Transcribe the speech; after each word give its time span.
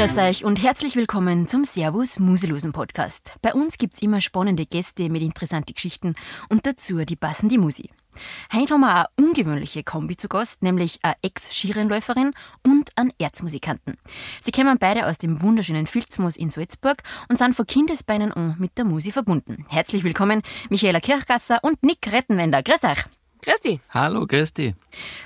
Grüß 0.00 0.16
euch 0.16 0.44
und 0.46 0.62
herzlich 0.62 0.96
willkommen 0.96 1.46
zum 1.46 1.66
Servus 1.66 2.18
Musilosen 2.18 2.72
Podcast. 2.72 3.34
Bei 3.42 3.52
uns 3.52 3.76
gibt 3.76 3.96
es 3.96 4.00
immer 4.00 4.22
spannende 4.22 4.64
Gäste 4.64 5.10
mit 5.10 5.20
interessanten 5.20 5.74
Geschichten 5.74 6.14
und 6.48 6.64
dazu 6.64 7.04
die 7.04 7.16
passende 7.16 7.58
Musik. 7.58 7.90
Heute 8.50 8.72
haben 8.72 8.80
wir 8.80 8.96
eine 8.96 9.06
ungewöhnliche 9.18 9.84
Kombi 9.84 10.16
zu 10.16 10.28
Gast, 10.28 10.62
nämlich 10.62 11.00
eine 11.02 11.16
Ex-Skirennläuferin 11.20 12.32
und 12.66 12.96
einen 12.96 13.12
Erzmusikanten. 13.18 13.98
Sie 14.40 14.52
kommen 14.52 14.78
beide 14.78 15.06
aus 15.06 15.18
dem 15.18 15.42
wunderschönen 15.42 15.86
Filzmoos 15.86 16.36
in 16.36 16.48
Salzburg 16.48 17.02
und 17.28 17.36
sind 17.36 17.54
von 17.54 17.66
Kindesbeinen 17.66 18.32
an 18.32 18.56
mit 18.58 18.78
der 18.78 18.86
Musik 18.86 19.12
verbunden. 19.12 19.66
Herzlich 19.68 20.02
willkommen, 20.02 20.40
Michaela 20.70 21.00
Kirchgasser 21.00 21.58
und 21.60 21.82
Nick 21.82 22.10
Rettenwender. 22.10 22.62
Grüß 22.62 22.84
euch! 22.84 23.19
Grüß 23.42 23.60
dich. 23.60 23.80
Hallo, 23.90 24.26
grüß 24.26 24.52
dich. 24.52 24.74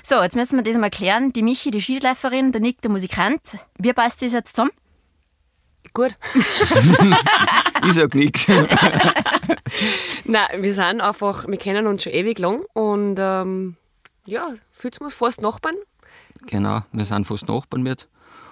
So, 0.03 0.21
jetzt 0.21 0.35
müssen 0.35 0.57
wir 0.57 0.63
das 0.63 0.77
mal 0.77 0.89
klären. 0.89 1.33
Die 1.33 1.43
Michi, 1.43 1.71
die 1.71 1.81
Skiläuferin, 1.81 2.51
der 2.51 2.61
Nick, 2.61 2.81
der 2.81 2.91
Musikant. 2.91 3.57
Wie 3.77 3.91
passt 3.91 4.21
das 4.21 4.31
jetzt 4.31 4.55
zusammen? 4.55 4.71
Gut. 5.93 6.15
ich 7.85 7.93
sag 7.93 8.15
nichts. 8.15 8.47
Nein, 10.25 10.47
wir 10.61 10.73
sind 10.73 11.01
einfach, 11.01 11.47
wir 11.47 11.57
kennen 11.57 11.87
uns 11.87 12.03
schon 12.03 12.13
ewig 12.13 12.39
lang 12.39 12.63
und 12.73 13.17
ähm, 13.19 13.75
ja, 14.25 14.49
fühlt 14.71 14.99
uns 14.99 15.13
fast 15.13 15.41
Nachbarn. 15.41 15.75
Genau, 16.47 16.81
wir 16.91 17.05
sind 17.05 17.25
fast 17.25 17.47
Nachbarn 17.47 17.83
mit 17.83 18.07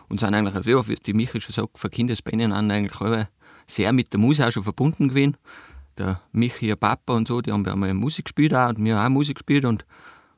und 0.10 0.20
sind 0.20 0.34
eigentlich, 0.34 0.66
ja, 0.66 0.88
wie 0.88 0.96
die 0.96 1.14
Michi 1.14 1.42
schon 1.42 1.54
sagt, 1.54 1.78
von 1.78 1.90
Kindesbeinen 1.90 2.52
an 2.52 2.70
eigentlich 2.70 3.00
alle 3.02 3.30
sehr 3.66 3.92
mit 3.94 4.14
der 4.14 4.20
Musik 4.20 4.46
auch 4.46 4.52
schon 4.52 4.64
verbunden 4.64 5.10
gewesen. 5.10 5.38
Der 5.98 6.22
Michi, 6.32 6.68
ihr 6.68 6.76
Papa 6.76 7.14
und 7.14 7.28
so, 7.28 7.42
die 7.42 7.52
haben 7.52 7.66
ja 7.66 7.76
mal 7.76 7.94
Musik 7.94 8.26
gespielt 8.26 8.54
auch 8.56 8.70
und 8.70 8.84
wir 8.84 9.00
auch 9.00 9.10
Musik 9.10 9.36
gespielt 9.36 9.66
und 9.66 9.86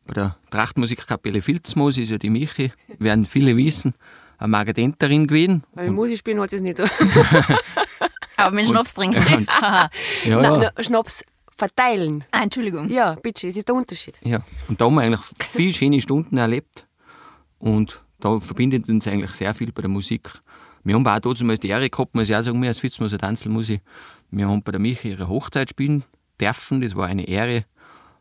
bei 0.06 0.14
der 0.14 0.38
Trachtmusikkapelle 0.52 1.42
Filzmoos 1.42 1.98
ist 1.98 2.12
ja 2.12 2.18
die 2.18 2.30
Michi, 2.30 2.72
werden 3.00 3.26
viele 3.26 3.56
wissen, 3.58 3.96
eine 4.38 4.50
Margadenterin 4.50 5.28
gewesen. 5.28 5.64
Weil 5.74 5.92
Musik 5.92 6.20
spielen 6.20 6.40
hat 6.40 6.50
sie 6.50 6.58
es 6.58 6.62
nicht 6.62 6.78
so. 6.78 6.84
Aber 8.38 8.56
mit 8.56 8.68
Schnaps 8.68 8.94
trinken. 8.94 9.48
Ja, 9.60 9.90
ja. 10.26 10.42
Nein, 10.42 10.72
na, 10.76 10.84
Schnaps 10.84 11.24
verteilen. 11.58 12.24
Ah, 12.32 12.44
Entschuldigung. 12.44 12.90
Ja, 12.90 13.16
bitte, 13.16 13.48
es 13.48 13.58
ist 13.58 13.68
der 13.68 13.76
Unterschied. 13.76 14.20
Ja, 14.24 14.42
und 14.68 14.80
da 14.80 14.86
haben 14.86 14.96
wir 14.96 15.02
eigentlich 15.02 15.22
viele 15.40 15.74
schöne 15.74 16.02
Stunden 16.02 16.38
erlebt 16.38 16.86
und 17.60 18.02
da 18.20 18.40
verbindet 18.40 18.90
uns 18.90 19.08
eigentlich 19.08 19.32
sehr 19.32 19.54
viel 19.54 19.72
bei 19.72 19.82
der 19.82 19.90
Musik. 19.90 20.32
Wir 20.84 20.96
haben 20.96 21.08
auch 21.08 21.20
damals 21.20 21.60
die 21.60 21.70
Ehre 21.70 21.90
gehabt, 21.90 22.14
muss 22.14 22.30
ich 22.30 22.36
auch 22.36 22.44
sagen, 22.44 22.62
wir 22.62 22.70
als 22.70 22.80
Fitzmoser 22.80 23.18
Tanzelmusik. 23.18 23.82
Wir 24.38 24.50
haben 24.50 24.64
bei 24.64 24.74
der 24.74 24.82
Michi 24.82 25.12
ihre 25.12 25.30
Hochzeit 25.30 25.70
spielen 25.70 26.04
dürfen, 26.42 26.82
das 26.82 26.94
war 26.94 27.08
eine 27.08 27.26
Ehre. 27.26 27.64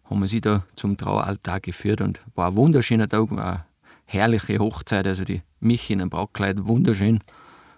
Haben 0.05 0.21
wir 0.21 0.29
sie 0.29 0.41
da 0.41 0.65
zum 0.77 0.97
Traualtar 0.97 1.59
geführt 1.59 2.01
und 2.01 2.21
war 2.37 2.51
ein 2.51 2.55
wunderschöner 2.55 3.09
Tag, 3.09 3.33
eine 3.33 3.65
herrliche 4.05 4.61
Hochzeit. 4.61 5.09
Also 5.09 5.25
die 5.25 5.43
Michi 5.59 5.93
in 5.93 6.01
einem 6.01 6.11
Brautkleid, 6.11 6.67
wunderschön. 6.67 7.19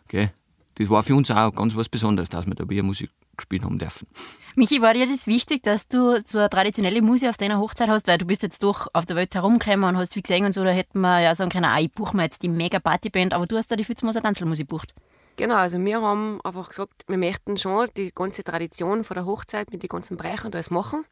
Gell? 0.08 0.32
Das 0.74 0.90
war 0.90 1.02
für 1.02 1.14
uns 1.14 1.30
auch 1.30 1.50
ganz 1.54 1.74
was 1.76 1.88
Besonderes, 1.88 2.28
dass 2.28 2.46
wir 2.46 2.54
da 2.54 2.66
bei 2.66 2.74
ihr 2.74 2.82
Musik 2.82 3.08
gespielt 3.38 3.64
haben 3.64 3.78
dürfen. 3.78 4.06
Michi, 4.54 4.82
war 4.82 4.92
dir 4.92 5.06
das 5.06 5.26
wichtig, 5.26 5.62
dass 5.62 5.88
du 5.88 6.20
so 6.22 6.38
eine 6.38 6.50
traditionelle 6.50 7.00
Musik 7.00 7.30
auf 7.30 7.38
deiner 7.38 7.58
Hochzeit 7.58 7.88
hast? 7.88 8.06
Weil 8.06 8.18
du 8.18 8.26
bist 8.26 8.42
jetzt 8.42 8.62
doch 8.62 8.88
auf 8.92 9.06
der 9.06 9.16
Welt 9.16 9.34
herumgekommen 9.34 9.88
und 9.88 9.96
hast 9.96 10.12
viel 10.12 10.22
gesehen 10.22 10.44
und 10.44 10.52
so, 10.52 10.62
da 10.62 10.70
hätten 10.70 11.00
wir 11.00 11.20
ja 11.20 11.34
sagen 11.34 11.50
können, 11.50 11.64
ah, 11.64 11.80
ich 11.80 11.90
buche 11.90 12.14
mir 12.14 12.24
jetzt 12.24 12.42
die 12.42 12.50
mega 12.50 12.80
Partyband, 12.80 13.32
aber 13.32 13.46
du 13.46 13.56
hast 13.56 13.70
da 13.70 13.76
die 13.76 13.84
Fitzmoser 13.84 14.22
Tanzelmusik 14.22 14.68
bucht. 14.68 14.94
Genau, 15.36 15.56
also 15.56 15.78
wir 15.84 16.00
haben 16.00 16.40
einfach 16.44 16.70
gesagt, 16.70 17.04
wir 17.08 17.18
möchten 17.18 17.58
schon 17.58 17.88
die 17.96 18.10
ganze 18.14 18.42
Tradition 18.42 19.04
von 19.04 19.14
der 19.16 19.26
Hochzeit 19.26 19.70
mit 19.70 19.82
den 19.82 19.88
ganzen 19.88 20.16
Bereichen 20.16 20.46
und 20.46 20.54
alles 20.54 20.70
machen. 20.70 21.04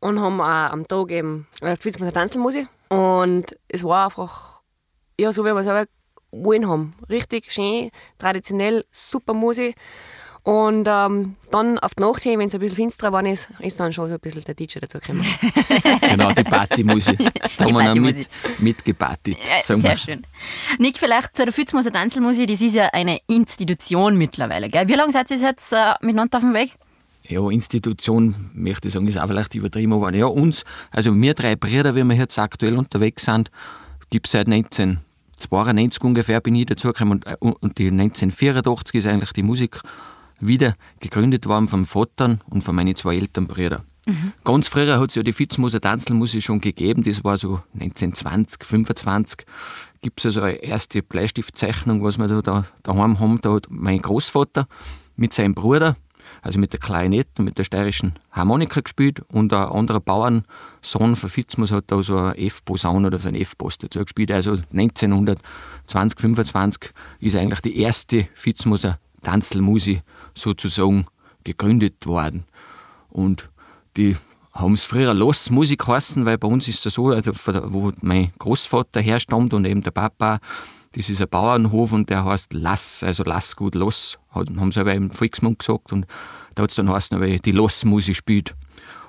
Und 0.00 0.20
haben 0.20 0.40
auch 0.40 0.72
am 0.72 0.86
Tag 0.88 1.12
eben 1.12 1.46
das 1.60 1.78
Fitzmoser 1.78 2.12
Tanzelmusik. 2.12 2.66
Und 2.88 3.56
es 3.68 3.84
war 3.84 4.06
einfach, 4.06 4.62
ja, 5.18 5.30
so 5.30 5.44
wie 5.44 5.52
wir 5.52 5.58
es 5.58 5.64
selber 5.64 5.86
wollen 6.32 6.68
haben. 6.68 6.94
Richtig 7.08 7.52
schön, 7.52 7.90
traditionell, 8.18 8.84
super 8.90 9.32
Musik. 9.32 9.76
Und 10.44 10.88
ähm, 10.90 11.36
dann 11.52 11.78
auf 11.78 11.94
die 11.94 12.02
Nacht 12.02 12.22
hin, 12.22 12.38
wenn 12.40 12.48
es 12.48 12.54
ein 12.54 12.60
bisschen 12.60 12.74
finsterer 12.74 13.10
geworden 13.10 13.26
ist, 13.26 13.48
ist 13.60 13.78
dann 13.78 13.92
schon 13.92 14.08
so 14.08 14.14
ein 14.14 14.20
bisschen 14.20 14.42
der 14.42 14.54
DJ 14.54 14.80
dazu 14.80 14.98
gekommen. 14.98 15.24
genau, 16.00 16.32
die 16.32 16.42
Partymusik. 16.42 17.18
Da 17.56 17.64
haben 17.64 17.74
wir 17.74 17.94
noch 17.94 17.94
mit, 17.94 18.28
mitgepartet. 18.58 19.36
Ja, 19.38 19.74
sehr 19.74 19.96
schön. 19.96 20.26
Nick, 20.78 20.98
vielleicht 20.98 21.36
zu 21.36 21.44
der 21.44 21.52
Fitzmoser 21.52 21.92
Tanzelmusik, 21.92 22.48
das 22.48 22.60
ist 22.60 22.74
ja 22.74 22.88
eine 22.92 23.20
Institution 23.28 24.18
mittlerweile. 24.18 24.68
Gell? 24.68 24.88
Wie 24.88 24.94
lange 24.94 25.12
seid 25.12 25.30
ihr 25.30 25.36
jetzt 25.36 25.72
äh, 25.72 25.94
miteinander 26.00 26.38
auf 26.38 26.42
dem 26.42 26.54
Weg? 26.54 26.72
Ja, 27.28 27.48
Institution, 27.48 28.50
möchte 28.52 28.88
ich 28.88 28.94
sagen, 28.94 29.06
ist 29.06 29.18
auch 29.18 29.28
vielleicht 29.28 29.54
übertrieben, 29.54 29.92
aber 29.92 30.12
ja, 30.12 30.26
uns, 30.26 30.64
also 30.90 31.14
wir 31.14 31.34
drei 31.34 31.54
Brüder, 31.54 31.94
wie 31.94 32.02
wir 32.02 32.16
jetzt 32.16 32.36
aktuell 32.36 32.76
unterwegs 32.76 33.26
sind, 33.26 33.52
gibt 34.10 34.26
es 34.26 34.32
seit 34.32 34.48
1992 34.48 36.02
ungefähr, 36.02 36.40
bin 36.40 36.56
ich 36.56 36.66
dazugekommen 36.66 37.18
und, 37.18 37.26
äh, 37.26 37.36
und 37.38 37.78
die 37.78 37.86
1984 37.92 38.96
ist 38.96 39.06
eigentlich 39.06 39.32
die 39.32 39.44
Musik 39.44 39.80
wieder 40.46 40.74
gegründet 41.00 41.46
worden 41.46 41.68
vom 41.68 41.84
Vater 41.84 42.38
und 42.50 42.62
von 42.62 42.74
meinen 42.74 42.96
zwei 42.96 43.16
älteren 43.16 43.46
Brüdern. 43.46 43.82
Ganz 44.42 44.66
früher 44.66 44.98
hat 44.98 45.10
es 45.10 45.14
ja 45.14 45.22
die 45.22 45.32
Fitzmoser 45.32 45.80
Tanzelmusik 45.80 46.42
schon 46.42 46.60
gegeben, 46.60 47.04
das 47.04 47.22
war 47.22 47.38
so 47.38 47.60
1920, 47.74 48.64
25. 48.64 49.46
Gibt 50.00 50.18
es 50.18 50.26
also 50.26 50.42
eine 50.42 50.56
erste 50.56 51.02
Bleistiftzeichnung, 51.02 52.02
was 52.02 52.18
wir 52.18 52.26
da, 52.26 52.42
da 52.42 52.64
daheim 52.82 53.20
haben. 53.20 53.40
Da 53.40 53.54
hat 53.54 53.66
mein 53.70 54.02
Großvater 54.02 54.66
mit 55.14 55.32
seinem 55.32 55.54
Bruder, 55.54 55.96
also 56.42 56.58
mit 56.58 56.72
der 56.72 56.80
Klarinette 56.80 57.30
und 57.38 57.44
mit 57.44 57.58
der 57.58 57.64
steirischen 57.64 58.18
Harmonika 58.32 58.80
gespielt 58.80 59.20
und 59.28 59.52
ein 59.52 59.68
anderer 59.68 60.00
Bauernsohn 60.00 61.14
von 61.14 61.30
Fitzmus 61.30 61.70
hat 61.70 61.84
da 61.86 62.02
so 62.02 62.16
ein 62.16 62.34
F-Posaun 62.36 63.06
oder 63.06 63.20
so 63.20 63.28
ein 63.28 63.36
F-Bass 63.36 63.78
dazu 63.78 64.00
gespielt. 64.00 64.32
Also 64.32 64.58
1920, 64.72 66.18
25 66.18 66.92
ist 67.20 67.36
eigentlich 67.36 67.60
die 67.60 67.78
erste 67.78 68.26
Fitzmoser 68.34 68.98
Tanzelmusik 69.22 70.02
sozusagen 70.34 71.06
gegründet 71.44 72.06
worden. 72.06 72.44
Und 73.10 73.50
die 73.96 74.16
haben 74.52 74.74
es 74.74 74.84
früher 74.84 75.14
Lassmusik 75.14 75.86
heißen, 75.86 76.26
weil 76.26 76.38
bei 76.38 76.48
uns 76.48 76.68
ist 76.68 76.84
es 76.84 76.94
so, 76.94 77.08
also 77.08 77.32
wo 77.72 77.92
mein 78.02 78.32
Großvater 78.38 79.00
herstammt 79.00 79.54
und 79.54 79.64
eben 79.64 79.82
der 79.82 79.90
Papa, 79.92 80.40
das 80.92 81.08
ist 81.08 81.22
ein 81.22 81.28
Bauernhof 81.28 81.92
und 81.92 82.10
der 82.10 82.24
heißt 82.24 82.52
Lass, 82.52 83.02
also 83.02 83.22
Lass 83.24 83.56
gut 83.56 83.74
hat- 83.74 84.50
haben 84.56 84.72
sie 84.72 84.80
aber 84.80 84.94
im 84.94 85.10
Volksmund 85.10 85.58
gesagt 85.58 85.92
und 85.92 86.06
da 86.54 86.64
hat 86.64 86.70
es 86.70 86.76
dann 86.76 86.90
heißen, 86.90 87.18
weil 87.18 87.38
die 87.38 87.52
Lassmusik 87.52 88.14
spielt. 88.14 88.54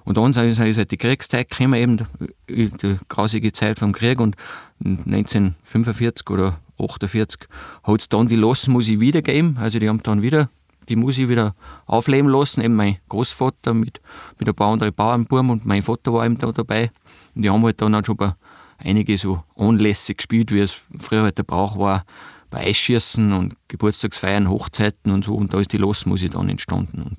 Und 0.06 0.18
dann 0.18 0.32
ist 0.32 0.60
halt 0.60 0.92
die 0.92 0.98
Kriegszeit 0.98 1.50
gekommen, 1.50 1.74
eben 1.76 2.08
die, 2.50 2.70
die 2.70 2.98
grausige 3.10 3.52
Zeit 3.52 3.80
vom 3.80 3.92
Krieg 3.94 4.20
und 4.20 4.36
1945 4.84 6.30
oder 6.30 6.60
48 6.80 7.48
hat 7.84 8.02
es 8.02 8.10
dann 8.10 8.28
die 8.28 8.36
Lassmusik 8.36 9.00
wieder 9.00 9.22
gegeben, 9.22 9.58
also 9.60 9.80
die 9.80 9.88
haben 9.88 10.04
dann 10.04 10.22
wieder 10.22 10.50
die 10.90 10.96
Musik 10.96 11.30
wieder 11.30 11.56
aufleben 11.86 12.30
lassen, 12.30 12.62
eben 12.62 12.76
mein 12.76 12.98
Großvater 13.10 13.74
mit, 13.74 14.02
mit 14.40 14.48
ein 14.48 14.56
paar 14.56 14.74
anderen 14.74 14.94
Bauernbuben 14.94 15.50
und 15.50 15.66
mein 15.66 15.82
Vater 15.82 16.14
war 16.14 16.26
eben 16.26 16.38
da 16.38 16.52
dabei. 16.52 16.92
Und 17.36 17.42
die 17.42 17.50
haben 17.50 17.64
halt 17.64 17.82
dann 17.82 17.96
auch 17.96 18.06
schon 18.06 18.18
bei 18.18 18.34
einige 18.78 19.18
so 19.18 19.44
anlässig 19.56 20.18
gespielt, 20.18 20.52
wie 20.52 20.60
es 20.60 20.76
früher 21.00 21.24
halt 21.24 21.38
der 21.38 21.44
Brauch 21.44 21.78
war, 21.78 22.06
bei 22.50 22.68
Eisschießen 22.68 23.34
und 23.34 23.56
Geburtstagsfeiern, 23.68 24.50
Hochzeiten 24.50 25.12
und 25.12 25.26
so. 25.26 25.36
Und 25.36 25.54
da 25.54 25.60
ist 25.60 25.74
die 25.74 25.78
Lassmusik 25.78 26.34
dann 26.34 26.50
entstanden. 26.50 27.02
Und 27.02 27.18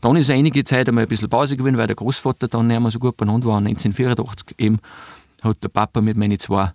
dann 0.00 0.16
ist 0.16 0.30
einige 0.30 0.62
Zeit 0.64 0.88
einmal 0.88 1.04
ein 1.04 1.08
bisschen 1.08 1.28
Pause 1.28 1.56
gewesen, 1.56 1.76
weil 1.76 1.88
der 1.88 1.96
Großvater 1.96 2.46
dann 2.46 2.68
nicht 2.68 2.80
mehr 2.80 2.90
so 2.90 2.98
gut 2.98 3.16
beieinander 3.16 3.48
war. 3.48 3.56
Und 3.56 3.66
1984 3.66 4.54
eben 4.58 4.78
hat 5.42 5.62
der 5.62 5.68
Papa 5.68 6.00
mit 6.00 6.16
meinen 6.16 6.38
zwei 6.38 6.72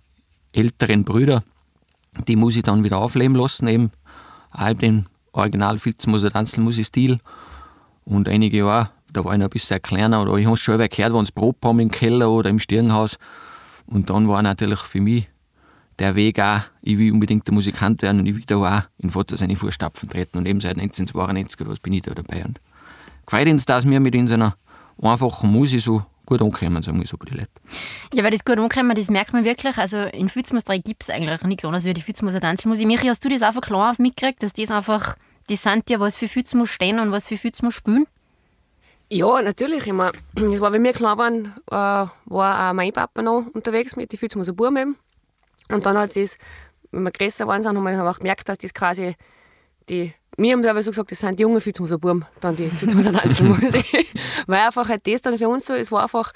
älteren 0.52 1.04
Brüdern 1.04 1.42
die 2.28 2.36
Musik 2.36 2.64
dann 2.64 2.84
wieder 2.84 2.98
aufleben 2.98 3.34
lassen, 3.34 3.66
eben 3.68 3.90
auch 4.52 4.72
den 4.74 5.06
Original 5.34 5.78
Fitzmoser 5.78 6.30
Tanzelmusik-Stil. 6.30 7.18
Und 8.04 8.28
einige 8.28 8.58
Jahre, 8.58 8.90
da 9.12 9.24
war 9.24 9.32
ich 9.32 9.38
noch 9.38 9.46
ein 9.46 9.50
bisschen 9.50 9.80
kleiner, 9.82 10.22
oder 10.22 10.36
ich 10.36 10.46
habe 10.46 10.56
schon 10.56 10.78
mal 10.78 10.88
gehört, 10.88 11.14
wenn 11.14 11.24
sie 11.24 11.32
Probe 11.32 11.58
haben 11.68 11.80
im 11.80 11.90
Keller 11.90 12.30
oder 12.30 12.50
im 12.50 12.58
Stirnhaus. 12.58 13.18
Und 13.86 14.10
dann 14.10 14.28
war 14.28 14.42
natürlich 14.42 14.80
für 14.80 15.00
mich 15.00 15.28
der 15.98 16.14
Weg 16.14 16.40
auch, 16.40 16.60
ich 16.82 16.98
will 16.98 17.12
unbedingt 17.12 17.46
der 17.46 17.54
Musikant 17.54 18.02
werden 18.02 18.20
und 18.20 18.26
ich 18.26 18.34
will 18.34 18.44
da 18.46 18.56
auch 18.56 18.82
in 18.98 19.10
Vater 19.10 19.36
seine 19.36 19.56
Fußstapfen 19.56 20.08
treten. 20.08 20.38
Und 20.38 20.46
eben 20.46 20.60
seit 20.60 20.78
1992 20.78 21.60
oder 21.60 21.70
was 21.70 21.80
bin 21.80 21.92
ich 21.92 22.02
da 22.02 22.14
dabei. 22.14 22.44
Und 22.44 22.60
gefreut 23.26 23.48
uns, 23.48 23.64
dass 23.64 23.88
wir 23.88 24.00
mit 24.00 24.14
unserer 24.14 24.56
einfachen 25.00 25.50
Musik 25.50 25.80
so 25.80 26.04
gut 26.26 26.40
ankommen, 26.40 26.82
sagen 26.82 26.98
wir 27.00 27.06
so 27.06 27.16
bei 27.16 27.26
den 27.26 27.38
Leuten. 27.38 27.52
Ja, 28.12 28.24
weil 28.24 28.30
das 28.30 28.44
gut 28.44 28.58
ankommen, 28.58 28.94
das 28.94 29.10
merkt 29.10 29.32
man 29.32 29.44
wirklich. 29.44 29.76
Also 29.76 29.98
in 29.98 30.28
Fitzmoos 30.28 30.64
3 30.64 30.78
gibt 30.78 31.02
es 31.02 31.10
eigentlich 31.10 31.42
nichts 31.42 31.64
anderes 31.64 31.84
wie 31.84 31.94
die 31.94 32.00
Fitzmoser 32.00 32.40
Tanzelmusik. 32.40 32.86
Michi, 32.86 33.06
hast 33.06 33.24
du 33.24 33.28
das 33.28 33.42
einfach 33.42 33.60
klar 33.60 33.90
auf 33.90 33.98
mitgekriegt, 33.98 34.42
dass 34.42 34.52
das 34.52 34.70
einfach, 34.70 35.16
die 35.48 35.56
sind 35.56 35.90
ja 35.90 36.00
was 36.00 36.16
für 36.16 36.28
Fitzmoos 36.28 36.70
stehen 36.70 36.98
und 36.98 37.10
was 37.10 37.28
für 37.28 37.36
Fitzmoos 37.36 37.74
spielen? 37.74 38.06
Ja, 39.10 39.42
natürlich. 39.42 39.86
Ich 39.86 39.92
mein, 39.92 40.12
das 40.34 40.60
war, 40.60 40.72
wenn 40.72 40.82
wir 40.82 40.92
klein 40.92 41.18
waren, 41.18 41.44
äh, 41.70 41.72
war 41.72 42.70
auch 42.70 42.72
mein 42.72 42.92
Papa 42.92 43.22
noch 43.22 43.46
unterwegs 43.52 43.96
mit 43.96 44.12
den 44.12 44.18
Fitzmoser 44.18 44.52
Buben 44.52 44.76
eben. 44.76 44.96
Und 45.68 45.86
dann 45.86 45.96
hat 45.98 46.16
es, 46.16 46.38
wenn 46.90 47.02
wir 47.02 47.10
größer 47.10 47.46
waren, 47.46 47.62
sind, 47.62 47.76
haben 47.76 47.84
wir 47.84 48.10
auch 48.10 48.18
gemerkt, 48.18 48.48
dass 48.48 48.58
das 48.58 48.72
quasi 48.72 49.14
die, 49.88 50.12
wir 50.36 50.52
haben 50.52 50.64
aber 50.64 50.82
so 50.82 50.90
gesagt, 50.90 51.10
das 51.10 51.20
sind 51.20 51.38
die 51.38 51.42
jungen 51.42 51.60
Fitzmoser 51.60 51.98
Buben, 51.98 52.24
dann 52.40 52.56
die 52.56 52.68
Fitzmoser 52.68 53.12
Tanzelmusik. 53.12 54.08
Weil 54.46 54.60
einfach 54.66 54.88
halt 54.88 55.06
das 55.06 55.22
dann 55.22 55.38
für 55.38 55.48
uns 55.48 55.66
so, 55.66 55.74
es 55.74 55.92
war 55.92 56.04
einfach, 56.04 56.32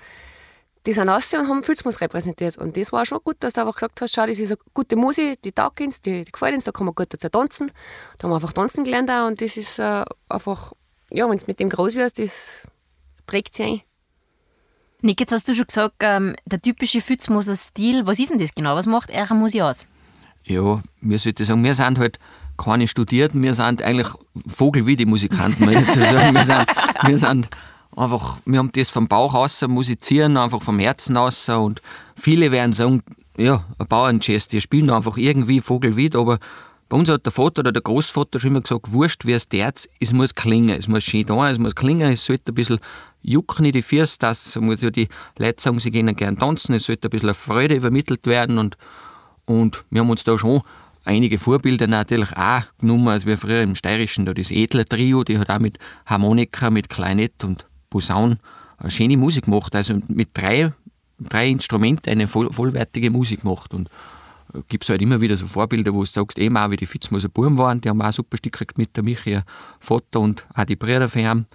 die 0.87 0.93
sind 0.93 1.09
raus 1.09 1.33
und 1.35 1.49
haben 1.49 1.63
Filzmus 1.63 2.01
repräsentiert. 2.01 2.57
Und 2.57 2.77
das 2.77 2.93
war 2.93 3.05
schon 3.05 3.19
gut, 3.23 3.37
dass 3.41 3.55
du 3.55 3.61
einfach 3.61 3.75
gesagt 3.75 4.01
hast, 4.01 4.15
schau, 4.15 4.27
das 4.27 4.39
ist 4.39 4.51
eine 4.51 4.59
gute 4.75 4.97
Musik, 4.97 5.43
die 5.43 5.53
taugt 5.53 5.81
uns, 5.81 6.01
die, 6.01 6.25
die 6.25 6.33
gefällt 6.33 6.55
uns, 6.55 6.65
da 6.65 6.73
kann 6.73 6.87
man 6.87 6.95
gut 6.95 7.13
dazu 7.13 7.29
tanzen. 7.29 7.71
Da 8.19 8.25
haben 8.25 8.31
wir 8.31 8.37
einfach 8.37 8.53
tanzen 8.53 8.85
gelernt 8.85 9.11
auch 9.11 9.27
und 9.27 9.41
das 9.41 9.57
ist 9.57 9.79
äh, 9.79 10.05
einfach, 10.29 10.73
ja, 11.11 11.29
wenn 11.29 11.39
du 11.39 11.45
mit 11.47 11.61
dem 11.61 11.69
groß 11.69 11.95
wirst, 11.95 12.19
das 12.19 12.67
prägt 13.27 13.55
sich 13.55 13.67
ein. 13.67 13.81
Nick, 15.01 15.21
jetzt 15.21 15.33
hast 15.33 15.47
du 15.47 15.55
schon 15.55 15.67
gesagt, 15.67 15.97
ähm, 16.01 16.35
der 16.45 16.61
typische 16.61 17.01
Fützmoser 17.01 17.55
Stil, 17.55 18.07
was 18.07 18.19
ist 18.19 18.31
denn 18.31 18.39
das 18.39 18.55
genau? 18.55 18.75
Was 18.75 18.87
macht 18.87 19.13
eure 19.13 19.35
Musik 19.35 19.63
aus? 19.63 19.87
Ja, 20.45 20.83
wir 21.01 21.19
sollten 21.19 21.45
sagen, 21.45 21.63
wir 21.63 21.75
sind 21.75 21.99
halt 21.99 22.19
keine 22.57 22.89
Studierten, 22.89 23.43
wir 23.43 23.55
sind 23.55 23.83
eigentlich 23.83 24.09
Vogel 24.47 24.87
wie 24.87 24.97
die 24.97 25.07
Musikanten, 25.07 25.65
muss 25.65 25.77
ich 25.77 26.05
sagen. 26.05 26.35
Wir 26.35 26.43
sind, 26.43 26.67
wir 27.05 27.19
sind 27.19 27.49
einfach, 27.99 28.39
wir 28.45 28.59
haben 28.59 28.73
das 28.73 28.91
vom 28.91 29.09
Bauch 29.09 29.35
aus 29.35 29.61
musizieren, 29.63 30.37
einfach 30.37 30.63
vom 30.63 30.79
Herzen 30.79 31.17
aus 31.17 31.49
und 31.49 31.83
viele 32.17 32.51
werden 32.53 32.73
sagen, 32.73 33.03
ja, 33.37 33.65
ein 33.79 33.87
Bauerngest, 33.87 34.53
die 34.53 34.61
spielen 34.61 34.91
einfach 34.91 35.17
irgendwie 35.17 35.61
Vogelwied, 35.61 36.17
aber 36.17 36.39
bei 36.89 36.97
uns 36.97 37.09
hat 37.09 37.27
der 37.27 37.33
Vater 37.33 37.61
oder 37.61 37.73
der 37.73 37.83
Großvater 37.83 38.41
schon 38.41 38.51
immer 38.51 38.63
gesagt, 38.63 38.93
wurscht 38.93 39.27
wie 39.27 39.33
es 39.33 39.49
derz, 39.49 39.89
es 40.01 40.13
muss 40.13 40.35
klingen, 40.35 40.77
es 40.77 40.89
muss 40.89 41.05
schön 41.05 41.27
da, 41.27 41.51
es 41.51 41.59
muss 41.59 41.75
klingen, 41.75 42.13
es 42.13 42.25
sollte 42.25 42.53
ein 42.53 42.55
bisschen 42.55 42.81
jucken 43.23 43.67
in 43.67 43.73
die 43.73 43.83
Füße, 43.83 44.17
das 44.19 44.57
muss 44.57 44.81
ja 44.81 44.91
die 44.91 45.09
Leute 45.37 45.61
sagen, 45.63 45.79
sie 45.81 45.91
gehen 45.91 46.15
gerne 46.17 46.37
tanzen, 46.37 46.75
es 46.75 46.87
sollte 46.87 47.09
ein 47.09 47.11
bisschen 47.11 47.35
Freude 47.35 47.75
übermittelt 47.75 48.27
werden 48.27 48.59
und, 48.59 48.79
und 49.45 49.85
wir 49.91 50.01
haben 50.01 50.11
uns 50.11 50.25
da 50.25 50.39
schon 50.39 50.63
einige 51.05 51.39
Vorbilder 51.39 51.87
natürlich 51.87 52.37
auch 52.37 52.63
genommen, 52.81 53.09
als 53.09 53.27
wir 53.27 53.39
früher 53.39 53.63
im 53.63 53.75
Steirischen, 53.75 54.25
da 54.25 54.35
das 54.35 54.51
Edler 54.51 54.85
Trio, 54.85 55.25
die 55.25 55.39
hat 55.39 55.51
auch 55.51 55.59
mit 55.59 55.79
Harmonika, 56.07 56.71
mit 56.71 56.89
Kleinett 56.89 57.45
und 57.45 57.68
Posaun 57.91 58.39
eine 58.79 58.91
schöne 58.91 59.17
Musik 59.17 59.45
gemacht, 59.45 59.75
also 59.75 60.01
mit 60.09 60.31
drei, 60.35 60.73
drei 61.19 61.49
Instrumenten 61.49 62.11
eine 62.11 62.27
voll, 62.27 62.53
vollwertige 62.53 63.11
Musik 63.11 63.43
gemacht 63.43 63.75
und 63.75 63.89
äh, 64.55 64.61
gibt 64.69 64.85
es 64.85 64.91
halt 64.91 65.03
immer 65.03 65.21
wieder 65.21 65.37
so 65.37 65.47
Vorbilder, 65.47 65.93
wo 65.93 66.01
du 66.01 66.07
sagst, 66.07 66.39
eben 66.39 66.57
auch 66.57 66.71
wie 66.71 66.77
die 66.77 66.87
Fitzmoser 66.87 67.29
Buben 67.29 67.59
waren, 67.59 67.81
die 67.81 67.89
haben 67.89 68.01
auch 68.01 68.13
super 68.13 68.37
Stück 68.37 68.53
gekriegt 68.53 68.79
mit 68.79 68.97
der 68.97 69.05
Michi, 69.05 69.41
Vater 69.81 70.21
und 70.21 70.47
auch 70.55 70.65
die 70.65 70.77
Brüder 70.77 71.09
von 71.09 71.21
ihm. 71.23 71.47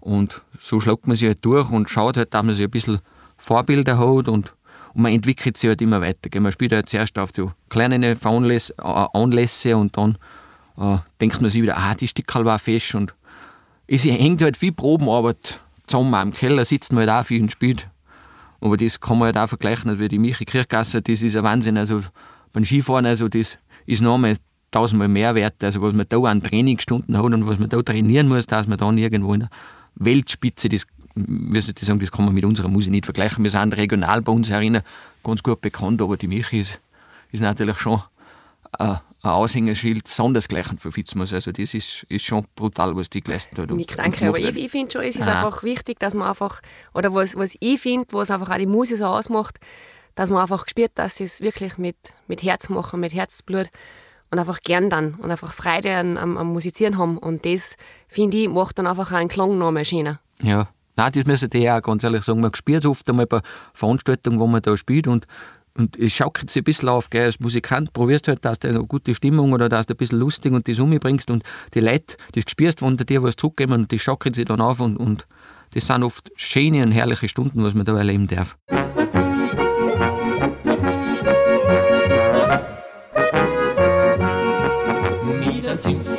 Und 0.00 0.42
so 0.60 0.78
schlägt 0.78 1.08
man 1.08 1.16
sich 1.16 1.26
halt 1.26 1.44
durch 1.44 1.70
und 1.70 1.90
schaut 1.90 2.16
halt, 2.16 2.32
dass 2.32 2.42
man 2.44 2.54
sich 2.54 2.64
ein 2.64 2.70
bisschen 2.70 3.00
Vorbilder 3.38 3.98
hat 3.98 4.28
und, 4.28 4.28
und 4.28 4.52
man 4.94 5.12
entwickelt 5.12 5.56
sich 5.56 5.68
halt 5.68 5.82
immer 5.82 6.00
weiter. 6.00 6.40
Man 6.40 6.52
spielt 6.52 6.72
halt 6.72 6.88
zuerst 6.88 7.18
auf 7.18 7.30
so 7.34 7.52
kleine 7.68 8.06
äh, 8.06 8.16
Anlässe 9.12 9.76
und 9.76 9.96
dann 9.96 10.18
äh, 10.78 10.98
denkt 11.20 11.40
man 11.40 11.50
sich 11.50 11.62
wieder, 11.62 11.76
ah, 11.76 11.94
die 11.94 12.06
Stickerl 12.06 12.44
war 12.44 12.58
fest 12.58 12.94
und 12.94 13.14
es 13.88 14.04
hängt 14.04 14.42
halt 14.42 14.56
viel 14.56 14.72
Probenarbeit 14.72 15.60
zusammen. 15.86 16.28
Im 16.28 16.32
Keller 16.32 16.64
sitzt 16.64 16.92
man 16.92 17.08
halt 17.08 17.10
auch 17.10 17.26
viel 17.26 17.42
und 17.42 17.52
spielt. 17.52 17.88
Aber 18.60 18.76
das 18.76 19.00
kann 19.00 19.18
man 19.18 19.26
halt 19.26 19.38
auch 19.38 19.48
vergleichen, 19.48 19.98
wie 19.98 20.08
die 20.08 20.18
Michi 20.18 20.44
Kirchgasse, 20.44 21.02
das 21.02 21.22
ist 21.22 21.36
ein 21.36 21.44
Wahnsinn. 21.44 21.76
Also 21.76 22.02
beim 22.52 22.64
Skifahren, 22.64 23.06
also 23.06 23.28
das 23.28 23.58
ist 23.86 24.02
noch 24.02 24.14
einmal 24.14 24.36
tausendmal 24.70 25.08
mehr 25.08 25.34
wert, 25.34 25.62
also 25.62 25.80
was 25.82 25.92
man 25.92 26.06
da 26.08 26.18
an 26.22 26.42
Trainingsstunden 26.42 27.16
hat 27.16 27.24
und 27.24 27.46
was 27.46 27.58
man 27.58 27.68
da 27.68 27.80
trainieren 27.82 28.28
muss, 28.28 28.46
dass 28.46 28.66
man 28.66 28.78
dann 28.78 28.98
irgendwo 28.98 29.32
in 29.34 29.40
der 29.40 29.50
Weltspitze, 29.94 30.68
das, 30.68 30.86
soll 31.14 31.56
ich 31.56 31.78
sagen, 31.80 32.00
das 32.00 32.12
kann 32.12 32.24
man 32.24 32.34
mit 32.34 32.44
unserer 32.44 32.68
Musik 32.68 32.90
nicht 32.90 33.06
vergleichen. 33.06 33.42
Wir 33.44 33.50
sind 33.50 33.76
regional 33.76 34.22
bei 34.22 34.32
uns 34.32 34.50
herinnen 34.50 34.82
ganz 35.24 35.42
gut 35.42 35.60
bekannt, 35.60 36.02
aber 36.02 36.16
die 36.16 36.28
Michi 36.28 36.60
ist, 36.60 36.80
ist 37.32 37.40
natürlich 37.40 37.78
schon 37.78 38.02
ein, 38.78 39.00
Aushängeschild 39.22 40.06
sondersgleichen 40.06 40.78
für 40.78 40.92
Fitzmus. 40.92 41.32
Also 41.32 41.50
das 41.50 41.74
ist, 41.74 42.04
ist 42.08 42.24
schon 42.24 42.46
brutal, 42.54 42.94
was 42.94 43.10
die 43.10 43.22
geleistet 43.22 43.58
hat. 43.58 43.70
Nick, 43.70 43.96
danke, 43.96 44.28
aber 44.28 44.38
ich, 44.38 44.56
ich 44.56 44.70
finde 44.70 44.92
schon, 44.92 45.02
es 45.02 45.16
ist 45.16 45.26
ah. 45.26 45.44
einfach 45.44 45.64
wichtig, 45.64 45.98
dass 45.98 46.14
man 46.14 46.28
einfach, 46.28 46.60
oder 46.94 47.12
was, 47.12 47.34
was 47.34 47.56
ich 47.58 47.80
finde, 47.80 48.06
was 48.12 48.30
einfach 48.30 48.50
auch 48.50 48.58
die 48.58 48.66
Musik 48.66 48.98
so 48.98 49.06
ausmacht, 49.06 49.58
dass 50.14 50.30
man 50.30 50.42
einfach 50.42 50.68
spürt, 50.68 50.92
dass 50.94 51.16
sie 51.16 51.24
es 51.24 51.40
wirklich 51.40 51.76
mit, 51.76 51.96
mit 52.28 52.44
Herz 52.44 52.68
machen, 52.68 53.00
mit 53.00 53.14
Herzblut 53.14 53.68
und 54.30 54.38
einfach 54.38 54.60
gern 54.60 54.90
dann 54.90 55.14
und 55.14 55.30
einfach 55.30 55.52
Freude 55.52 55.96
am, 55.96 56.36
am 56.36 56.52
Musizieren 56.52 56.96
haben. 56.96 57.18
Und 57.18 57.44
das, 57.44 57.76
finde 58.06 58.36
ich, 58.36 58.48
macht 58.48 58.78
dann 58.78 58.86
einfach 58.86 59.10
auch 59.10 59.16
einen 59.16 59.28
Klang 59.28 59.58
noch 59.58 59.72
mehr 59.72 59.84
schöner. 59.84 60.20
Ja, 60.40 60.68
Nein, 60.98 61.12
das 61.12 61.26
müssen 61.26 61.50
die 61.50 61.70
auch 61.70 61.82
ganz 61.82 62.02
ehrlich 62.04 62.24
sagen. 62.24 62.40
Man 62.40 62.54
spielt 62.54 62.86
oft 62.86 63.06
einmal 63.10 63.26
bei 63.26 63.42
Veranstaltungen, 63.74 64.40
wo 64.40 64.46
man 64.46 64.62
da 64.62 64.76
spielt 64.78 65.06
und, 65.06 65.26
und 65.76 65.98
es 65.98 66.12
schaukelt 66.12 66.50
sich 66.50 66.62
ein 66.62 66.64
bisschen 66.64 66.88
auf. 66.88 67.10
Gell. 67.10 67.26
Als 67.26 67.40
Musikant 67.40 67.92
probierst 67.92 68.28
halt, 68.28 68.44
dass 68.44 68.58
du 68.58 68.68
eine 68.68 68.82
gute 68.84 69.14
Stimmung 69.14 69.52
oder 69.52 69.68
dass 69.68 69.86
du 69.86 69.94
ein 69.94 69.96
bisschen 69.96 70.18
lustig 70.18 70.52
und 70.52 70.66
die 70.66 70.74
Summe 70.74 70.98
bringst 70.98 71.30
und 71.30 71.42
die 71.74 71.80
Leute, 71.80 72.16
die 72.34 72.42
spürst, 72.46 72.82
wenn 72.82 72.96
dir 72.96 73.22
was 73.22 73.36
zurückgeben 73.36 73.72
und 73.72 73.90
die 73.90 73.98
schaukelt 73.98 74.34
sich 74.34 74.44
dann 74.44 74.60
auf 74.60 74.80
und, 74.80 74.96
und 74.96 75.26
das 75.74 75.86
sind 75.86 76.02
oft 76.02 76.30
schöne 76.36 76.82
und 76.82 76.92
herrliche 76.92 77.28
Stunden, 77.28 77.62
was 77.62 77.74
man 77.74 77.84
da 77.84 77.96
erleben 77.96 78.28
darf. 78.28 78.56
Mit 85.88 86.15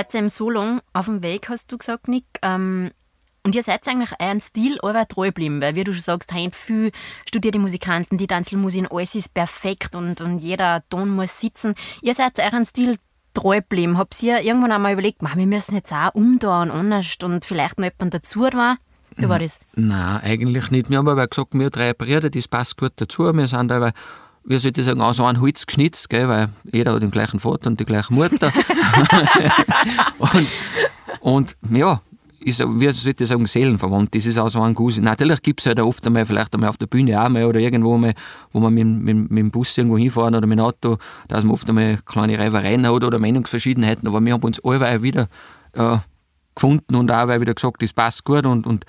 seid 0.00 0.14
ihr 0.14 0.20
im 0.20 0.28
so 0.30 0.48
lang 0.48 0.80
auf 0.94 1.06
dem 1.06 1.22
Weg, 1.22 1.48
hast 1.48 1.70
du 1.72 1.78
gesagt, 1.78 2.08
Nick. 2.08 2.24
Ähm, 2.42 2.90
und 3.42 3.54
ihr 3.54 3.62
seid 3.62 3.86
eigentlich 3.86 4.12
euren 4.18 4.40
Stil 4.40 4.78
aber 4.82 5.06
treu 5.08 5.26
geblieben, 5.26 5.60
weil 5.60 5.74
wie 5.74 5.84
du 5.84 5.92
schon 5.92 6.02
sagst, 6.02 6.32
haben 6.32 6.52
viel 6.52 6.90
studierte 7.26 7.58
Musikanten, 7.58 8.18
die 8.18 8.26
Tanzelmusik, 8.26 8.86
alles 8.90 9.14
ist 9.14 9.34
perfekt 9.34 9.94
und, 9.94 10.20
und 10.20 10.38
jeder 10.38 10.82
Ton 10.90 11.10
muss 11.10 11.40
sitzen. 11.40 11.74
Ihr 12.02 12.14
seid 12.14 12.38
euren 12.38 12.64
Stil 12.64 12.96
treu 13.32 13.56
geblieben. 13.56 13.98
Habt 13.98 14.22
ihr 14.22 14.40
irgendwann 14.40 14.72
einmal 14.72 14.92
überlegt, 14.92 15.22
wir 15.22 15.46
müssen 15.46 15.74
jetzt 15.74 15.92
auch 15.92 16.14
umdrehen, 16.14 16.70
anders 16.70 17.16
und 17.22 17.44
vielleicht 17.44 17.78
noch 17.78 17.90
jemand 17.90 18.14
dazu 18.14 18.40
war? 18.40 18.76
Wie 19.16 19.28
war 19.28 19.38
das? 19.38 19.58
Nein, 19.74 20.20
eigentlich 20.22 20.70
nicht. 20.70 20.88
Wir 20.88 20.98
haben 20.98 21.08
aber 21.08 21.26
gesagt, 21.26 21.52
wir 21.52 21.68
drei 21.70 21.92
Brüder, 21.92 22.30
das 22.30 22.48
passt 22.48 22.78
gut 22.78 22.92
dazu. 22.96 23.32
Wir 23.34 23.48
sind 23.48 23.72
aber, 23.72 23.92
wie 24.50 24.58
soll 24.58 24.72
ich 24.76 24.84
sagen, 24.84 25.00
aus 25.00 25.20
einem 25.20 25.40
Holz 25.40 25.64
geschnitzt, 25.64 26.10
gell, 26.10 26.28
weil 26.28 26.48
jeder 26.72 26.92
hat 26.92 27.02
den 27.02 27.12
gleichen 27.12 27.38
Vater 27.38 27.68
und 27.70 27.78
die 27.78 27.84
gleiche 27.84 28.12
Mutter. 28.12 28.52
und, 30.18 30.48
und 31.20 31.56
ja, 31.70 32.00
ist, 32.40 32.58
wie 32.58 32.90
soll 32.90 33.14
ich 33.16 33.28
sagen, 33.28 33.46
seelenverwandt. 33.46 34.12
Das 34.12 34.26
ist 34.26 34.38
auch 34.38 34.48
so 34.48 34.60
ein 34.60 34.74
Guss. 34.74 34.98
Natürlich 34.98 35.40
gibt 35.42 35.60
es 35.60 35.66
halt 35.66 35.78
oft 35.78 36.04
einmal, 36.04 36.26
vielleicht 36.26 36.52
einmal 36.52 36.68
auf 36.68 36.78
der 36.78 36.86
Bühne 36.86 37.22
auch 37.22 37.28
mal 37.28 37.44
oder 37.44 37.60
irgendwo 37.60 37.96
mal, 37.96 38.12
wo 38.50 38.58
man 38.58 38.74
mit, 38.74 38.86
mit, 38.86 39.30
mit 39.30 39.38
dem 39.38 39.50
Bus 39.52 39.78
irgendwo 39.78 39.96
hinfahren 39.96 40.34
oder 40.34 40.48
mit 40.48 40.58
dem 40.58 40.64
Auto, 40.64 40.98
dass 41.28 41.44
man 41.44 41.52
oft 41.52 41.68
einmal 41.68 41.98
kleine 42.04 42.36
Reibereien 42.36 42.88
hat 42.88 43.04
oder 43.04 43.20
Meinungsverschiedenheiten. 43.20 44.08
Aber 44.08 44.20
wir 44.20 44.32
haben 44.32 44.42
uns 44.42 44.58
alle 44.64 45.02
wieder 45.02 45.28
äh, 45.74 45.98
gefunden 46.56 46.96
und 46.96 47.12
auch, 47.12 47.28
wieder 47.28 47.54
gesagt, 47.54 47.82
das 47.82 47.92
passt 47.92 48.24
gut 48.24 48.46
und, 48.46 48.66
und, 48.66 48.84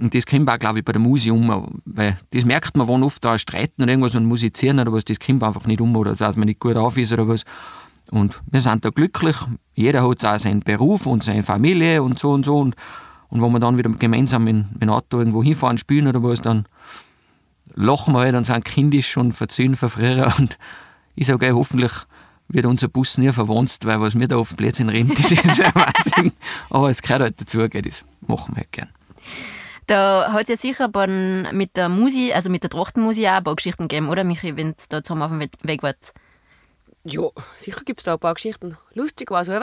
und 0.00 0.14
das 0.14 0.24
kommt 0.24 0.48
auch, 0.48 0.58
glaube 0.58 0.78
ich, 0.78 0.84
bei 0.84 0.92
der 0.92 1.00
Musik 1.00 1.32
um, 1.32 1.80
weil 1.84 2.16
das 2.30 2.44
merkt 2.44 2.76
man, 2.76 2.88
wenn 2.88 3.02
oft 3.02 3.22
da 3.22 3.38
streiten 3.38 3.82
oder 3.82 3.92
irgendwas 3.92 4.14
und 4.14 4.24
musizieren 4.24 4.80
oder 4.80 4.92
was, 4.92 5.04
das 5.04 5.20
kommt 5.20 5.42
einfach 5.42 5.66
nicht 5.66 5.80
um 5.80 5.94
oder 5.94 6.14
dass 6.14 6.36
man 6.36 6.46
nicht 6.46 6.58
gut 6.58 6.76
auf 6.76 6.96
ist 6.96 7.12
oder 7.12 7.28
was. 7.28 7.44
Und 8.10 8.40
wir 8.50 8.60
sind 8.60 8.84
da 8.84 8.90
glücklich, 8.90 9.36
jeder 9.74 10.08
hat 10.08 10.24
auch 10.24 10.38
seinen 10.38 10.60
Beruf 10.60 11.06
und 11.06 11.22
seine 11.22 11.42
Familie 11.42 12.02
und 12.02 12.18
so 12.18 12.32
und 12.32 12.44
so 12.44 12.58
und, 12.58 12.76
und 13.28 13.42
wenn 13.42 13.52
wir 13.52 13.60
dann 13.60 13.76
wieder 13.76 13.90
gemeinsam 13.90 14.44
mit, 14.44 14.64
dem 14.82 14.88
Auto 14.88 15.18
irgendwo 15.18 15.44
hinfahren, 15.44 15.78
spielen 15.78 16.08
oder 16.08 16.22
was, 16.22 16.40
dann 16.40 16.64
lachen 17.74 18.14
wir 18.14 18.20
halt 18.20 18.34
und 18.34 18.44
sind 18.44 18.64
kindisch 18.64 19.16
und 19.16 19.32
verzöhnen 19.32 19.76
von 19.76 19.90
und 20.38 20.58
ich 21.14 21.26
sage, 21.26 21.52
hoffentlich 21.54 21.92
wird 22.48 22.66
unser 22.66 22.88
Bus 22.88 23.18
nie 23.18 23.30
verwandt, 23.32 23.76
weil 23.84 24.00
was 24.00 24.18
wir 24.18 24.26
da 24.26 24.36
auf 24.36 24.56
Plätzchen 24.56 24.88
reden, 24.88 25.12
das 25.14 25.30
ist 25.30 25.60
ein 25.60 25.74
Wahnsinn. 25.74 26.32
Aber 26.70 26.90
es 26.90 27.02
gehört 27.02 27.20
halt 27.20 27.40
dazu, 27.40 27.58
gell, 27.68 27.82
das 27.82 28.02
machen 28.26 28.54
wir 28.54 28.62
halt 28.62 28.72
gern. 28.72 28.88
Da 29.90 30.32
hat 30.32 30.42
es 30.42 30.48
ja 30.50 30.56
sicher 30.56 30.88
bei, 30.88 31.08
mit 31.08 31.76
der 31.76 31.88
Musik, 31.88 32.32
also 32.32 32.48
mit 32.48 32.62
der 32.62 32.70
Trachtenmusik 32.70 33.26
auch 33.26 33.32
ein 33.32 33.42
paar 33.42 33.56
Geschichten 33.56 33.88
gegeben, 33.88 34.08
oder 34.08 34.22
Michi, 34.22 34.56
wenn 34.56 34.70
du 34.70 34.76
da 34.88 35.02
zusammen 35.02 35.22
auf 35.22 35.30
dem 35.30 35.40
Weg 35.40 35.82
wart? 35.82 36.12
Ja, 37.02 37.22
sicher 37.56 37.80
gibt 37.84 37.98
es 37.98 38.04
da 38.04 38.12
ein 38.12 38.20
paar 38.20 38.34
Geschichten. 38.34 38.76
Lustig 38.94 39.32
war 39.32 39.40
es 39.40 39.48
auch, 39.48 39.60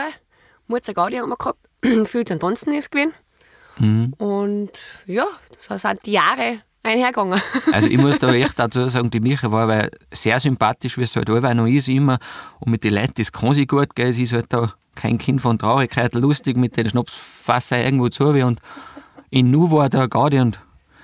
Mutter 0.67 0.93
Gaudi 0.93 1.15
haben 1.15 1.29
wir 1.29 1.38
gehabt, 1.38 1.60
viel 2.10 2.25
zum 2.25 2.41
Tanzen 2.41 2.74
ist 2.74 2.91
gewesen. 2.91 3.13
Mhm. 3.77 4.13
Und 4.17 4.72
ja, 5.05 5.27
so 5.60 5.77
sind 5.77 6.05
die 6.05 6.12
Jahre 6.12 6.60
einhergegangen. 6.84 7.39
Also 7.72 7.88
ich 7.88 7.98
muss 7.98 8.19
da 8.19 8.34
echt 8.34 8.60
dazu 8.60 8.89
sagen, 8.89 9.10
die 9.10 9.22
Micha 9.22 9.50
war 9.50 9.69
weil 9.69 9.91
sehr 10.12 10.41
sympathisch, 10.41 10.98
wie 10.98 11.03
es 11.03 11.15
halt 11.15 11.29
allweil 11.29 11.55
noch 11.55 11.67
ist 11.67 11.88
immer. 11.88 12.19
Und 12.60 12.72
mit 12.72 12.84
den 12.84 12.96
Leuten, 12.96 13.13
das 13.15 13.31
kann 13.31 13.53
sie 13.53 13.65
gut, 13.65 13.96
gell. 13.96 14.12
Sie 14.12 14.24
ist 14.24 14.34
halt 14.34 14.48
da 14.50 14.74
kein 14.93 15.19
Kind 15.19 15.39
von 15.39 15.57
Traurigkeit, 15.57 16.15
lustig 16.15 16.57
mit 16.57 16.75
den 16.75 16.89
Schnapsfasser 16.89 17.81
irgendwo 17.81 18.10
zu. 18.10 18.25
Und 18.25 18.60
in 19.29 19.51
Nu 19.51 19.72
war 19.72 19.89
der 19.89 20.07
Gaudi 20.07 20.39
und 20.39 20.60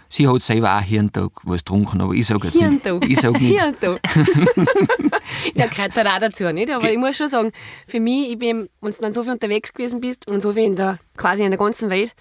sie 0.09 0.27
hat 0.27 0.41
selber 0.41 0.77
auch 0.77 0.81
Hirntag 0.81 1.31
was 1.43 1.63
getrunken, 1.63 2.01
aber 2.01 2.13
ich 2.13 2.27
sage 2.27 2.47
jetzt 2.47 2.59
Hirntag. 2.59 2.99
nicht. 3.01 3.11
Ich 3.11 3.19
sag 3.19 3.39
nicht. 3.39 3.59
Hirntag. 3.59 3.99
ja, 5.55 5.67
gehört 5.67 5.95
halt 5.95 6.07
auch 6.07 6.19
dazu, 6.19 6.51
nicht? 6.51 6.71
Aber 6.71 6.91
ich 6.91 6.97
muss 6.97 7.17
schon 7.17 7.27
sagen, 7.27 7.51
für 7.87 7.99
mich, 7.99 8.31
ich 8.31 8.37
bin, 8.37 8.69
wenn 8.81 8.91
du 8.91 8.97
dann 8.99 9.13
so 9.13 9.23
viel 9.23 9.33
unterwegs 9.33 9.73
gewesen 9.73 10.01
bist 10.01 10.29
und 10.29 10.41
so 10.41 10.53
viel 10.53 10.63
in 10.63 10.75
der, 10.75 10.99
quasi 11.17 11.43
in 11.43 11.51
der 11.51 11.57
ganzen 11.57 11.89
Welt, 11.89 12.13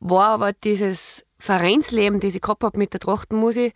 war 0.00 0.28
aber 0.28 0.52
dieses 0.52 1.24
Vereinsleben, 1.38 2.20
das 2.20 2.34
ich 2.34 2.40
gehabt 2.40 2.64
habe 2.64 2.78
mit 2.78 2.92
der 2.92 3.00
Trachtenmusik, 3.00 3.72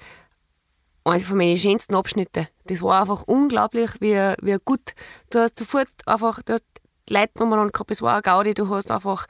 eines 1.05 1.25
von 1.25 1.39
meinen 1.39 1.57
schönsten 1.57 1.95
Abschnitte. 1.95 2.49
Das 2.65 2.83
war 2.83 3.01
einfach 3.01 3.23
unglaublich, 3.23 3.91
wie, 4.01 4.35
wie 4.43 4.57
gut. 4.65 4.95
Du 5.31 5.39
hast 5.39 5.57
sofort 5.57 5.89
einfach, 6.05 6.43
du 6.43 6.55
hast 6.55 6.65
Leute 7.09 7.43
umeinander 7.43 7.71
gehabt, 7.71 7.93
es 7.93 8.03
war 8.03 8.15
eine 8.15 8.23
Gaudi, 8.23 8.55
du 8.55 8.69
hast 8.69 8.91
einfach, 8.91 9.27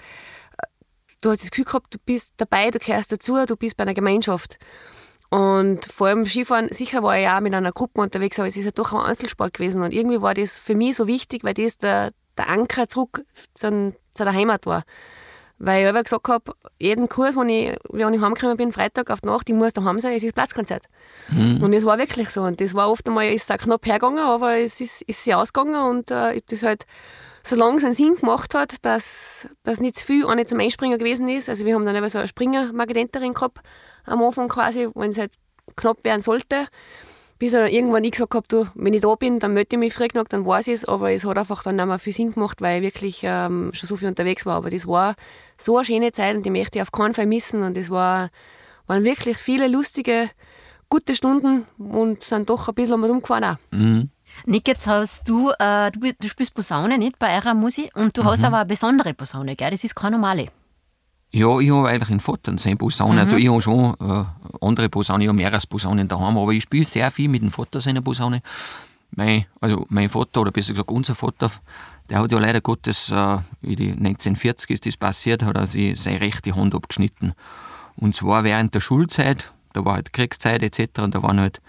du 1.26 1.32
hast 1.32 1.42
das 1.42 1.50
Gefühl 1.50 1.64
gehabt, 1.64 1.92
du 1.92 1.98
bist 2.04 2.34
dabei, 2.36 2.70
du 2.70 2.78
gehörst 2.78 3.10
dazu, 3.10 3.44
du 3.46 3.56
bist 3.56 3.76
bei 3.76 3.82
einer 3.82 3.94
Gemeinschaft. 3.94 4.58
Und 5.28 5.84
vor 5.84 6.06
allem 6.06 6.24
Skifahren, 6.24 6.68
sicher 6.72 7.02
war 7.02 7.18
ich 7.18 7.28
auch 7.28 7.40
mit 7.40 7.52
einer 7.52 7.72
Gruppe 7.72 8.00
unterwegs, 8.00 8.38
aber 8.38 8.46
es 8.46 8.56
ist 8.56 8.64
ja 8.64 8.70
doch 8.70 8.92
ein 8.92 9.00
Einzelsport 9.00 9.54
gewesen. 9.54 9.82
Und 9.82 9.92
irgendwie 9.92 10.22
war 10.22 10.34
das 10.34 10.58
für 10.58 10.76
mich 10.76 10.94
so 10.94 11.08
wichtig, 11.08 11.42
weil 11.42 11.54
das 11.54 11.78
der, 11.78 12.12
der 12.38 12.48
Anker 12.48 12.88
zurück 12.88 13.24
zu, 13.54 13.92
zu 14.12 14.24
der 14.24 14.32
Heimat 14.32 14.66
war. 14.66 14.84
Weil 15.58 15.84
ich 15.84 15.88
immer 15.88 16.02
gesagt 16.02 16.28
habe, 16.28 16.52
jeden 16.78 17.08
Kurs, 17.08 17.34
wenn 17.34 17.48
ich, 17.48 17.76
wenn 17.90 18.12
ich 18.12 18.20
heimgekommen 18.20 18.58
bin, 18.58 18.72
Freitag 18.72 19.10
auf 19.10 19.22
die 19.22 19.28
Nacht, 19.28 19.48
ich 19.48 19.54
muss 19.54 19.72
daheim 19.72 20.00
sein, 20.00 20.14
es 20.14 20.22
ist 20.22 20.34
Platzkonzert. 20.34 20.84
Mhm. 21.28 21.62
Und 21.62 21.72
das 21.72 21.84
war 21.84 21.96
wirklich 21.98 22.28
so. 22.28 22.42
Und 22.42 22.60
das 22.60 22.74
war 22.74 22.90
oft 22.90 23.08
einmal, 23.08 23.32
ist 23.32 23.48
es 23.50 23.58
knapp 23.58 23.86
hergegangen, 23.86 24.18
aber 24.18 24.58
es 24.58 24.80
ist, 24.80 25.02
ist 25.02 25.24
sie 25.24 25.32
ausgegangen 25.32 25.76
und 25.76 26.10
äh, 26.10 26.34
ich 26.34 26.44
das 26.46 26.62
halt, 26.62 26.84
solange 27.42 27.78
es 27.78 27.84
einen 27.84 27.94
Sinn 27.94 28.16
gemacht 28.16 28.54
hat, 28.54 28.84
dass, 28.84 29.48
dass 29.62 29.80
nicht 29.80 29.96
zu 29.96 30.04
viel 30.04 30.26
auch 30.26 30.34
nicht 30.34 30.50
zum 30.50 30.60
Einspringen 30.60 30.98
gewesen 30.98 31.26
ist. 31.28 31.48
Also 31.48 31.64
wir 31.64 31.74
haben 31.74 31.86
dann 31.86 31.96
immer 31.96 32.10
so 32.10 32.18
eine 32.18 32.28
Springer-Marketenterin 32.28 33.32
gehabt, 33.32 33.60
am 34.04 34.22
Anfang 34.22 34.48
quasi, 34.48 34.88
wenn 34.94 35.10
es 35.10 35.18
halt 35.18 35.32
knapp 35.74 36.04
werden 36.04 36.20
sollte 36.20 36.66
bis 37.38 37.52
er 37.52 37.70
irgendwann 37.70 38.04
ich 38.04 38.12
gesagt 38.12 38.34
habe, 38.34 38.46
du, 38.48 38.66
wenn 38.74 38.94
ich 38.94 39.02
da 39.02 39.14
bin, 39.14 39.38
dann 39.38 39.52
melde 39.52 39.68
ich 39.72 39.78
mich 39.78 39.94
früh 39.94 40.08
genug, 40.08 40.28
dann 40.28 40.46
weiß 40.46 40.68
ich 40.68 40.74
es, 40.74 40.84
aber 40.84 41.12
es 41.12 41.24
hat 41.24 41.36
einfach 41.36 41.62
dann 41.62 41.76
nicht 41.76 41.86
mehr 41.86 41.98
viel 41.98 42.12
Sinn 42.12 42.32
gemacht, 42.32 42.60
weil 42.62 42.78
ich 42.78 42.82
wirklich 42.82 43.20
ähm, 43.22 43.70
schon 43.74 43.88
so 43.88 43.96
viel 43.96 44.08
unterwegs 44.08 44.46
war. 44.46 44.56
Aber 44.56 44.70
das 44.70 44.86
war 44.86 45.14
so 45.56 45.76
eine 45.76 45.84
schöne 45.84 46.12
Zeit 46.12 46.36
und 46.36 46.46
die 46.46 46.50
möchte 46.50 46.78
ich 46.78 46.82
auf 46.82 46.92
keinen 46.92 47.14
Fall 47.14 47.26
missen 47.26 47.62
und 47.62 47.76
es 47.76 47.90
war, 47.90 48.30
waren 48.86 49.04
wirklich 49.04 49.36
viele 49.36 49.68
lustige, 49.68 50.30
gute 50.88 51.14
Stunden 51.14 51.66
und 51.78 52.22
sind 52.22 52.48
doch 52.48 52.68
ein 52.68 52.74
bisschen 52.74 53.04
rumgefahren 53.04 53.44
auch. 53.44 53.56
Mhm. 53.70 54.10
Nick, 54.44 54.68
jetzt 54.68 54.86
hast 54.86 55.28
du, 55.28 55.50
äh, 55.58 55.90
du, 55.90 56.12
du 56.12 56.28
spielst 56.28 56.54
Posaune 56.54 56.98
nicht 56.98 57.18
bei 57.18 57.36
eurer 57.36 57.54
Musik 57.54 57.90
und 57.94 58.16
du 58.16 58.22
mhm. 58.22 58.26
hast 58.26 58.44
aber 58.44 58.58
eine 58.58 58.66
besondere 58.66 59.14
Posaune, 59.14 59.56
gell? 59.56 59.70
Das 59.70 59.84
ist 59.84 59.94
keine 59.94 60.16
normale. 60.16 60.46
Ja, 61.36 61.60
ich 61.60 61.70
habe 61.70 61.86
eigentlich 61.86 62.08
in 62.08 62.20
Vater 62.20 62.56
seine 62.56 62.76
Posaune. 62.76 63.12
Mhm. 63.12 63.18
Also 63.18 63.36
ich 63.36 63.46
habe 63.46 63.60
schon 63.60 63.94
äh, 64.00 64.24
andere 64.62 64.88
Posaunen, 64.88 65.20
ich 65.20 65.28
habe 65.28 65.36
mehrere 65.36 65.60
Posaunen 65.68 66.08
daheim, 66.08 66.38
aber 66.38 66.52
ich 66.52 66.62
spiele 66.62 66.86
sehr 66.86 67.10
viel 67.10 67.28
mit 67.28 67.42
dem 67.42 67.50
Vater 67.50 67.78
seiner 67.78 68.00
Posaune. 68.00 68.40
Mein, 69.10 69.44
also 69.60 69.84
mein 69.90 70.08
Vater, 70.08 70.40
oder 70.40 70.50
besser 70.50 70.72
gesagt 70.72 70.90
unser 70.90 71.14
Vater, 71.14 71.50
der 72.08 72.20
hat 72.20 72.32
ja 72.32 72.38
leider 72.38 72.62
Gottes, 72.62 73.10
äh, 73.10 73.36
in 73.60 73.76
die 73.76 73.90
1940 73.90 74.70
ist 74.70 74.86
das 74.86 74.96
passiert, 74.96 75.42
hat 75.42 75.58
er 75.58 75.66
sich 75.66 76.00
seine 76.00 76.22
rechte 76.22 76.56
Hand 76.56 76.74
abgeschnitten. 76.74 77.34
Und 77.96 78.14
zwar 78.14 78.42
während 78.42 78.74
der 78.74 78.80
Schulzeit, 78.80 79.52
da 79.74 79.84
war 79.84 79.96
halt 79.96 80.14
Kriegszeit 80.14 80.62
etc. 80.62 81.00
Und 81.00 81.14
da 81.14 81.22
waren 81.22 81.38
halt, 81.38 81.60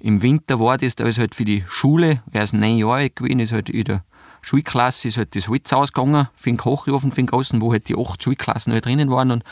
im 0.00 0.20
Winter 0.22 0.58
war 0.58 0.78
das, 0.78 0.96
da 0.96 1.04
ist 1.04 1.20
halt 1.20 1.36
für 1.36 1.44
die 1.44 1.62
Schule, 1.68 2.22
er 2.32 2.42
ist 2.42 2.54
neun 2.54 2.76
Jahre 2.76 2.94
alt 2.94 3.14
gewesen, 3.14 3.38
ist 3.38 3.52
halt 3.52 3.70
in 3.70 3.84
der 3.84 4.02
Schulklasse 4.42 5.08
ist 5.08 5.16
halt 5.16 5.34
das 5.34 5.48
Holz 5.48 5.72
ausgegangen 5.72 6.28
für 6.34 6.50
den 6.50 6.56
Kochofen, 6.56 7.10
für 7.10 7.22
den 7.22 7.26
Großen, 7.26 7.60
wo 7.60 7.72
halt 7.72 7.88
die 7.88 7.96
acht 7.96 8.22
Schulklassen 8.22 8.72
halt 8.72 8.84
drinnen 8.84 9.10
waren. 9.10 9.30
Und 9.30 9.44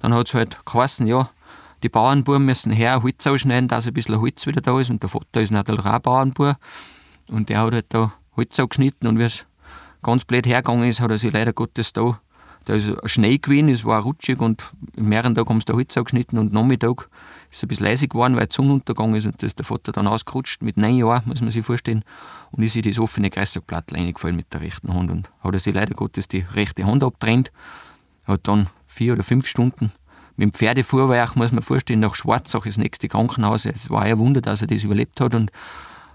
dann 0.00 0.14
hat 0.14 0.28
es 0.28 0.34
halt 0.34 0.64
geheißen, 0.64 1.06
ja, 1.06 1.30
die 1.82 1.88
Bauernbuben 1.88 2.44
müssen 2.44 2.70
her 2.70 3.02
Holz 3.02 3.26
ausschneiden, 3.26 3.68
dass 3.68 3.86
ein 3.86 3.94
bisschen 3.94 4.20
Holz 4.20 4.46
wieder 4.46 4.60
da 4.60 4.78
ist. 4.78 4.90
Und 4.90 5.02
der 5.02 5.10
Vater 5.10 5.40
ist 5.40 5.50
natürlich 5.50 5.84
auch 5.84 5.98
Bauernbub. 5.98 6.56
Und 7.28 7.48
der 7.48 7.60
hat 7.60 7.72
halt 7.72 7.86
da 7.88 8.12
Holz 8.36 8.56
geschnitten 8.56 9.06
und 9.06 9.18
wie 9.18 9.24
es 9.24 9.44
ganz 10.02 10.24
blöd 10.24 10.46
hergegangen 10.46 10.88
ist, 10.88 11.00
hat 11.00 11.10
er 11.10 11.18
sich 11.18 11.32
leider 11.32 11.52
Gottes 11.52 11.92
da, 11.92 12.20
da 12.66 12.74
ist 12.74 12.90
Schnee 13.06 13.38
gewesen, 13.38 13.68
es 13.68 13.84
war 13.84 14.02
rutschig 14.02 14.40
und 14.40 14.62
mehreren 14.96 15.34
Tag 15.34 15.48
haben 15.48 15.60
sie 15.60 15.66
da 15.66 15.74
Holz 15.74 15.94
geschnitten 15.94 16.38
und 16.38 16.52
Nachmittag 16.52 17.08
ist 17.54 17.62
ein 17.62 17.68
bisschen 17.68 17.86
leise 17.86 18.08
geworden, 18.08 18.36
weil 18.36 18.50
Sonnenuntergang 18.50 19.14
ist 19.14 19.26
und 19.26 19.40
da 19.40 19.46
ist 19.46 19.58
der 19.58 19.64
Vater 19.64 19.92
dann 19.92 20.06
ausgerutscht 20.06 20.62
mit 20.62 20.76
neun 20.76 20.96
Jahren, 20.96 21.22
muss 21.26 21.40
man 21.40 21.50
sich 21.50 21.64
vorstellen. 21.64 22.04
Und 22.50 22.62
ist 22.62 22.76
in 22.76 22.82
das 22.82 22.98
offene 22.98 23.30
Kreissackblatt 23.30 23.92
reingefallen 23.92 24.36
mit 24.36 24.52
der 24.52 24.60
rechten 24.60 24.92
Hand 24.92 25.10
und 25.10 25.30
hat 25.40 25.54
er 25.54 25.60
sich 25.60 25.74
leider 25.74 25.94
Gottes 25.94 26.28
die 26.28 26.44
rechte 26.54 26.84
Hand 26.84 27.02
abtrennt. 27.02 27.52
Hat 28.26 28.40
dann 28.48 28.68
vier 28.86 29.12
oder 29.12 29.22
fünf 29.22 29.46
Stunden 29.46 29.92
mit 30.36 30.48
dem 30.48 30.52
Pferdefuhrwerk, 30.52 31.36
muss 31.36 31.52
man 31.52 31.62
vorstellen, 31.62 32.00
nach 32.00 32.14
Schwarzach, 32.14 32.64
das 32.64 32.76
nächste 32.76 33.08
Krankenhaus. 33.08 33.66
Es 33.66 33.90
war 33.90 34.02
ein 34.02 34.18
Wunder, 34.18 34.40
dass 34.40 34.62
er 34.62 34.66
das 34.66 34.82
überlebt 34.82 35.20
hat 35.20 35.34
und 35.34 35.50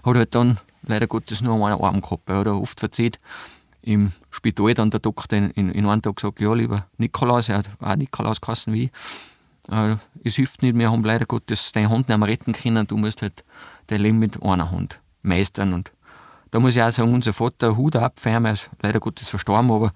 hat 0.04 0.16
halt 0.16 0.34
dann 0.34 0.58
leider 0.82 1.06
Gottes 1.06 1.40
nur 1.42 1.54
einen 1.54 1.80
Arm 1.80 2.00
gehabt. 2.00 2.28
Er 2.28 2.38
hat 2.38 2.46
oft 2.48 2.80
verzeiht. 2.80 3.18
Im 3.82 4.12
Spital 4.30 4.74
dann 4.74 4.90
der 4.90 5.00
Doktor 5.00 5.38
in, 5.38 5.50
in, 5.52 5.72
in 5.72 5.86
einem 5.86 6.02
Tag 6.02 6.16
gesagt, 6.16 6.40
ja, 6.40 6.52
lieber 6.52 6.86
Nikolaus, 6.98 7.48
er 7.48 7.58
hat 7.58 7.68
auch 7.80 7.96
Nikolaus 7.96 8.42
geheißen 8.42 8.74
wie 8.74 8.84
ich 8.84 8.90
äh, 9.70 9.96
es 10.24 10.36
hilft 10.36 10.62
nicht, 10.62 10.76
wir 10.76 10.90
haben 10.90 11.04
leider 11.04 11.26
Gottes 11.26 11.72
deine 11.72 11.88
Hand 11.90 12.08
nicht 12.08 12.18
mehr 12.18 12.28
retten 12.28 12.52
können, 12.52 12.86
du 12.86 12.96
musst 12.96 13.22
halt 13.22 13.44
dein 13.86 14.00
Leben 14.00 14.18
mit 14.18 14.42
einer 14.42 14.70
Hand 14.70 15.00
meistern. 15.22 15.72
Und 15.72 15.92
da 16.50 16.60
muss 16.60 16.76
ich 16.76 16.82
auch 16.82 16.90
sagen, 16.90 17.14
unser 17.14 17.32
Vater, 17.32 17.76
Hut 17.76 17.96
ab 17.96 18.14
für 18.18 18.30
ihn, 18.30 18.44
er 18.44 18.52
ist 18.52 18.70
leider 18.82 19.00
Gottes 19.00 19.28
verstorben, 19.28 19.70
aber 19.70 19.92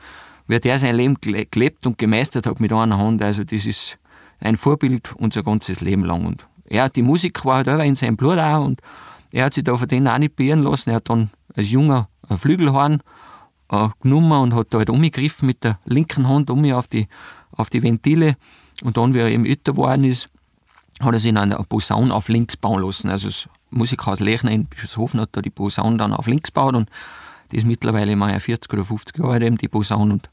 wie 0.46 0.60
der 0.60 0.78
sein 0.78 0.96
Leben 0.96 1.16
gelebt 1.20 1.86
und 1.86 1.98
gemeistert 1.98 2.46
hat 2.46 2.60
mit 2.60 2.72
einer 2.72 2.98
Hand, 2.98 3.22
also 3.22 3.44
das 3.44 3.66
ist 3.66 3.98
ein 4.40 4.56
Vorbild 4.56 5.14
unser 5.16 5.42
ganzes 5.42 5.80
Leben 5.80 6.04
lang. 6.04 6.26
Und 6.26 6.46
er, 6.66 6.88
die 6.88 7.02
Musik 7.02 7.44
war 7.44 7.56
halt 7.56 7.68
auch 7.68 7.82
in 7.82 7.94
seinem 7.94 8.16
Blut 8.16 8.38
auch 8.38 8.64
und 8.64 8.80
er 9.30 9.46
hat 9.46 9.54
sich 9.54 9.64
da 9.64 9.76
von 9.76 9.88
denen 9.88 10.06
auch 10.06 10.18
nicht 10.18 10.36
beirren 10.36 10.62
lassen. 10.62 10.90
Er 10.90 10.96
hat 10.96 11.08
dann 11.08 11.30
als 11.56 11.70
junger 11.70 12.08
ein 12.28 12.38
Flügelhorn 12.38 13.00
äh, 13.74 13.88
genommen 14.02 14.32
und 14.32 14.54
hat 14.54 14.68
da 14.70 14.78
halt 14.78 14.90
umgegriffen 14.90 15.46
mit 15.46 15.64
der 15.64 15.78
linken 15.84 16.28
Hand 16.28 16.50
um 16.50 16.64
auf 16.72 16.86
die, 16.86 17.08
auf 17.52 17.70
die 17.70 17.82
Ventile 17.82 18.36
und 18.82 18.96
dann, 18.96 19.14
wie 19.14 19.18
er 19.18 19.28
eben 19.28 19.46
älter 19.46 19.72
geworden 19.72 20.04
ist, 20.04 20.28
hat 21.00 21.12
er 21.12 21.20
sich 21.20 21.30
in 21.30 21.36
einer 21.36 21.56
Posaune 21.64 22.14
auf 22.14 22.28
links 22.28 22.56
bauen 22.56 22.82
lassen. 22.82 23.10
Also 23.10 23.28
das 23.28 23.48
Musikhaus 23.70 24.20
Lechner 24.20 24.52
in 24.52 24.66
Bischofshofen 24.66 25.20
hat 25.20 25.30
da 25.32 25.42
die 25.42 25.50
Posaune 25.50 25.96
dann 25.96 26.12
auf 26.12 26.26
links 26.26 26.50
gebaut 26.50 26.74
und 26.74 26.88
das 27.48 27.58
ist 27.58 27.66
mittlerweile 27.66 28.16
mal 28.16 28.38
40 28.38 28.72
oder 28.72 28.84
50 28.84 29.18
Jahre 29.18 29.32
alt, 29.34 29.42
eben 29.42 29.58
die 29.58 29.68
Posaune. 29.68 30.14
Und 30.14 30.30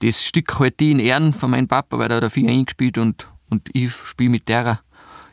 das 0.00 0.24
Stück 0.24 0.58
halt 0.58 0.80
die 0.80 0.92
in 0.92 0.98
Ehren 0.98 1.32
von 1.32 1.50
meinem 1.50 1.68
Papa, 1.68 1.98
weil 1.98 2.10
er 2.10 2.20
da 2.20 2.30
viel 2.30 2.48
eingespielt 2.48 2.98
und, 2.98 3.28
und 3.50 3.68
ich 3.72 3.92
spiele 3.92 4.30
mit 4.30 4.48
der. 4.48 4.80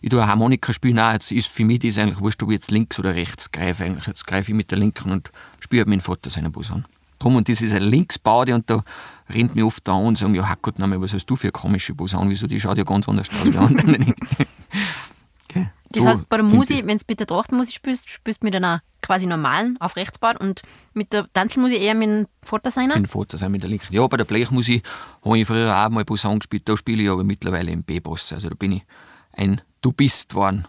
Ich 0.01 0.09
tue 0.09 0.25
Harmonika 0.25 0.73
spielen 0.73 0.99
auch. 0.99 1.11
Jetzt 1.11 1.31
ist 1.31 1.47
für 1.47 1.65
mich 1.65 1.79
das 1.79 1.97
eigentlich 1.97 2.19
wurscht, 2.19 2.41
ob 2.43 2.49
ich 2.49 2.55
jetzt 2.55 2.71
links 2.71 2.99
oder 2.99 3.15
rechts 3.15 3.51
greife. 3.51 3.83
Eigentlich. 3.83 4.05
Jetzt 4.05 4.27
greife 4.27 4.51
ich 4.51 4.55
mit 4.55 4.69
der 4.69 4.77
linken 4.77 5.11
und 5.11 5.31
spiele 5.59 5.81
mit 5.81 5.89
meinem 5.89 6.01
Vater 6.01 6.29
seine 6.29 6.51
Posaune. 6.51 6.83
Drum, 7.19 7.35
und 7.35 7.49
das 7.49 7.61
ist 7.61 7.73
ein 7.73 7.83
Linksbaude 7.83 8.53
und 8.55 8.69
da 8.69 8.83
rennt 9.29 9.55
mich 9.55 9.63
oft 9.63 9.87
da 9.87 9.97
an 9.97 10.05
und 10.05 10.17
sagen, 10.17 10.35
ja, 10.35 10.47
Hackgott, 10.47 10.75
was 10.77 11.13
hast 11.13 11.25
du 11.25 11.35
für 11.35 11.47
eine 11.47 11.51
komische 11.51 11.93
Posaune? 11.95 12.29
Wieso, 12.29 12.47
die 12.47 12.59
schaut 12.59 12.77
ja 12.77 12.83
ganz 12.83 13.07
anders 13.07 13.29
aus 13.29 13.45
wie 13.45 13.57
andere. 13.57 13.97
okay. 15.49 15.69
Das 15.89 16.03
So 16.03 16.09
heißt, 16.09 16.29
bei 16.29 16.37
der 16.37 16.45
Musik, 16.45 16.85
wenn 16.85 16.97
du 16.97 17.03
mit 17.07 17.19
der 17.19 17.27
Trachtenmusik 17.27 17.75
spielst, 17.75 18.09
spielst 18.09 18.41
du 18.41 18.45
mit 18.45 18.55
einer 18.55 18.81
quasi 19.01 19.25
normalen 19.25 19.77
auf 19.79 19.95
Rechtsbad 19.95 20.39
und 20.39 20.61
mit 20.93 21.13
der 21.13 21.31
Tanzelmusik 21.31 21.81
eher 21.81 21.95
mit 21.95 22.09
dem 22.09 22.27
Vater 22.41 22.71
seiner? 22.71 22.95
Ein 22.95 23.07
Foto 23.07 23.37
sein 23.37 23.51
mit 23.51 23.63
der 23.63 23.69
linken. 23.69 23.93
Ja, 23.93 24.05
bei 24.07 24.17
der 24.17 24.25
Blechmusik 24.25 24.83
habe 25.23 25.39
ich 25.39 25.47
früher 25.47 25.75
auch 25.75 25.89
mal 25.89 26.05
Posaune 26.05 26.39
gespielt, 26.39 26.67
da 26.67 26.75
spiele 26.75 27.03
ich 27.03 27.09
aber 27.09 27.23
mittlerweile 27.23 27.71
im 27.71 27.83
B-Boss. 27.83 28.33
Also 28.33 28.49
da 28.49 28.55
bin 28.55 28.73
ich 28.73 28.83
ein 29.33 29.61
Du 29.81 29.91
bist 29.91 30.33
worden. 30.35 30.67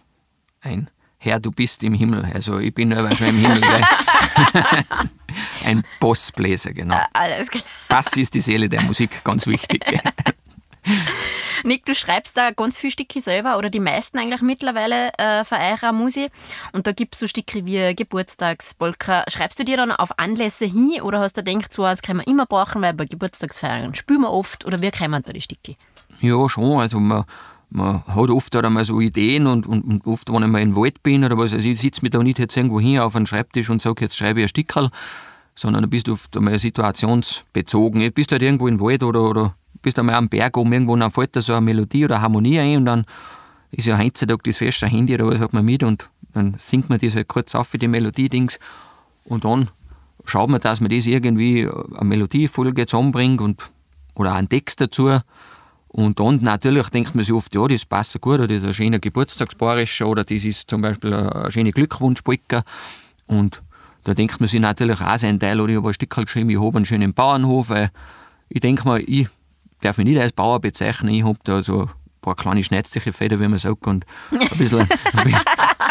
Ein 0.60 0.90
Herr, 1.20 1.40
du 1.40 1.50
bist 1.50 1.82
im 1.82 1.94
Himmel. 1.94 2.24
Also 2.32 2.58
ich 2.58 2.72
bin 2.72 2.92
aber 2.92 3.14
schon 3.14 3.28
im 3.28 3.38
Himmel. 3.38 3.62
ein 5.64 5.82
Bossbläser, 5.98 6.72
genau. 6.72 7.00
Alles 7.12 7.50
klar. 7.50 7.64
Das 7.88 8.16
ist 8.16 8.34
die 8.34 8.40
Seele 8.40 8.68
der 8.68 8.82
Musik, 8.82 9.24
ganz 9.24 9.46
wichtig. 9.46 9.84
Nick, 11.64 11.84
du 11.84 11.94
schreibst 11.94 12.36
da 12.36 12.52
ganz 12.52 12.78
viele 12.78 12.92
Stücke 12.92 13.20
selber 13.20 13.58
oder 13.58 13.68
die 13.68 13.80
meisten 13.80 14.18
eigentlich 14.18 14.42
mittlerweile 14.42 15.12
äh, 15.18 15.44
für 15.44 15.56
eure 15.56 15.92
Musik. 15.92 16.30
Und 16.72 16.86
da 16.86 16.92
gibt 16.92 17.14
es 17.14 17.20
so 17.20 17.26
Stücke 17.26 17.66
wie 17.66 17.96
Geburtstagspolka. 17.96 19.24
Schreibst 19.28 19.58
du 19.58 19.64
dir 19.64 19.76
dann 19.76 19.90
auf 19.90 20.18
Anlässe 20.18 20.66
hin 20.66 21.02
oder 21.02 21.18
hast 21.18 21.36
du 21.36 21.42
gedacht, 21.42 21.72
so 21.72 21.82
das 21.82 22.00
können 22.00 22.20
wir 22.20 22.28
immer 22.28 22.46
brauchen, 22.46 22.80
weil 22.80 22.94
bei 22.94 23.06
Geburtstagsfeiern 23.06 23.96
spielen 23.96 24.20
wir 24.20 24.30
oft 24.30 24.64
oder 24.64 24.80
wie 24.80 24.92
kommen 24.92 25.22
da 25.24 25.32
die 25.32 25.40
Stücke? 25.40 25.74
Ja, 26.20 26.48
schon. 26.48 26.80
Also 26.80 27.00
man, 27.00 27.24
man 27.70 28.06
hat 28.06 28.30
oft 28.30 28.54
halt 28.54 28.64
einmal 28.64 28.84
so 28.84 29.00
Ideen 29.00 29.46
und, 29.46 29.66
und, 29.66 29.82
und 29.82 30.06
oft, 30.06 30.32
wenn 30.32 30.42
ich 30.42 30.48
mal 30.48 30.62
im 30.62 30.74
Wald 30.74 31.02
bin 31.02 31.24
oder 31.24 31.36
was, 31.36 31.52
also 31.52 31.68
ich 31.68 31.80
sitze 31.80 32.00
mich 32.02 32.10
da 32.10 32.22
nicht 32.22 32.38
jetzt 32.38 32.56
irgendwo 32.56 32.80
hin 32.80 32.98
auf 32.98 33.14
einen 33.14 33.26
Schreibtisch 33.26 33.68
und 33.68 33.82
sage, 33.82 34.04
jetzt 34.04 34.16
schreibe 34.16 34.40
ich 34.40 34.46
ein 34.46 34.48
Stickerl, 34.48 34.90
sondern 35.54 35.82
dann 35.82 35.90
bist 35.90 36.08
du 36.08 36.14
oft 36.14 36.36
einmal 36.36 36.58
situationsbezogen. 36.58 38.00
Jetzt 38.00 38.14
bist 38.14 38.30
du 38.30 38.34
halt 38.34 38.42
irgendwo 38.42 38.68
im 38.68 38.80
Wald 38.80 39.02
oder, 39.02 39.22
oder 39.22 39.54
bist 39.82 39.98
einmal 39.98 40.14
am 40.14 40.28
Berg 40.28 40.56
oben, 40.56 40.72
irgendwo 40.72 40.96
dann 40.96 41.10
fällt 41.10 41.36
da 41.36 41.42
so 41.42 41.52
eine 41.52 41.60
Melodie 41.60 42.04
oder 42.04 42.16
eine 42.16 42.22
Harmonie 42.22 42.58
ein 42.58 42.78
und 42.78 42.84
dann 42.86 43.04
ist 43.70 43.86
ja 43.86 43.98
heutzutage 43.98 44.42
das 44.44 44.56
feste 44.56 44.86
Handy 44.86 45.14
oder 45.14 45.26
was 45.26 45.40
hat 45.40 45.52
man 45.52 45.64
mit 45.64 45.82
und 45.82 46.08
dann 46.32 46.54
singt 46.58 46.88
man 46.88 46.98
das 46.98 47.14
halt 47.14 47.28
kurz 47.28 47.54
auf 47.54 47.68
für 47.68 47.78
die 47.78 47.88
Melodie-Dings 47.88 48.58
und 49.24 49.44
dann 49.44 49.68
schaut 50.24 50.48
man, 50.48 50.60
dass 50.60 50.80
man 50.80 50.90
das 50.90 51.06
irgendwie 51.06 51.68
eine 51.68 52.04
Melodiefolge 52.04 52.86
zusammenbringt 52.86 53.40
und, 53.40 53.70
oder 54.14 54.34
einen 54.34 54.48
Text 54.48 54.80
dazu. 54.80 55.18
Und 55.88 56.20
dann 56.20 56.42
natürlich 56.42 56.90
denkt 56.90 57.14
man 57.14 57.24
sich 57.24 57.34
oft, 57.34 57.54
ja, 57.54 57.66
das 57.66 57.86
passt 57.86 58.20
gut, 58.20 58.34
oder 58.34 58.46
das 58.46 58.58
ist 58.58 58.64
ein 58.64 58.74
schöner 58.74 58.98
Geburtstagsbarischer, 58.98 60.06
oder 60.06 60.24
das 60.24 60.44
ist 60.44 60.68
zum 60.68 60.82
Beispiel 60.82 61.14
ein 61.14 61.50
schöner 61.50 61.72
Glückwunschpolka. 61.72 62.62
Und 63.26 63.62
da 64.04 64.14
denkt 64.14 64.38
man 64.40 64.48
sich 64.48 64.60
natürlich 64.60 65.00
auch 65.00 65.18
seinen 65.18 65.40
Teil, 65.40 65.60
oder 65.60 65.72
ich 65.72 65.78
habe 65.78 65.88
ein 65.88 65.94
Stück 65.94 66.14
halt 66.16 66.26
geschrieben, 66.26 66.50
ich 66.50 66.60
habe 66.60 66.76
einen 66.76 66.84
schönen 66.84 67.14
Bauernhof, 67.14 67.70
weil 67.70 67.90
ich 68.50 68.60
denke 68.60 68.84
mal, 68.86 69.02
ich 69.06 69.28
darf 69.80 69.98
mich 69.98 70.06
nicht 70.06 70.20
als 70.20 70.32
Bauer 70.32 70.60
bezeichnen, 70.60 71.12
ich 71.12 71.24
habe 71.24 71.38
da 71.44 71.62
so 71.62 71.82
ein 71.82 71.90
paar 72.20 72.36
kleine 72.36 72.62
schnetzliche 72.62 73.12
Feder, 73.12 73.40
wie 73.40 73.48
man 73.48 73.58
sagt, 73.58 73.86
und 73.86 74.04
ein 74.30 74.58
bisschen, 74.58 74.80
ein 75.12 75.34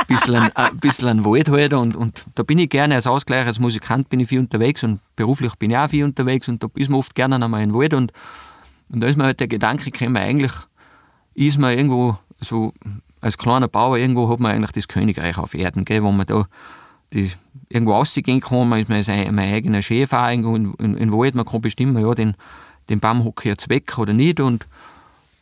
bisschen, 0.08 0.36
ein 0.36 0.78
bisschen 0.78 1.08
ein 1.08 1.26
Wald 1.26 1.50
halt, 1.50 1.74
und, 1.74 1.96
und 1.96 2.24
da 2.36 2.44
bin 2.44 2.60
ich 2.60 2.70
gerne 2.70 2.96
als 2.96 3.08
Ausgleich, 3.08 3.48
als 3.48 3.60
Musikant 3.60 4.10
bin 4.10 4.20
ich 4.20 4.30
viel 4.30 4.40
unterwegs 4.40 4.84
und 4.84 5.02
beruflich 5.16 5.56
bin 5.56 5.72
ich 5.72 5.78
auch 5.78 5.90
viel 5.90 6.04
unterwegs 6.04 6.48
und 6.48 6.62
da 6.62 6.68
ist 6.76 6.90
man 6.90 7.00
oft 7.00 7.16
gerne 7.16 7.44
einmal 7.44 7.64
in 7.64 7.70
den 7.70 7.78
Wald 7.78 7.94
und 7.94 8.12
und 8.90 9.02
da 9.02 9.08
ist 9.08 9.18
mir 9.18 9.26
halt 9.26 9.40
der 9.40 9.48
Gedanke 9.48 9.92
gekommen, 9.92 10.18
eigentlich 10.18 10.54
ist 11.34 11.58
man 11.58 11.78
irgendwo 11.78 12.18
so, 12.40 12.74
als 13.22 13.38
kleiner 13.38 13.68
Bauer, 13.68 13.98
irgendwo 13.98 14.30
hat 14.30 14.40
man 14.40 14.52
eigentlich 14.52 14.72
das 14.72 14.88
Königreich 14.88 15.38
auf 15.38 15.54
Erden, 15.54 15.86
gell, 15.86 16.04
wo 16.04 16.12
man 16.12 16.26
da 16.26 16.46
die, 17.14 17.32
irgendwo 17.70 17.94
rausgehen 17.94 18.42
kann, 18.42 18.70
man 18.70 18.80
ist 18.80 18.90
mein, 18.90 19.04
sein, 19.04 19.38
eigener 19.40 19.82
Chef 19.82 20.12
irgendwo 20.12 20.56
in, 20.56 20.74
in, 20.76 20.98
in 20.98 21.12
Wald, 21.12 21.36
man 21.36 21.46
kann 21.46 21.62
bestimmen, 21.62 21.98
ja, 22.06 22.14
den, 22.14 22.36
den 22.90 23.00
Baum 23.00 23.24
hocke 23.24 23.44
ich 23.44 23.52
jetzt 23.52 23.70
weg 23.70 23.98
oder 23.98 24.14
nicht. 24.14 24.40
Und, 24.40 24.68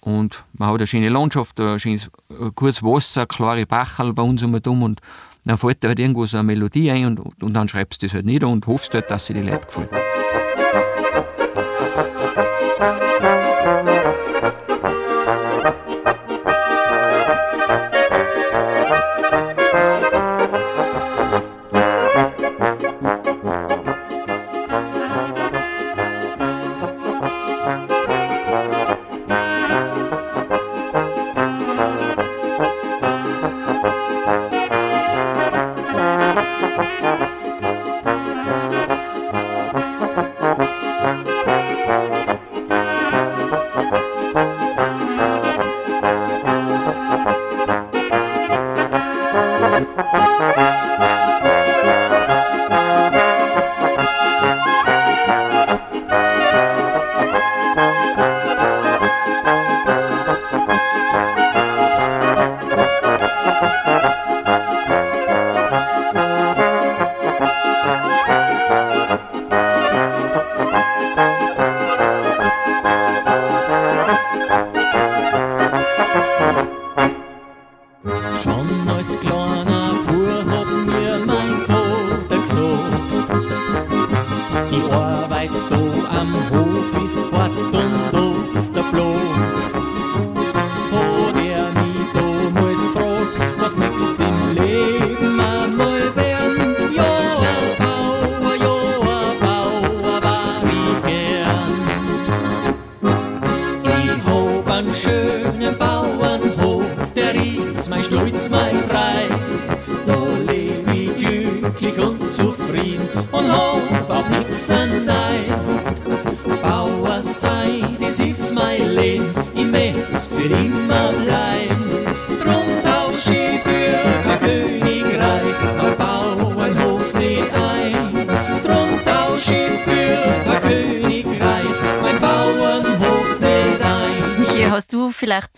und 0.02 0.44
man 0.54 0.70
hat 0.70 0.78
eine 0.78 0.88
schöne 0.88 1.10
Landschaft, 1.10 1.60
ein 1.60 1.80
schönes 1.80 2.10
gutes 2.56 2.84
Wasser, 2.84 3.26
klare 3.26 3.66
Bachel 3.66 4.14
bei 4.14 4.24
uns 4.24 4.44
und 4.44 4.68
um. 4.68 4.84
Und 4.84 5.02
dann 5.44 5.58
fällt 5.58 5.84
da 5.84 5.90
halt 5.90 6.00
irgendwo 6.00 6.26
so 6.26 6.38
eine 6.38 6.48
Melodie 6.48 6.92
ein 6.92 7.06
und, 7.06 7.44
und 7.44 7.54
dann 7.54 7.68
schreibst 7.68 8.02
du 8.02 8.08
das 8.08 8.14
halt 8.14 8.26
nieder 8.26 8.48
und 8.48 8.66
hoffst 8.68 8.94
halt, 8.94 9.10
dass 9.10 9.28
sie 9.28 9.34
die 9.34 9.42
Leute 9.42 9.66
gefällt. 9.66 9.90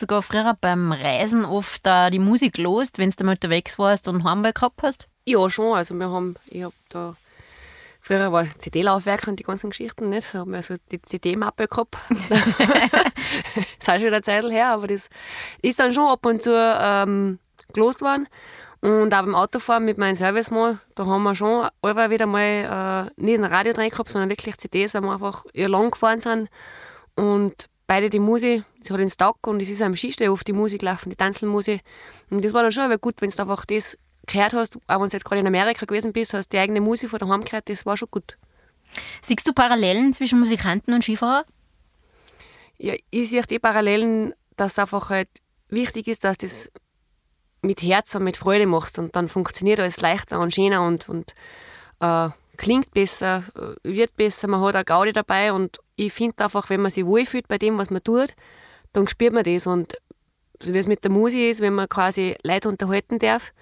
Sogar 0.07 0.21
früher 0.21 0.55
beim 0.59 0.93
Reisen 0.93 1.43
oft 1.43 1.85
da 1.85 2.09
die 2.09 2.19
Musik 2.19 2.53
gelost, 2.53 2.97
wenn 2.97 3.09
du 3.09 3.25
mal 3.25 3.33
unterwegs 3.33 3.77
warst 3.77 4.07
und 4.07 4.23
Heimweh 4.23 4.53
gehabt 4.53 4.81
hast? 4.81 5.09
Ja, 5.25 5.49
schon. 5.49 5.75
Also 5.75 5.95
wir 5.95 6.09
haben, 6.09 6.35
ich 6.45 6.63
habe 6.63 6.73
da, 6.87 7.15
früher 7.99 8.31
war 8.31 8.47
CD-Laufwerk 8.57 9.27
und 9.27 9.37
die 9.37 9.43
ganzen 9.43 9.69
Geschichten, 9.69 10.07
nicht? 10.07 10.33
Da 10.33 10.39
haben 10.39 10.53
wir 10.53 10.63
so 10.63 10.75
die 10.91 11.01
CD-Mappe 11.01 11.67
gehabt. 11.67 11.97
das 12.29 12.39
ist 13.79 13.85
schon 13.85 14.13
eine 14.13 14.21
Zeit 14.21 14.45
her, 14.45 14.67
aber 14.69 14.87
das 14.87 15.09
ist 15.61 15.79
dann 15.79 15.93
schon 15.93 16.07
ab 16.07 16.25
und 16.25 16.41
zu 16.41 16.53
ähm, 16.55 17.39
gelost 17.73 18.01
worden. 18.01 18.29
Und 18.79 19.13
auch 19.13 19.21
beim 19.23 19.35
Autofahren 19.35 19.83
mit 19.83 19.97
meinem 19.97 20.15
Servicemann, 20.15 20.79
da 20.95 21.05
haben 21.05 21.23
wir 21.23 21.35
schon 21.35 21.67
immer 21.81 22.09
wieder 22.09 22.27
mal 22.27 23.09
äh, 23.17 23.21
nicht 23.21 23.39
ein 23.39 23.43
Radio 23.43 23.73
drin 23.73 23.89
gehabt, 23.89 24.11
sondern 24.11 24.29
wirklich 24.29 24.57
CDs, 24.57 24.93
weil 24.93 25.01
wir 25.01 25.11
einfach 25.11 25.43
lang 25.53 25.91
gefahren 25.91 26.21
sind. 26.21 26.49
Und 27.15 27.67
beide 27.87 28.09
die 28.09 28.19
Musik, 28.19 28.63
das 28.79 28.91
hat 28.91 28.99
den 28.99 29.09
Stock 29.09 29.47
und 29.47 29.61
es 29.61 29.69
ist 29.69 29.81
am 29.81 29.95
Skisteh 29.95 30.29
oft 30.29 30.47
die 30.47 30.53
Musik 30.53 30.81
laufen, 30.81 31.09
die 31.09 31.15
Tanzelmusik. 31.15 31.81
Und 32.29 32.43
das 32.43 32.53
war 32.53 32.61
dann 32.61 32.71
schon 32.71 32.95
gut, 32.99 33.21
wenn 33.21 33.29
du 33.29 33.41
einfach 33.41 33.65
das 33.65 33.97
gehört 34.27 34.53
hast, 34.53 34.75
auch 34.87 35.01
wenn 35.01 35.07
du 35.07 35.13
jetzt 35.13 35.25
gerade 35.25 35.39
in 35.39 35.47
Amerika 35.47 35.85
gewesen 35.85 36.13
bist, 36.13 36.33
hast 36.33 36.49
die 36.49 36.59
eigene 36.59 36.81
Musik 36.81 37.09
von 37.09 37.19
daheim 37.19 37.43
gehört, 37.43 37.69
das 37.69 37.85
war 37.85 37.97
schon 37.97 38.09
gut. 38.11 38.37
Siehst 39.21 39.47
du 39.47 39.53
Parallelen 39.53 40.13
zwischen 40.13 40.39
Musikanten 40.39 40.93
und 40.93 41.03
Skifahrer? 41.03 41.45
Ja, 42.77 42.93
ich 43.09 43.29
sehe 43.29 43.41
die 43.43 43.59
Parallelen, 43.59 44.33
dass 44.55 44.73
es 44.73 44.79
einfach 44.79 45.09
halt 45.09 45.29
wichtig 45.69 46.07
ist, 46.07 46.23
dass 46.23 46.37
das 46.37 46.71
mit 47.61 47.81
Herz 47.81 48.13
und 48.15 48.23
mit 48.23 48.37
Freude 48.37 48.67
machst 48.67 48.99
und 48.99 49.15
dann 49.15 49.27
funktioniert 49.27 49.79
alles 49.79 49.99
leichter 49.99 50.39
und 50.39 50.53
schöner 50.53 50.85
und, 50.85 51.09
und 51.09 51.33
äh, 51.99 52.29
klingt 52.57 52.91
besser, 52.91 53.43
äh, 53.55 53.95
wird 53.95 54.15
besser, 54.15 54.47
man 54.47 54.61
hat 54.61 54.75
eine 54.75 54.85
Gaudi 54.85 55.13
dabei 55.13 55.53
und 55.53 55.79
ich 55.95 56.13
finde 56.13 56.43
einfach, 56.43 56.69
wenn 56.69 56.81
man 56.81 56.91
sich 56.91 57.05
wohlfühlt 57.05 57.47
bei 57.47 57.57
dem, 57.57 57.77
was 57.77 57.89
man 57.89 58.03
tut, 58.03 58.33
dann 58.93 59.07
spürt 59.07 59.33
man 59.33 59.43
das 59.43 59.67
und 59.67 59.97
so 60.61 60.73
wie 60.73 60.79
es 60.79 60.87
mit 60.87 61.03
der 61.03 61.11
Musik 61.11 61.51
ist, 61.51 61.61
wenn 61.61 61.75
man 61.75 61.87
quasi 61.87 62.35
Leute 62.43 62.69
unterhalten 62.69 63.19
darf 63.19 63.53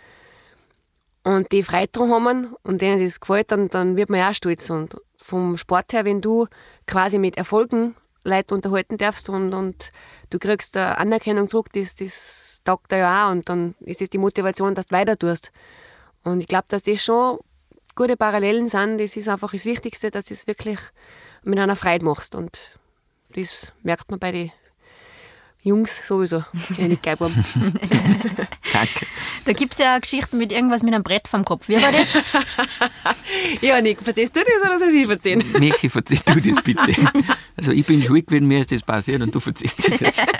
und 1.23 1.51
die 1.51 1.63
Freude 1.63 1.89
dran 1.91 2.11
haben 2.11 2.55
und 2.63 2.81
denen 2.81 3.03
das 3.03 3.19
gefällt, 3.19 3.51
dann, 3.51 3.67
dann 3.67 3.97
wird 3.97 4.09
man 4.09 4.19
ja 4.19 4.29
auch 4.29 4.33
stolz 4.33 4.69
und 4.69 4.95
vom 5.17 5.57
Sport 5.57 5.93
her, 5.93 6.05
wenn 6.05 6.21
du 6.21 6.47
quasi 6.87 7.19
mit 7.19 7.37
Erfolgen 7.37 7.95
Leute 8.23 8.55
unterhalten 8.55 8.97
darfst 8.97 9.29
und, 9.29 9.53
und 9.53 9.91
du 10.29 10.39
kriegst 10.39 10.75
eine 10.77 10.97
Anerkennung 10.97 11.47
zurück, 11.47 11.67
das, 11.73 11.95
das 11.95 12.61
taugt 12.63 12.91
dir 12.91 12.97
ja 12.97 13.27
auch 13.27 13.31
und 13.31 13.47
dann 13.49 13.75
ist 13.81 14.01
das 14.01 14.09
die 14.09 14.17
Motivation, 14.17 14.73
dass 14.73 14.87
du 14.87 14.95
weiter 14.95 15.17
tust. 15.17 15.51
Und 16.23 16.39
ich 16.39 16.47
glaube, 16.47 16.65
dass 16.67 16.81
das 16.81 17.03
schon 17.03 17.37
gute 17.95 18.17
Parallelen 18.17 18.67
sind. 18.67 18.99
Das 18.99 19.15
ist 19.17 19.27
einfach 19.29 19.51
das 19.51 19.65
Wichtigste, 19.65 20.11
dass 20.11 20.25
du 20.25 20.33
es 20.33 20.47
wirklich 20.47 20.79
mit 21.43 21.59
einer 21.59 21.75
Freude 21.75 22.05
machst 22.05 22.35
und 22.35 22.71
das 23.35 23.71
merkt 23.83 24.09
man 24.09 24.19
bei 24.19 24.31
den 24.31 24.51
Jungs 25.65 26.05
sowieso, 26.05 26.43
die 26.77 26.83
nicht 26.83 27.01
geil 27.01 27.17
haben. 27.19 27.33
Danke. 28.71 29.07
Da 29.45 29.53
gibt 29.53 29.73
es 29.73 29.79
ja 29.79 29.97
Geschichten 29.97 30.37
mit 30.37 30.51
irgendwas 30.51 30.83
mit 30.83 30.93
einem 30.93 31.03
Brett 31.03 31.27
vom 31.27 31.43
Kopf. 31.43 31.67
Wie 31.67 31.81
war 31.81 31.91
das? 31.91 32.13
ja, 33.61 33.81
Nick, 33.81 33.99
verzeihst 34.01 34.35
du 34.35 34.41
das 34.41 34.63
oder 34.63 34.77
soll 34.77 34.89
ich 34.89 35.09
erzählen? 35.09 35.43
Michi, 35.59 35.89
verzieh 35.89 36.19
du 36.23 36.39
das 36.39 36.61
bitte. 36.61 36.93
Also 37.57 37.71
ich 37.71 37.83
bin 37.85 38.03
schuld 38.03 38.27
gewesen, 38.27 38.47
mir 38.47 38.59
ist 38.59 38.71
das 38.71 38.83
passiert 38.83 39.23
und 39.23 39.33
du 39.33 39.39
verziehst 39.39 39.87
das 39.87 39.99
jetzt. 39.99 40.23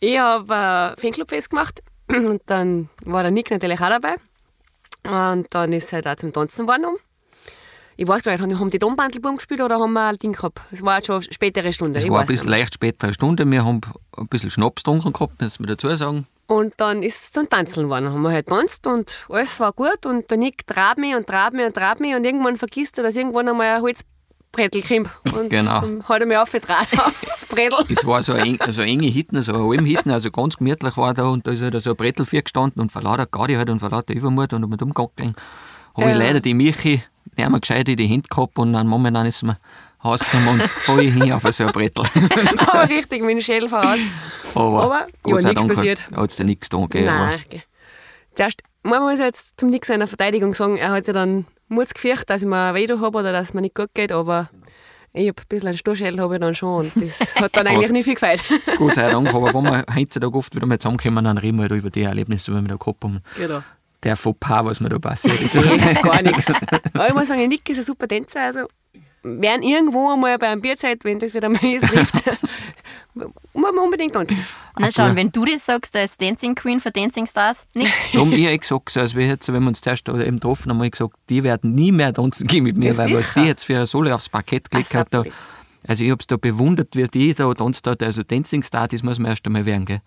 Ich 0.00 0.18
habe 0.18 0.54
ein 0.54 1.00
Fanclubfest 1.00 1.48
gemacht 1.48 1.82
und 2.08 2.42
dann 2.46 2.90
war 3.06 3.22
der 3.22 3.30
Nick 3.30 3.50
natürlich 3.50 3.80
auch 3.80 3.88
dabei. 3.88 4.16
Und 5.04 5.46
dann 5.50 5.72
ist 5.72 5.92
er 5.92 5.96
halt 5.96 6.08
auch 6.08 6.16
zum 6.16 6.32
Tanzen 6.32 6.66
geworden. 6.66 6.96
Ich 7.96 8.08
weiß 8.08 8.22
gar 8.22 8.34
nicht, 8.34 8.58
haben 8.58 8.70
die 8.70 8.78
Dombandelbaum 8.78 9.36
gespielt 9.36 9.60
oder 9.60 9.78
haben 9.78 9.92
wir 9.92 10.08
ein 10.08 10.16
Ding 10.16 10.32
gehabt? 10.32 10.60
Es 10.70 10.82
war 10.82 10.96
jetzt 10.96 11.06
schon 11.06 11.16
eine 11.16 11.32
spätere 11.32 11.72
Stunde. 11.72 11.98
Es 11.98 12.04
ich 12.04 12.10
war 12.10 12.22
ein 12.22 12.26
bisschen 12.26 12.48
leicht 12.48 12.74
spätere 12.74 13.12
Stunde. 13.12 13.50
Wir 13.50 13.64
haben 13.64 13.82
ein 14.16 14.26
bisschen 14.28 14.50
Schnaps 14.50 14.82
getrunken 14.82 15.12
gehabt, 15.12 15.42
muss 15.42 15.58
man 15.60 15.68
dazu 15.68 15.94
sagen. 15.94 16.26
Und 16.46 16.72
dann 16.78 17.02
ist 17.02 17.20
es 17.20 17.32
zum 17.32 17.48
Tanzen 17.48 17.84
geworden. 17.84 18.10
Haben 18.10 18.22
wir 18.22 18.30
halt 18.30 18.48
tanzt 18.48 18.86
und 18.86 19.26
alles 19.28 19.60
war 19.60 19.72
gut. 19.72 20.06
Und 20.06 20.30
der 20.30 20.38
Nick 20.38 20.66
trabt 20.66 20.98
mich 20.98 21.14
und 21.14 21.26
trabt 21.26 21.54
mich 21.54 21.66
und 21.66 21.74
trabt 21.74 22.00
mich 22.00 22.14
und 22.14 22.24
irgendwann 22.24 22.56
vergisst 22.56 22.96
er, 22.98 23.04
dass 23.04 23.16
irgendwann 23.16 23.48
einmal 23.48 23.66
ein 23.76 23.82
Holzbrettel 23.82 24.19
kommt. 24.52 25.34
Und 25.34 25.50
Genau. 25.50 25.82
hat 26.08 26.20
er 26.20 26.26
mich 26.26 26.36
aufgetragen 26.36 26.98
aufs 26.98 27.46
Brettel. 27.46 27.84
Es 27.88 28.06
war 28.06 28.22
so 28.22 28.32
eine, 28.32 28.42
eng, 28.42 28.58
so 28.70 28.82
eine 28.82 28.90
enge 28.90 29.06
Hitten, 29.06 29.42
so 29.42 29.52
eine 29.54 29.64
halbe 29.66 29.84
Hitten, 29.84 30.10
also 30.10 30.30
ganz 30.30 30.56
gemütlich 30.56 30.96
war 30.96 31.14
da 31.14 31.24
und 31.28 31.46
da 31.46 31.52
ist 31.52 31.62
halt 31.62 31.80
so 31.82 31.90
ein 31.90 31.96
Brettel 31.96 32.26
vier 32.26 32.42
gestanden 32.42 32.80
und 32.82 32.90
vor 32.92 33.02
lauter 33.02 33.26
Gaudi 33.26 33.54
halt 33.54 33.70
und 33.70 33.80
vor 33.80 33.90
lauter 33.90 34.14
Übermut 34.14 34.52
und 34.52 34.68
mit 34.68 34.82
umgackeln. 34.82 35.34
Habe 35.96 36.10
ich 36.10 36.16
Ja. 36.16 36.18
leider 36.18 36.40
die 36.40 36.54
Michi 36.54 37.02
nicht 37.36 37.48
mehr 37.50 37.60
gescheit 37.60 37.88
in 37.88 37.96
die 37.96 38.06
Hände 38.06 38.28
gehabt 38.28 38.58
und 38.58 38.72
dann 38.72 38.86
momentan 38.86 39.26
ist 39.26 39.42
mir 39.42 39.58
rausgekommen 40.04 40.48
und 40.48 40.62
voll 40.62 41.02
hin 41.06 41.32
auf 41.32 41.42
so 41.50 41.64
ein 41.66 41.72
Brettel. 41.72 42.04
Aber 42.58 42.88
richtig 42.88 43.20
mit 43.22 43.30
dem 43.30 43.40
Schädel 43.40 43.68
voraus. 43.68 43.98
Aber, 44.54 44.82
Aber, 44.82 45.06
Gott 45.22 45.42
ja, 45.42 45.48
nichts 45.50 45.66
passiert. 45.66 46.10
hat 46.10 46.30
es 46.30 46.36
da 46.36 46.44
nichts 46.44 46.68
getan. 46.70 46.88
Gell, 46.88 47.08
aber 47.08 47.18
Nein. 47.26 47.40
okay. 47.46 47.62
Zuerst, 48.34 48.62
man 48.82 49.02
muss 49.02 49.18
jetzt 49.18 49.60
zum 49.60 49.68
Nick 49.70 49.84
seiner 49.84 50.06
Verteidigung 50.08 50.54
sagen, 50.54 50.76
er 50.76 50.90
hat 50.92 51.04
sich 51.04 51.14
dann 51.14 51.46
Mut 51.70 51.94
gefürchtet, 51.94 52.28
dass 52.30 52.42
ich 52.42 52.48
mir 52.48 52.74
weh 52.74 52.88
habe 52.88 53.18
oder 53.18 53.32
dass 53.32 53.48
es 53.48 53.54
mir 53.54 53.62
nicht 53.62 53.74
gut 53.74 53.90
geht, 53.94 54.12
aber 54.12 54.50
ich 55.12 55.28
hab 55.28 55.40
ein 55.40 55.44
bisschen 55.48 55.68
einen 55.68 55.78
Sturschädel 55.78 56.20
habe 56.20 56.34
ich 56.34 56.40
dann 56.40 56.54
schon 56.54 56.84
und 56.84 56.92
das 56.96 57.34
hat 57.34 57.56
dann 57.56 57.66
eigentlich 57.66 57.90
nicht 57.90 58.04
viel 58.04 58.14
gefällt. 58.14 58.44
Gott 58.78 58.94
sei 58.96 59.10
Dank, 59.10 59.32
aber 59.34 59.52
wenn 59.52 59.64
wir 59.64 59.84
heutzutage 59.94 60.36
oft 60.36 60.54
wieder 60.54 60.66
mal 60.66 60.78
zusammenkommen, 60.78 61.24
dann 61.24 61.38
reden 61.38 61.58
wir 61.58 61.62
halt 61.62 61.72
über 61.72 61.90
die 61.90 62.02
Erlebnisse, 62.02 62.52
die 62.52 62.60
wir 62.60 62.68
da 62.68 62.76
gehabt 62.76 63.02
haben. 63.04 63.20
genau. 63.36 63.62
Der 64.02 64.16
Fauxpas, 64.16 64.64
was 64.64 64.80
mir 64.80 64.88
da 64.88 64.98
passiert 64.98 65.38
ist. 65.42 65.52
Gar 66.02 66.22
nichts. 66.22 66.50
Aber 66.94 67.08
ich 67.08 67.14
muss 67.14 67.28
sagen, 67.28 67.46
Nick 67.48 67.68
ist 67.68 67.78
ein 67.78 67.84
super 67.84 68.08
Tänzer, 68.08 68.40
also 68.40 68.60
werden 69.22 69.62
irgendwo 69.62 70.12
einmal 70.12 70.38
bei 70.38 70.48
einem 70.48 70.62
Bierzeit, 70.62 71.04
wenn 71.04 71.18
das 71.18 71.34
wieder 71.34 71.50
mal 71.50 71.62
ist, 71.62 71.86
trifft, 71.86 72.14
muss 73.14 73.32
man 73.52 73.78
unbedingt 73.78 74.12
tanzen. 74.12 74.44
Na 74.78 74.90
schau, 74.90 75.14
wenn 75.14 75.30
du 75.30 75.44
das 75.44 75.66
sagst, 75.66 75.96
als 75.96 76.16
Dancing 76.16 76.54
Queen 76.54 76.80
für 76.80 76.90
Dancing 76.90 77.26
Stars, 77.26 77.66
nicht? 77.74 77.92
Da 78.12 78.20
haben 78.20 78.32
ich 78.32 78.46
eh 78.46 78.56
gesagt, 78.56 78.90
so 78.90 79.00
als 79.00 79.14
wir 79.14 79.26
jetzt, 79.26 79.52
wenn 79.52 79.62
wir 79.62 79.68
uns 79.68 79.80
zuerst 79.80 80.06
da 80.06 80.18
eben 80.18 80.36
getroffen 80.36 80.70
haben, 80.70 80.90
gesagt, 80.90 81.14
die 81.28 81.42
werden 81.42 81.74
nie 81.74 81.92
mehr 81.92 82.12
tanzen 82.12 82.46
gehen 82.46 82.64
mit 82.64 82.76
mir, 82.76 82.92
Ja, 82.92 82.98
weil 82.98 83.14
was 83.14 83.34
die 83.34 83.40
jetzt 83.40 83.64
für 83.64 83.76
eine 83.76 83.86
Solo 83.86 84.14
aufs 84.14 84.28
Parkett 84.28 84.70
gelegt 84.70 84.94
hat. 84.94 85.08
Da, 85.10 85.24
also 85.86 86.04
ich 86.04 86.10
habe 86.10 86.20
es 86.20 86.26
da 86.26 86.36
bewundert, 86.36 86.94
wie 86.96 87.04
die 87.04 87.34
da 87.34 87.52
tanzt 87.54 87.86
hat. 87.86 88.02
Also 88.02 88.22
Dancing 88.22 88.62
Star, 88.62 88.88
das 88.88 89.02
muss 89.02 89.18
man 89.18 89.30
erst 89.30 89.46
einmal 89.46 89.64
werden. 89.64 89.86
Gell? 89.86 90.00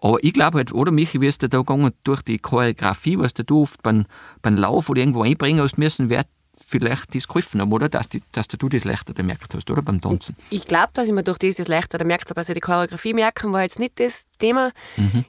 Aber 0.00 0.22
ich 0.22 0.32
glaube 0.32 0.58
halt, 0.58 0.72
oder 0.72 0.92
Michi, 0.92 1.20
wie 1.20 1.26
es 1.26 1.38
dir 1.38 1.48
da 1.48 1.58
gegangen 1.58 1.92
durch 2.04 2.22
die 2.22 2.38
Choreografie, 2.38 3.18
was 3.18 3.34
du 3.34 3.62
oft 3.62 3.82
beim, 3.82 4.06
beim 4.42 4.56
Lauf 4.56 4.88
oder 4.88 5.00
irgendwo 5.00 5.22
einbringen 5.22 5.60
hast 5.60 5.76
müssen, 5.76 6.08
wird 6.08 6.26
vielleicht 6.70 7.14
das 7.14 7.26
geholfen 7.26 7.62
haben, 7.62 7.72
oder? 7.72 7.88
Dass, 7.88 8.10
die, 8.10 8.20
dass 8.32 8.46
du 8.46 8.68
das 8.68 8.84
leichter 8.84 9.14
gemerkt 9.14 9.54
hast, 9.54 9.70
oder? 9.70 9.80
Beim 9.80 10.02
Tanzen. 10.02 10.36
Ich 10.50 10.66
glaube, 10.66 10.90
dass 10.92 11.08
ich 11.08 11.14
mir 11.14 11.22
durch 11.22 11.38
dieses 11.38 11.66
leichter 11.66 11.96
gemerkt 11.96 12.28
habe. 12.28 12.38
Also 12.38 12.52
die 12.52 12.60
Choreografie 12.60 13.14
merken 13.14 13.52
war 13.52 13.62
jetzt 13.62 13.78
nicht 13.78 13.98
das 13.98 14.26
Thema. 14.38 14.72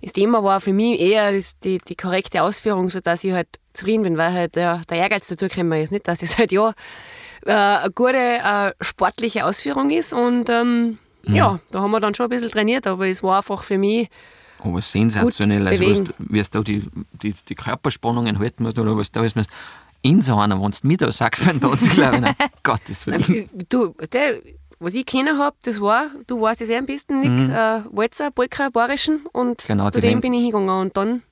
Das 0.01 0.11
Thema 0.11 0.43
war 0.43 0.59
für 0.59 0.73
mich 0.73 0.99
eher 0.99 1.31
das- 1.31 1.57
die, 1.59 1.77
die 1.87 1.95
korrekte 1.95 2.43
Ausführung, 2.43 2.89
sodass 2.89 3.23
ich 3.23 3.31
halt 3.31 3.47
zufrieden 3.73 4.03
bin, 4.03 4.17
weil 4.17 4.33
halt 4.33 4.57
ja, 4.57 4.81
der 4.89 4.97
Ehrgeiz 4.97 5.27
dazu 5.29 5.47
gekommen 5.47 5.81
ist. 5.81 5.91
Nicht, 5.93 6.09
dass 6.09 6.21
es 6.23 6.37
halt 6.37 6.51
ja 6.51 6.73
äh, 7.45 7.51
eine 7.53 7.91
gute 7.91 8.17
äh, 8.17 8.73
sportliche 8.81 9.45
Ausführung 9.45 9.89
ist. 9.91 10.11
Und 10.11 10.49
ähm, 10.49 10.97
ja, 11.23 11.59
da 11.71 11.79
haben 11.81 11.91
wir 11.91 12.01
dann 12.01 12.15
schon 12.15 12.25
ein 12.25 12.29
bisschen 12.31 12.51
trainiert, 12.51 12.85
aber 12.85 13.07
es 13.07 13.23
war 13.23 13.37
einfach 13.37 13.63
für 13.63 13.77
mich 13.77 14.09
Aber 14.59 14.81
sensationell, 14.81 15.67
also 15.67 15.83
was, 15.89 16.01
wie 16.17 16.39
es 16.39 16.49
da 16.49 16.61
die, 16.61 16.83
die, 17.21 17.33
die 17.47 17.55
Körperspannungen 17.55 18.39
halten 18.39 18.63
musst 18.63 18.77
oder 18.77 18.97
was 18.97 19.11
da 19.11 19.23
ist. 19.23 19.37
In 20.01 20.21
so 20.21 20.35
einer, 20.35 20.61
wenn 20.61 20.71
du 20.71 20.77
mit 20.83 21.01
da 21.01 21.11
sagst 21.11 21.45
beim 21.45 21.59
Tanzen, 21.59 21.89
glaube 21.93 22.33
ich, 22.39 22.45
Gottes 22.63 23.05
Willen. 23.05 23.49
Du, 23.69 23.93
der, 24.13 24.39
was 24.79 24.95
ich 24.95 25.05
kennen 25.05 25.37
habe, 25.37 25.57
das 25.63 25.81
war, 25.81 26.07
du 26.27 26.39
weißt 26.39 26.61
es 26.61 26.69
eh 26.69 26.77
am 26.77 26.85
besten, 26.85 27.19
Nick, 27.19 27.49
äh, 27.53 27.81
Walzer, 27.91 28.31
Polka, 28.31 28.69
Bayerischen 28.69 29.25
und 29.33 29.65
Genau, 29.67 29.89
zu 29.89 29.99
dem 29.99 30.21
bin 30.21 30.33
ich 30.33 30.41
hingegangen 30.41 30.69
und 30.69 30.95
dann 30.95 31.23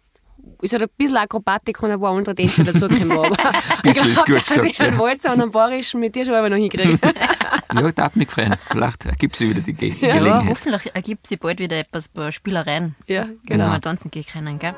ist 0.62 0.74
halt 0.74 0.84
ein 0.84 0.90
bisschen 0.98 1.18
Akrobatik 1.18 1.82
und 1.84 1.92
ein 1.92 2.00
paar 2.00 2.14
andere 2.16 2.36
Tänzer 2.36 2.64
dazugekommen. 2.66 3.12
Aber 3.18 3.30
Bisschen 3.84 4.10
ist 4.10 4.26
gut 4.26 4.36
dass 4.38 4.46
gesagt, 4.48 4.66
ich 4.72 4.80
einen 4.82 4.94
ja. 4.98 5.00
Walzer 5.00 5.34
und 5.34 5.42
einen 5.42 5.52
Bayerischen 5.52 6.00
mit 6.02 6.16
dir 6.16 6.26
schon 6.26 6.34
aber 6.34 6.50
noch 6.50 6.58
hinkriege. 6.58 7.00
Ja, 7.74 7.92
darf 7.92 8.16
mich 8.16 8.30
freuen. 8.30 8.56
Vielleicht 8.70 9.06
ergibt 9.06 9.36
sich 9.38 9.50
wieder 9.50 9.62
die 9.62 9.74
Ge 9.74 9.94
Ja, 10.02 10.14
Gelegenheit. 10.18 10.50
hoffentlich 10.50 10.96
ergibt 10.96 11.28
sich 11.28 11.40
bald 11.40 11.60
wieder 11.60 11.78
etwas 11.78 12.10
bei 12.10 12.32
Spielereien, 12.32 12.96
ja, 13.08 13.24
wenn 13.28 13.40
Genau. 13.46 13.66
wir 13.66 13.70
mal 13.72 13.80
tanzen 13.82 14.10
gehen 14.12 14.26
können, 14.26 14.60
gell? 14.60 14.74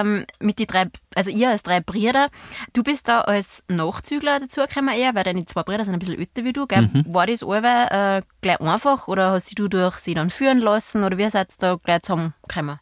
Ähm, 0.00 0.24
mit 0.40 0.58
die 0.58 0.66
drei, 0.66 0.86
also 1.14 1.30
ihr 1.30 1.48
als 1.50 1.62
drei 1.62 1.80
Brüder, 1.80 2.28
du 2.72 2.82
bist 2.82 3.08
da 3.08 3.20
als 3.22 3.62
Nachzügler 3.68 4.40
dazugekommen 4.40 4.94
eher, 4.94 5.14
weil 5.14 5.24
deine 5.24 5.44
zwei 5.46 5.62
Brüder 5.62 5.84
sind 5.84 5.94
ein 5.94 5.98
bisschen 6.00 6.18
älter 6.18 6.44
wie 6.44 6.52
du, 6.52 6.66
gell? 6.66 6.82
Mhm. 6.92 7.04
War 7.12 7.26
das 7.26 7.42
allweil 7.42 8.18
äh, 8.18 8.22
gleich 8.40 8.60
einfach 8.60 9.08
oder 9.08 9.30
hast 9.32 9.58
du 9.58 9.68
durch 9.68 9.96
sie 9.96 10.14
dann 10.14 10.30
führen 10.30 10.58
lassen 10.58 11.04
oder 11.04 11.16
wie 11.18 11.28
seid 11.30 11.50
ihr 11.52 11.56
da 11.58 11.76
gleich 11.82 12.02
zusammengekommen? 12.02 12.78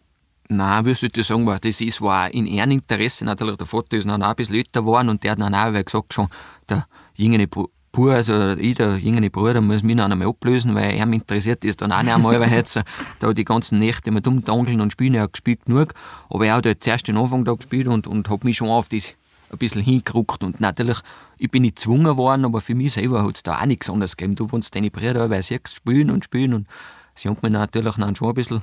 Nein, 0.49 0.85
soll 0.95 1.09
ich 1.15 1.27
sagen, 1.27 1.47
war, 1.47 1.59
das 1.59 1.81
ist, 1.81 2.03
war 2.03 2.33
in 2.33 2.47
ihrem 2.47 2.73
Interesse. 2.73 3.25
Natürlich, 3.25 3.57
der 3.57 3.67
Vater 3.67 3.97
ist 3.97 4.07
dann 4.07 4.23
auch 4.23 4.29
ein 4.31 4.37
bisschen 4.37 4.57
älter 4.57 4.81
geworden 4.81 5.09
und 5.09 5.23
der 5.23 5.33
hat 5.33 5.41
dann 5.41 5.55
auch 5.55 5.73
weil 5.73 5.85
gesagt 5.85 6.13
schon, 6.13 6.29
der 6.69 6.87
jüngere 7.15 7.45
Bru- 7.45 7.71
Bruder, 7.93 8.15
also 8.15 8.49
ich, 8.57 8.75
der 8.75 8.97
jüngere 8.97 9.29
Bruder, 9.29 9.61
muss 9.61 9.83
mich 9.83 9.95
noch 9.95 10.11
einmal 10.11 10.27
ablösen, 10.27 10.75
weil 10.75 10.95
er 10.95 11.05
mich 11.05 11.21
interessiert 11.21 11.63
ist 11.65 11.83
dann 11.83 11.93
auch 11.93 12.03
nicht 12.03 12.13
einmal, 12.13 12.41
weil 12.41 12.51
jetzt 12.51 12.81
da 13.19 13.33
die 13.33 13.45
ganzen 13.45 13.79
Nächte 13.79 14.09
immer 14.09 14.23
dumm 14.23 14.43
dangeln 14.43 14.81
und 14.81 14.93
spielen, 14.93 15.15
er 15.15 15.25
hat 15.25 15.35
gespielt 15.35 15.67
genug. 15.67 15.93
Aber 16.31 16.47
er 16.47 16.55
hat 16.55 16.67
halt 16.67 16.83
zuerst 16.83 17.07
den 17.07 17.19
Anfang 17.19 17.45
da 17.45 17.53
gespielt 17.53 17.87
und, 17.87 18.07
und 18.07 18.31
hat 18.31 18.45
mich 18.45 18.57
schon 18.57 18.69
auf 18.69 18.89
das 18.89 19.15
ein 19.51 19.59
bisschen 19.59 19.83
hingeruckt. 19.83 20.43
Und 20.43 20.61
natürlich, 20.61 20.99
ich 21.37 21.51
bin 21.51 21.63
nicht 21.63 21.77
gezwungen 21.77 22.17
worden, 22.17 22.47
aber 22.47 22.63
für 22.63 22.75
mich 22.75 22.95
selber 22.95 23.23
hat 23.25 23.37
es 23.37 23.43
da 23.43 23.61
auch 23.61 23.67
nichts 23.67 23.91
anderes 23.91 24.17
gegeben. 24.17 24.37
Du 24.37 24.51
wohnst 24.51 24.75
deine 24.75 24.91
Brüder, 24.91 25.29
weil 25.29 25.43
sie 25.43 25.61
spielen 25.69 26.11
und 26.11 26.25
spielen 26.25 26.55
und 26.55 26.67
sie 27.15 27.29
haben 27.29 27.37
mich 27.43 27.53
natürlich 27.53 27.97
dann 27.97 28.17
schon 28.17 28.29
ein 28.29 28.35
bisschen 28.35 28.63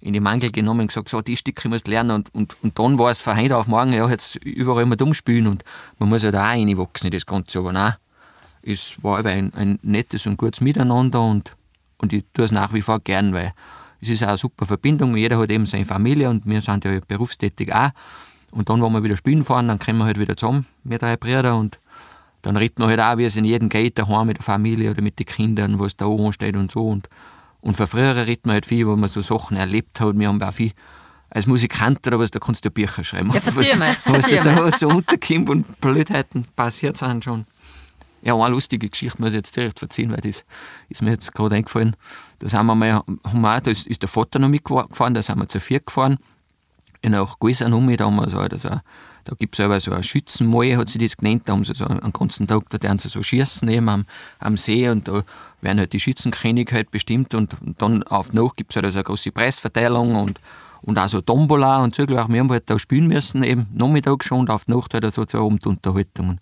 in 0.00 0.12
die 0.12 0.20
Mangel 0.20 0.50
genommen 0.50 0.80
und 0.80 0.88
gesagt, 0.88 1.08
so, 1.08 1.22
die 1.22 1.36
Stücke 1.36 1.68
musst 1.68 1.86
du 1.86 1.92
lernen. 1.92 2.10
Und, 2.10 2.34
und, 2.34 2.56
und 2.62 2.78
dann 2.78 2.98
war 2.98 3.10
es 3.10 3.22
von 3.22 3.36
heute 3.36 3.56
auf 3.56 3.68
morgen, 3.68 3.92
ja, 3.92 4.08
jetzt 4.08 4.36
überall 4.36 4.82
immer 4.82 4.96
dumm 4.96 5.14
spielen 5.14 5.46
und 5.46 5.64
man 5.98 6.08
muss 6.08 6.22
ja 6.22 6.30
da 6.30 6.42
auch 6.42 6.48
reinwachsen 6.50 7.06
in 7.06 7.12
das 7.12 7.24
Ganze. 7.24 7.60
Aber 7.60 7.72
nein, 7.72 7.94
es 8.66 9.02
war 9.02 9.18
aber 9.18 9.30
ein, 9.30 9.52
ein 9.54 9.78
nettes 9.82 10.26
und 10.26 10.36
gutes 10.36 10.60
Miteinander 10.60 11.22
und, 11.22 11.52
und 11.98 12.12
ich 12.12 12.24
tue 12.32 12.44
es 12.46 12.52
nach 12.52 12.72
wie 12.72 12.82
vor 12.82 13.00
gern, 13.00 13.32
weil 13.34 13.52
es 14.00 14.08
ist 14.08 14.22
auch 14.22 14.28
eine 14.28 14.38
super 14.38 14.66
Verbindung. 14.66 15.16
Jeder 15.16 15.38
hat 15.38 15.50
eben 15.50 15.66
seine 15.66 15.84
Familie 15.84 16.30
und 16.30 16.46
wir 16.46 16.60
sind 16.60 16.84
ja 16.84 16.98
berufstätig 17.06 17.74
auch. 17.74 17.90
Und 18.52 18.68
dann, 18.68 18.82
wenn 18.82 18.92
wir 18.92 19.02
wieder 19.02 19.16
spielen 19.16 19.42
fahren, 19.42 19.68
dann 19.68 19.78
kommen 19.78 19.98
wir 19.98 20.04
halt 20.04 20.18
wieder 20.18 20.36
zusammen, 20.36 20.66
wir 20.84 20.98
drei 20.98 21.16
Brüder. 21.16 21.56
Und 21.56 21.78
dann 22.42 22.56
reden 22.56 22.78
wir 22.78 22.86
halt 22.86 23.00
auch, 23.00 23.18
wie 23.18 23.24
es 23.24 23.36
in 23.36 23.44
jedem 23.44 23.68
geht, 23.68 23.98
daheim 23.98 24.26
mit 24.26 24.38
der 24.38 24.44
Familie 24.44 24.90
oder 24.90 25.02
mit 25.02 25.18
den 25.18 25.26
Kindern, 25.26 25.78
was 25.78 25.96
da 25.96 26.06
ansteht 26.06 26.56
und 26.56 26.70
so. 26.70 26.88
Und, 26.88 27.08
und 27.60 27.76
von 27.76 27.86
früher 27.86 28.14
reden 28.26 28.44
wir 28.44 28.52
halt 28.52 28.66
viel, 28.66 28.86
wo 28.86 28.96
man 28.96 29.08
so 29.08 29.22
Sachen 29.22 29.56
erlebt 29.56 30.00
hat. 30.00 30.18
Wir 30.18 30.28
haben 30.28 30.42
auch 30.42 30.52
viel 30.52 30.72
als 31.30 31.46
Musikant 31.46 32.06
oder 32.06 32.18
was, 32.18 32.30
da 32.30 32.38
kannst 32.38 32.64
du 32.64 32.70
Bücher 32.70 33.02
schreiben. 33.02 33.32
Ja, 33.32 33.40
verzeih 33.40 33.76
mal, 33.76 33.96
Was 34.04 34.26
verzeih 34.26 34.42
da 34.44 34.70
so 34.70 34.88
unterkommt 34.88 35.50
und 35.50 35.80
Blödheiten 35.80 36.46
passiert 36.54 36.96
sind 36.96 37.24
schon. 37.24 37.46
Ja, 38.24 38.34
eine 38.34 38.54
lustige 38.54 38.88
Geschichte 38.88 39.20
muss 39.20 39.30
ich 39.30 39.36
jetzt 39.36 39.54
direkt 39.54 39.82
erzählen, 39.82 40.10
weil 40.10 40.22
das 40.22 40.44
ist 40.88 41.02
mir 41.02 41.10
jetzt 41.10 41.34
gerade 41.34 41.56
eingefallen. 41.56 41.94
Da 42.38 42.48
sind 42.48 42.64
wir 42.64 42.74
mal, 42.74 42.92
haben 42.94 43.44
auch, 43.44 43.60
da 43.60 43.70
ist, 43.70 43.86
ist 43.86 44.00
der 44.00 44.08
Vater 44.08 44.38
noch 44.38 44.48
mitgefahren, 44.48 45.12
da 45.12 45.20
sind 45.20 45.38
wir 45.38 45.48
zu 45.48 45.60
viert 45.60 45.86
gefahren. 45.86 46.16
Nach 47.02 47.38
Gäusern 47.38 47.74
um, 47.74 47.94
da 47.94 48.10
so, 48.30 48.38
also, 48.38 48.68
da 49.24 49.34
gibt 49.38 49.58
es 49.58 49.60
aber 49.60 49.78
so 49.78 49.92
ein 49.92 50.02
Schützenmal, 50.02 50.78
hat 50.78 50.88
sie 50.88 50.98
das 50.98 51.18
genannt, 51.18 51.42
da 51.44 51.52
haben 51.52 51.64
sie 51.64 51.74
so 51.74 51.86
einen 51.86 52.12
ganzen 52.14 52.46
Tag, 52.46 52.62
da 52.70 52.82
werden 52.82 52.98
sie 52.98 53.10
so 53.10 53.22
schießen 53.22 53.68
eben 53.68 53.90
am, 53.90 54.06
am 54.38 54.56
See 54.56 54.88
und 54.88 55.06
da 55.06 55.22
werden 55.60 55.78
halt 55.78 55.92
die 55.92 56.00
Schützenkönig 56.00 56.72
halt 56.72 56.90
bestimmt 56.90 57.34
und, 57.34 57.60
und 57.60 57.80
dann 57.82 58.02
auf 58.04 58.32
Nacht 58.32 58.56
gibt 58.56 58.72
es 58.72 58.76
halt 58.76 58.86
also 58.86 58.98
eine 58.98 59.04
große 59.04 59.32
Preisverteilung 59.32 60.16
und, 60.16 60.40
und 60.80 60.98
auch 60.98 61.08
so 61.08 61.20
Tombola 61.20 61.84
und 61.84 61.94
so, 61.94 62.08
wir 62.08 62.20
haben 62.20 62.50
halt 62.50 62.70
da 62.70 62.78
spielen 62.78 63.06
müssen, 63.06 63.42
eben 63.42 63.66
Nachmittag 63.74 64.24
schon 64.24 64.40
und 64.40 64.50
auf 64.50 64.66
Nacht 64.66 64.94
halt 64.94 65.12
so 65.12 65.26
zur 65.26 65.40
Abendunterhaltung. 65.40 66.28
Und 66.30 66.40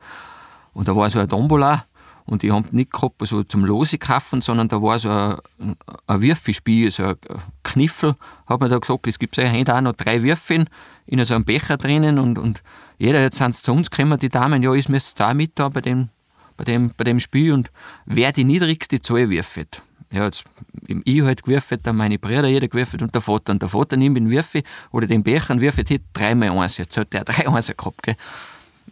da 0.74 0.96
war 0.96 1.11
so 1.11 1.18
ein 1.18 1.28
Tombola 1.28 1.85
und 2.24 2.44
ich 2.44 2.50
habe 2.50 2.66
nicht 2.70 2.92
gehabt 2.92 3.26
so 3.26 3.42
zum 3.42 3.64
Lose 3.64 3.98
kaufen, 3.98 4.40
sondern 4.40 4.68
da 4.68 4.80
war 4.80 4.98
so 4.98 5.11
ein, 5.11 5.76
ein 6.06 6.22
Würfelspiel, 6.22 6.90
so 6.90 7.04
ein 7.04 7.16
Kniffel, 7.62 8.14
hat 8.46 8.61
man 8.61 8.70
da 8.70 8.78
gesagt, 8.78 9.06
es 9.06 9.18
gibt 9.18 9.37
heute 9.37 9.74
auch 9.74 9.80
noch 9.80 9.94
drei 9.94 10.22
Würfel 10.22 10.66
in 11.06 11.24
so 11.24 11.35
einem 11.35 11.44
Becher 11.44 11.76
drinnen 11.76 12.18
und, 12.18 12.38
und 12.38 12.62
jeder, 12.98 13.20
jetzt 13.20 13.38
sind 13.38 13.54
sie 13.54 13.62
zu 13.62 13.72
uns 13.72 13.90
gekommen, 13.90 14.18
die 14.18 14.28
Damen, 14.28 14.62
ja, 14.62 14.72
ich 14.72 14.88
müsste 14.88 15.18
da 15.18 15.35
mit 15.35 15.58
da 15.58 15.68
bei 15.68 15.80
dem, 15.80 16.08
bei, 16.56 16.64
dem, 16.64 16.92
bei 16.96 17.04
dem 17.04 17.20
Spiel 17.20 17.52
und 17.52 17.70
wer 18.06 18.32
die 18.32 18.44
niedrigste 18.44 19.00
Zahl 19.00 19.28
würfelt. 19.28 19.82
Ja, 20.12 20.26
jetzt, 20.26 20.44
ich 20.87 21.22
halt 21.22 21.42
gewürfelt, 21.42 21.87
dann 21.87 21.96
meine 21.96 22.18
Brüder, 22.18 22.46
jeder 22.46 22.68
gewürfelt 22.68 23.00
und 23.00 23.14
der 23.14 23.22
Vater. 23.22 23.52
Und 23.52 23.62
der 23.62 23.70
Vater 23.70 23.96
nimmt 23.96 24.18
den 24.18 24.30
Würfel 24.30 24.62
oder 24.90 25.06
den 25.06 25.22
Becher 25.22 25.54
und 25.54 25.62
würfelt 25.62 25.88
halt 25.88 26.02
dreimal 26.12 26.50
eins. 26.50 26.76
Jetzt 26.76 26.98
hat 26.98 27.14
der 27.14 27.24
drei 27.24 27.48
Einser 27.48 27.72
gehabt, 27.72 28.02
gell. 28.02 28.16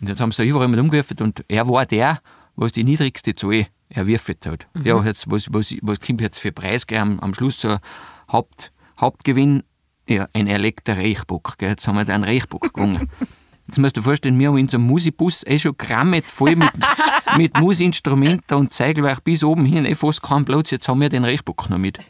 Und 0.01 0.09
jetzt 0.09 0.21
haben 0.21 0.33
sie 0.33 0.43
da 0.43 0.49
überall 0.49 0.69
mit 0.69 0.81
umgewürfelt 0.81 1.21
und 1.21 1.45
er 1.49 1.69
war 1.69 1.87
der, 1.87 2.21
was 2.57 2.73
die 2.73 2.85
niedrigste 2.85 3.35
Zahl 3.35 3.67
erwürfelt 3.89 4.47
hat. 4.47 4.67
Ja, 4.85 5.03
jetzt, 5.05 5.31
was, 5.31 5.53
was, 5.53 5.75
was 5.83 6.01
kommt 6.01 6.21
jetzt 6.21 6.39
für 6.39 6.53
Preis 6.53 6.87
gell? 6.87 6.99
Am, 6.99 7.21
am 7.21 7.35
Schluss 7.35 7.59
zur 7.59 7.81
Haupt, 8.31 8.73
Hauptgewinn? 9.01 9.65
Ja, 10.09 10.29
ein 10.33 10.47
erlegter 10.47 10.97
Reichbock. 10.97 11.59
Gell? 11.59 11.71
Jetzt 11.71 11.87
haben 11.87 11.97
wir 11.97 12.05
da 12.05 12.15
einen 12.15 12.25
Reichbock 12.25 12.73
gewonnen. 12.73 13.09
Jetzt 13.67 13.79
musst 13.79 13.97
du 13.97 14.01
dir 14.01 14.05
vorstellen, 14.05 14.37
wir 14.37 14.49
haben 14.49 14.57
in 14.57 14.69
so 14.69 14.79
einem 14.79 14.89
Musikbus 14.89 15.47
eh 15.47 15.57
schon 15.57 15.77
grammet 15.77 16.29
voll 16.29 16.57
mit, 16.57 16.71
mit 17.37 17.57
Musikinstrumenten 17.61 18.57
und 18.57 18.73
Zeigelwerk 18.73 19.23
bis 19.23 19.45
oben 19.45 19.65
hin, 19.65 19.85
eh 19.85 19.95
fast 19.95 20.25
keinen 20.25 20.45
Platz. 20.45 20.73
Jetzt 20.73 20.89
haben 20.89 21.01
wir 21.01 21.09
den 21.09 21.25
Reichbock 21.25 21.71
noch 21.71 21.79
mit. 21.79 22.01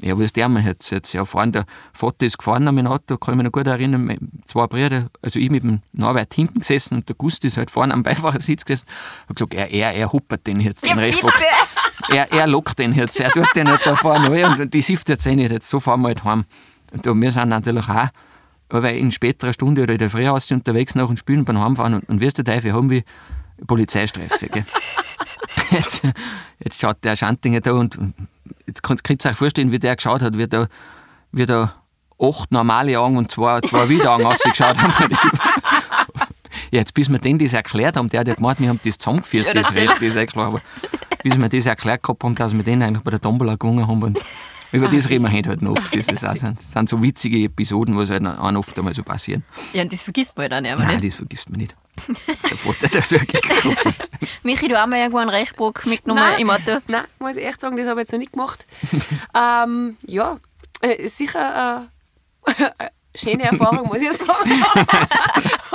Ja, 0.00 0.16
was 0.16 0.32
der 0.32 0.48
mir 0.48 0.60
jetzt, 0.60 0.90
jetzt 0.90 1.12
ja 1.12 1.24
fahren, 1.24 1.50
der 1.50 1.64
Vater 1.92 2.24
ist 2.24 2.38
gefahren 2.38 2.64
mit 2.64 2.84
dem 2.84 2.86
Auto, 2.86 3.16
kann 3.16 3.34
ich 3.34 3.38
mich 3.38 3.44
noch 3.46 3.52
gut 3.52 3.66
erinnern, 3.66 4.04
mit 4.04 4.20
zwei 4.44 4.66
Brüder, 4.68 5.08
also 5.22 5.40
ich 5.40 5.50
mit 5.50 5.64
dem 5.64 5.80
Norbert 5.92 6.32
hinten 6.34 6.60
gesessen 6.60 6.98
und 6.98 7.08
der 7.08 7.16
Gust 7.16 7.44
ist 7.44 7.56
halt 7.56 7.70
vorne 7.70 7.94
am 7.94 8.04
Beifahrersitz 8.04 8.64
gesessen, 8.64 8.86
hat 9.28 9.36
gesagt, 9.36 9.54
er, 9.54 9.70
er, 9.72 9.94
er 9.94 10.12
huppert 10.12 10.46
den 10.46 10.60
jetzt, 10.60 10.86
den 10.86 10.98
Reichbock. 10.98 11.32
Er, 12.10 12.30
er 12.30 12.46
lockt 12.46 12.78
den 12.78 12.94
jetzt, 12.94 13.18
er 13.18 13.32
tut 13.32 13.48
den 13.56 13.66
nicht 13.66 13.84
da 13.84 13.96
vorne 13.96 14.46
und 14.46 14.72
die 14.72 14.82
sifft 14.82 15.08
jetzt 15.08 15.26
eh 15.26 15.34
nicht, 15.34 15.50
jetzt 15.50 15.68
so 15.68 15.80
fahren 15.80 16.02
wir 16.02 16.08
halt 16.08 16.24
heim. 16.24 16.44
Und 16.92 17.04
da, 17.04 17.12
wir 17.12 17.32
sind 17.32 17.48
natürlich 17.48 17.88
auch, 17.88 18.08
aber 18.68 18.92
in 18.92 19.10
späterer 19.10 19.52
Stunde 19.52 19.82
oder 19.82 19.94
in 19.94 19.98
der 19.98 20.10
Früh 20.10 20.28
aus 20.28 20.50
unterwegs 20.52 20.94
nach 20.94 21.08
und 21.08 21.18
spielen 21.18 21.44
beim 21.44 21.58
Heimfahren 21.58 21.94
und, 21.94 22.08
und 22.08 22.20
wirst 22.20 22.38
du 22.38 22.44
Teufel 22.44 22.72
haben 22.72 22.88
wir 22.88 23.02
Polizeistreife. 23.66 24.48
Jetzt, 25.70 26.02
jetzt 26.60 26.80
schaut 26.80 27.04
der 27.04 27.14
Schantinger 27.14 27.60
da 27.60 27.72
und 27.72 27.98
jetzt 28.68 28.82
könnt 28.82 29.24
ihr 29.24 29.30
euch 29.30 29.36
vorstellen, 29.36 29.72
wie 29.72 29.78
der 29.78 29.96
geschaut 29.96 30.22
hat, 30.22 30.38
wie 30.38 30.46
da, 30.46 30.68
wie 31.32 31.46
da 31.46 31.74
acht 32.20 32.52
normale 32.52 32.98
Augen 33.00 33.16
und 33.16 33.30
zwei, 33.30 33.60
zwei 33.62 33.88
Wideraugen 33.88 34.26
ausgeschaut 34.26 34.78
haben. 34.78 34.92
Ja, 35.10 35.18
jetzt 36.70 36.94
bis 36.94 37.08
wir 37.10 37.18
denen 37.18 37.38
das 37.38 37.52
erklärt 37.52 37.96
haben, 37.96 38.08
der 38.08 38.20
hat 38.20 38.28
ja 38.28 38.34
gemeint, 38.34 38.60
wir 38.60 38.68
haben 38.68 38.80
das 38.84 38.98
zusammengeführt, 38.98 39.46
Ja, 39.46 39.54
das 39.54 39.68
natürlich. 39.68 39.90
Recht, 39.90 40.02
das 40.02 40.08
ist 40.08 40.16
eh 40.16 40.26
klar, 40.26 40.46
aber 40.48 40.60
bis 41.22 41.38
wir 41.38 41.48
das 41.48 41.66
erklärt 41.66 42.02
gehabt 42.02 42.22
haben, 42.22 42.34
dass 42.34 42.54
wir 42.54 42.62
den 42.62 42.82
eigentlich 42.82 43.02
bei 43.02 43.10
der 43.10 43.20
Tombola 43.20 43.56
gewonnen 43.56 43.86
haben 43.86 44.02
und 44.02 44.18
über 44.72 44.88
das 44.88 45.08
reden 45.08 45.24
wir 45.24 45.32
heute 45.32 45.48
halt 45.50 45.62
noch 45.62 45.72
oft. 45.72 45.96
Das 45.96 46.06
ist 46.06 46.24
auch, 46.24 46.32
sind, 46.36 46.60
sind 46.60 46.88
so 46.88 47.02
witzige 47.02 47.44
Episoden, 47.44 47.96
was 47.96 48.10
halt 48.10 48.24
auch 48.26 48.54
oft 48.54 48.78
einmal 48.78 48.94
so 48.94 49.02
passieren. 49.02 49.44
Ja, 49.72 49.82
und 49.82 49.92
das 49.92 50.02
vergisst 50.02 50.36
man 50.36 50.44
ja 50.44 50.48
dann 50.48 50.66
aber 50.66 50.84
Nein, 50.84 51.00
nicht. 51.00 51.12
das 51.12 51.14
vergisst 51.16 51.50
man 51.50 51.60
nicht. 51.60 51.76
Der 52.48 52.56
Vater, 52.56 52.88
der 52.88 53.02
so 53.02 53.18
gekommen 53.18 53.76
ist. 53.84 54.00
Michi, 54.44 54.68
du 54.68 54.80
auch 54.80 54.86
mal 54.86 54.98
irgendwo 54.98 55.18
einen 55.18 55.30
Reichbock 55.30 55.84
mitgenommen 55.86 56.22
Nein. 56.22 56.40
im 56.40 56.50
Auto? 56.50 56.78
Nein, 56.86 57.04
muss 57.18 57.36
ich 57.36 57.44
echt 57.44 57.60
sagen, 57.60 57.76
das 57.76 57.86
habe 57.88 58.00
ich 58.00 58.04
jetzt 58.04 58.12
noch 58.12 58.18
nicht 58.18 58.32
gemacht. 58.32 58.66
ähm, 59.34 59.96
ja, 60.06 60.38
äh, 60.80 61.08
sicher 61.08 61.88
äh, 62.46 62.88
schöne 63.18 63.44
Erfahrung, 63.44 63.88
muss 63.88 64.00
ich 64.00 64.12
sagen. 64.12 64.28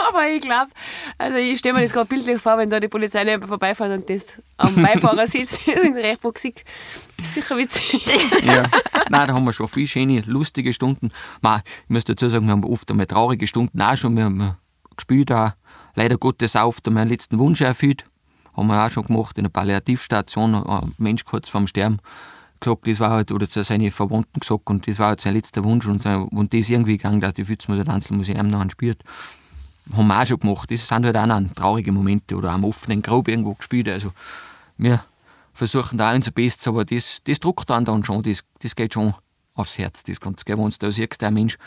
Aber 0.07 0.27
ich 0.29 0.41
glaube, 0.41 0.71
also 1.17 1.37
ich 1.37 1.59
stelle 1.59 1.75
mir 1.75 1.81
das 1.81 1.93
gerade 1.93 2.07
bildlich 2.07 2.41
vor, 2.41 2.57
wenn 2.57 2.69
da 2.69 2.79
die 2.79 2.87
Polizei 2.87 3.23
neben 3.23 3.47
vorbeifährt 3.47 3.91
und 3.91 4.09
das 4.09 4.33
am 4.57 4.75
Beifahrersitz 4.75 5.67
in 5.83 5.93
der 5.93 6.03
Rechtbock 6.03 6.39
sieht. 6.39 6.63
Ist 7.17 7.33
sicher 7.33 7.57
witzig. 7.57 8.05
Ja. 8.43 8.63
Nein, 9.09 9.27
da 9.27 9.33
haben 9.33 9.45
wir 9.45 9.53
schon 9.53 9.67
viele 9.67 9.87
schöne, 9.87 10.21
lustige 10.25 10.73
Stunden. 10.73 11.11
Man, 11.41 11.61
ich 11.83 11.89
muss 11.89 12.03
dazu 12.03 12.29
sagen, 12.29 12.45
wir 12.45 12.51
haben 12.51 12.63
oft 12.63 12.89
einmal 12.89 13.05
traurige 13.05 13.47
Stunden 13.47 13.81
auch 13.81 13.95
schon. 13.95 14.15
Wir 14.15 14.25
haben 14.25 14.41
äh, 14.41 14.53
gespielt 14.95 15.31
auch, 15.31 15.51
leider 15.95 16.17
Gottes 16.17 16.55
auch 16.55 16.67
oft 16.67 16.89
meinen 16.89 17.09
letzten 17.09 17.39
Wunsch 17.39 17.61
erfüllt. 17.61 18.05
Haben 18.55 18.67
wir 18.67 18.85
auch 18.85 18.89
schon 18.89 19.03
gemacht 19.03 19.37
in 19.37 19.45
der 19.45 19.49
Palliativstation. 19.49 20.55
Ein 20.55 20.93
Mensch 20.97 21.25
kurz 21.25 21.49
vorm 21.49 21.67
Sterben 21.67 21.99
gesagt, 22.63 22.87
das 22.87 22.99
war 22.99 23.11
halt, 23.11 23.31
oder 23.31 23.47
zu 23.47 23.63
seinen 23.63 23.91
Verwandten 23.91 24.39
gesagt, 24.39 24.69
und 24.69 24.87
das 24.87 24.99
war 24.99 25.09
halt 25.09 25.21
sein 25.21 25.33
letzter 25.33 25.63
Wunsch. 25.63 25.85
Und, 25.85 26.01
sein, 26.01 26.23
und 26.23 26.53
das 26.53 26.69
irgendwie 26.69 26.97
gegangen, 26.97 27.21
dass 27.21 27.33
die 27.33 27.45
Pfützmutter 27.45 27.85
Tanzel 27.85 28.17
muss 28.17 28.29
ich 28.29 28.37
ihm 28.37 28.49
noch 28.49 28.61
einen 28.61 28.69
spielt. 28.69 29.03
Haben 29.91 30.07
wir 30.07 30.21
auch 30.21 30.25
schon 30.25 30.39
gemacht. 30.39 30.71
Das 30.71 30.87
sind 30.87 31.05
halt 31.05 31.17
auch 31.17 31.53
traurige 31.55 31.91
Momente. 31.91 32.35
Oder 32.35 32.51
am 32.51 32.63
offenen 32.63 33.01
Grab 33.01 33.27
irgendwo 33.27 33.53
gespielt. 33.53 33.89
Also, 33.89 34.13
wir 34.77 35.03
versuchen 35.53 35.97
da 35.97 36.13
unser 36.13 36.31
Bestes, 36.31 36.67
aber 36.67 36.85
das, 36.85 37.21
das 37.23 37.39
druckt 37.39 37.69
dann, 37.69 37.85
dann 37.85 38.03
schon, 38.03 38.23
das, 38.23 38.43
das 38.59 38.75
geht 38.75 38.93
schon 38.93 39.13
aufs 39.55 39.77
Herz. 39.77 40.03
Das 40.03 40.19
du 40.19 40.31
wenn 40.45 40.69
du 40.69 40.77
da 40.79 40.91
siehst, 40.91 41.21
der 41.21 41.31
Mensch 41.31 41.57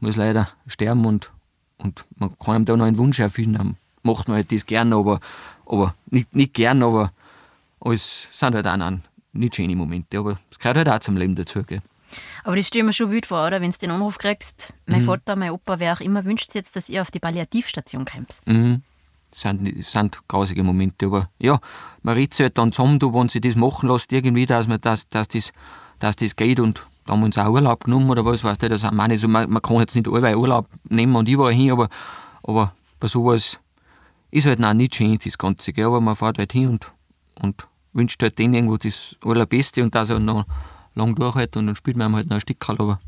muss 0.00 0.16
leider 0.16 0.48
sterben 0.66 1.04
und, 1.04 1.30
und 1.78 2.04
man 2.16 2.36
kann 2.38 2.56
ihm 2.56 2.64
da 2.64 2.76
noch 2.76 2.86
einen 2.86 2.96
Wunsch 2.96 3.18
erfüllen, 3.18 3.54
dann 3.54 3.76
macht 4.02 4.28
man 4.28 4.36
halt 4.36 4.52
das 4.52 4.66
gern, 4.66 4.92
aber, 4.92 5.20
aber 5.66 5.94
nicht, 6.10 6.34
nicht 6.34 6.54
gern, 6.54 6.82
aber 6.82 7.12
es 7.84 8.28
sind 8.32 8.54
halt 8.54 8.66
auch 8.66 8.76
noch 8.76 8.98
nicht 9.34 9.56
schöne 9.56 9.76
Momente, 9.76 10.18
aber 10.18 10.38
es 10.50 10.58
gehört 10.58 10.76
halt 10.78 10.88
auch 10.88 10.98
zum 11.00 11.16
Leben 11.16 11.34
dazu. 11.34 11.62
Gell? 11.62 11.80
Aber 12.44 12.56
das 12.56 12.66
stelle 12.68 12.82
ich 12.82 12.86
mir 12.86 12.92
schon 12.92 13.10
wild 13.10 13.26
vor, 13.26 13.46
oder? 13.46 13.60
Wenn 13.60 13.70
du 13.70 13.78
den 13.78 13.90
Anruf 13.90 14.18
kriegst, 14.18 14.72
mein 14.86 15.02
Mhm. 15.02 15.06
Vater, 15.06 15.36
mein 15.36 15.50
Opa, 15.50 15.78
wer 15.78 15.94
auch 15.94 16.00
immer, 16.00 16.24
wünscht 16.24 16.46
sich 16.46 16.54
jetzt, 16.54 16.76
dass 16.76 16.88
ihr 16.88 17.02
auf 17.02 17.10
die 17.10 17.18
Palliativstation 17.20 18.04
kommt. 18.04 18.40
Mhm. 18.46 18.82
Das 19.30 19.40
sind, 19.40 19.78
das 19.78 19.90
sind 19.90 20.20
grausige 20.28 20.62
Momente, 20.62 21.06
aber 21.06 21.28
ja, 21.40 21.58
man 22.02 22.14
redet 22.14 22.34
sich 22.34 22.44
halt 22.44 22.56
dann 22.56 22.70
zusammen, 22.70 23.00
du, 23.00 23.12
wenn 23.12 23.28
sie 23.28 23.40
das 23.40 23.56
machen 23.56 23.88
lässt, 23.88 24.12
irgendwie, 24.12 24.46
dass, 24.46 24.68
man, 24.68 24.80
dass, 24.80 25.08
dass, 25.08 25.26
das, 25.26 25.52
dass 25.98 26.14
das 26.14 26.36
geht 26.36 26.60
und, 26.60 26.86
da 27.04 27.12
haben 27.12 27.20
wir 27.20 27.26
uns 27.26 27.36
auch 27.36 27.48
Urlaub 27.48 27.84
genommen 27.84 28.08
oder 28.10 28.24
was, 28.24 28.44
weißt 28.44 28.62
du, 28.62 28.68
das 28.68 28.84
auch 28.84 28.92
nicht 28.92 29.20
so, 29.20 29.26
man, 29.26 29.50
man 29.50 29.60
kann 29.60 29.78
jetzt 29.78 29.96
nicht 29.96 30.06
allweil 30.08 30.36
Urlaub 30.36 30.68
nehmen 30.88 31.16
und 31.16 31.28
überall 31.28 31.52
hin, 31.52 31.72
aber, 31.72 31.88
aber 32.44 32.74
bei 33.00 33.08
sowas 33.08 33.58
ist 34.30 34.46
halt 34.46 34.64
auch 34.64 34.72
nicht 34.72 34.94
schön, 34.94 35.18
das 35.22 35.36
Ganze, 35.36 35.72
gell? 35.72 35.86
aber 35.86 36.00
man 36.00 36.14
fährt 36.14 36.38
halt 36.38 36.52
hin 36.52 36.68
und, 36.68 36.92
und 37.40 37.66
wünscht 37.94 38.22
halt 38.22 38.38
denen 38.38 38.54
irgendwo 38.54 38.76
das 38.76 39.16
Allerbeste 39.24 39.82
und 39.82 39.94
dass 39.94 40.10
er 40.10 40.18
noch 40.18 40.44
lang 40.94 41.14
durchhält 41.14 41.56
und 41.56 41.66
dann 41.66 41.76
spielt 41.76 41.96
man 41.96 42.14
halt 42.14 42.28
noch 42.28 42.36
ein 42.36 42.40
Stück, 42.40 42.68
aber 42.68 43.00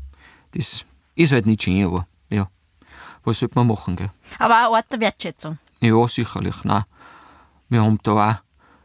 das 0.53 0.83
ist 1.15 1.31
halt 1.31 1.45
nicht 1.45 1.63
schön, 1.63 1.85
aber 1.85 2.07
ja, 2.29 2.49
was 3.23 3.39
sollte 3.39 3.55
man 3.55 3.67
machen, 3.67 3.95
gell? 3.95 4.09
Aber 4.39 4.67
auch 4.67 4.71
Ort 4.71 4.91
der 4.91 4.99
Wertschätzung. 4.99 5.57
Ja, 5.81 6.07
sicherlich, 6.07 6.63
nein. 6.63 6.83
Wir 7.69 7.83
haben 7.83 7.99
da 8.03 8.31
auch 8.31 8.35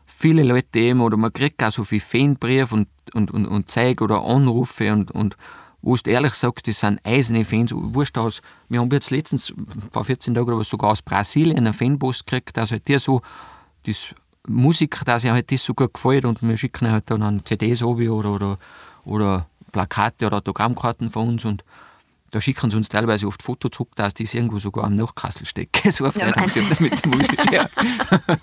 viele 0.07 0.43
Leute 0.43 0.79
eben, 0.79 1.01
oder 1.01 1.17
man 1.17 1.33
kriegt 1.33 1.63
auch 1.63 1.73
so 1.73 1.85
viele 1.85 2.01
Fanbriefe 2.01 2.75
und, 2.75 2.89
und, 3.15 3.31
und, 3.31 3.47
und 3.47 3.71
Zeug 3.71 4.01
oder 4.01 4.23
Anrufe 4.23 4.93
und, 4.93 5.11
und 5.11 5.37
wo 5.83 5.97
du 5.97 6.11
ehrlich 6.11 6.35
sagst, 6.35 6.69
das 6.69 6.81
sind 6.81 7.01
eiserne 7.05 7.45
Fans. 7.45 7.73
Wurscht 7.75 8.17
aus, 8.17 8.41
wir 8.69 8.81
haben 8.81 8.91
jetzt 8.93 9.11
letztens, 9.11 9.53
vor 9.91 10.05
14 10.05 10.35
Tagen 10.35 10.53
oder 10.53 10.65
sogar 10.65 10.91
aus 10.93 11.03
Brasilien 11.03 11.59
einen 11.59 11.73
Fanpost 11.73 12.27
gekriegt, 12.27 12.57
dass 12.57 12.71
halt 12.71 12.87
dir 12.87 13.01
so 13.01 13.21
das 13.85 14.15
Musik, 14.49 15.01
dass 15.05 15.25
ihm 15.25 15.33
halt 15.33 15.51
das 15.53 15.65
so 15.65 15.75
gut 15.75 15.95
gefällt 15.95 16.25
und 16.25 16.43
wir 16.43 16.57
schicken 16.57 16.91
halt 16.91 17.11
dann 17.11 17.23
an 17.23 17.45
CDs 17.45 17.83
ab 17.83 17.99
oder, 17.99 18.33
oder, 18.33 18.59
oder 19.05 19.47
Plakate 19.71 20.27
oder 20.27 20.39
Autogrammkarten 20.39 21.11
von 21.11 21.29
uns 21.29 21.45
und 21.45 21.65
da 22.33 22.41
schicken 22.41 22.71
sie 22.71 22.77
uns 22.77 22.89
teilweise 22.89 23.27
oft 23.27 23.43
Fotos 23.43 23.73
zurück, 23.73 23.91
dass 23.95 24.15
das 24.15 24.33
irgendwo 24.33 24.59
sogar 24.59 24.85
am 24.85 24.97
Nachkassel 24.97 25.47
steckt. 25.47 25.83
So 25.93 26.05
eine 26.05 26.13
Freude 26.13 26.49
sie 26.49 26.83
mit 26.83 27.05
der 27.05 27.11
Musik. 27.11 27.53
Ja. 27.53 27.69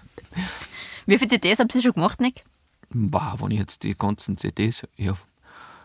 Wie 1.07 1.17
viele 1.17 1.29
CDs 1.29 1.59
haben 1.59 1.69
Sie 1.71 1.81
schon 1.81 1.93
gemacht, 1.93 2.21
Nick? 2.21 2.43
Boah, 2.91 3.35
wenn 3.39 3.51
ich 3.51 3.59
jetzt 3.59 3.81
die 3.81 3.95
ganzen 3.97 4.37
CDs, 4.37 4.83
ja, 4.95 5.13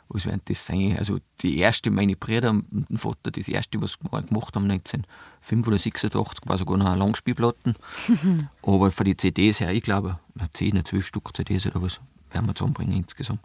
was 0.08 0.26
werden 0.26 0.42
das 0.44 0.64
sein? 0.64 0.96
Also 0.98 1.18
die 1.40 1.58
erste, 1.58 1.90
meine 1.90 2.16
Brüder 2.16 2.50
und 2.50 2.90
mein 2.90 2.98
Vater, 2.98 3.30
das 3.30 3.48
erste, 3.48 3.80
was 3.80 3.96
wir 4.00 4.22
gemacht 4.22 4.54
haben, 4.54 4.70
1985 4.70 5.66
oder 5.66 5.78
86, 5.78 6.48
war 6.48 6.58
sogar 6.58 6.76
noch 6.76 6.86
eine 6.86 6.98
Langspielplatten. 6.98 7.74
Aber 8.62 8.90
für 8.90 9.04
die 9.04 9.16
CDs 9.16 9.60
her, 9.60 9.72
ich 9.72 9.82
glaube, 9.82 10.18
10, 10.52 10.84
12 10.84 11.06
Stück 11.06 11.36
CDs 11.36 11.66
oder 11.66 11.82
was, 11.82 12.00
werden 12.30 12.46
wir 12.46 12.54
zusammenbringen 12.54 12.96
insgesamt. 12.96 13.40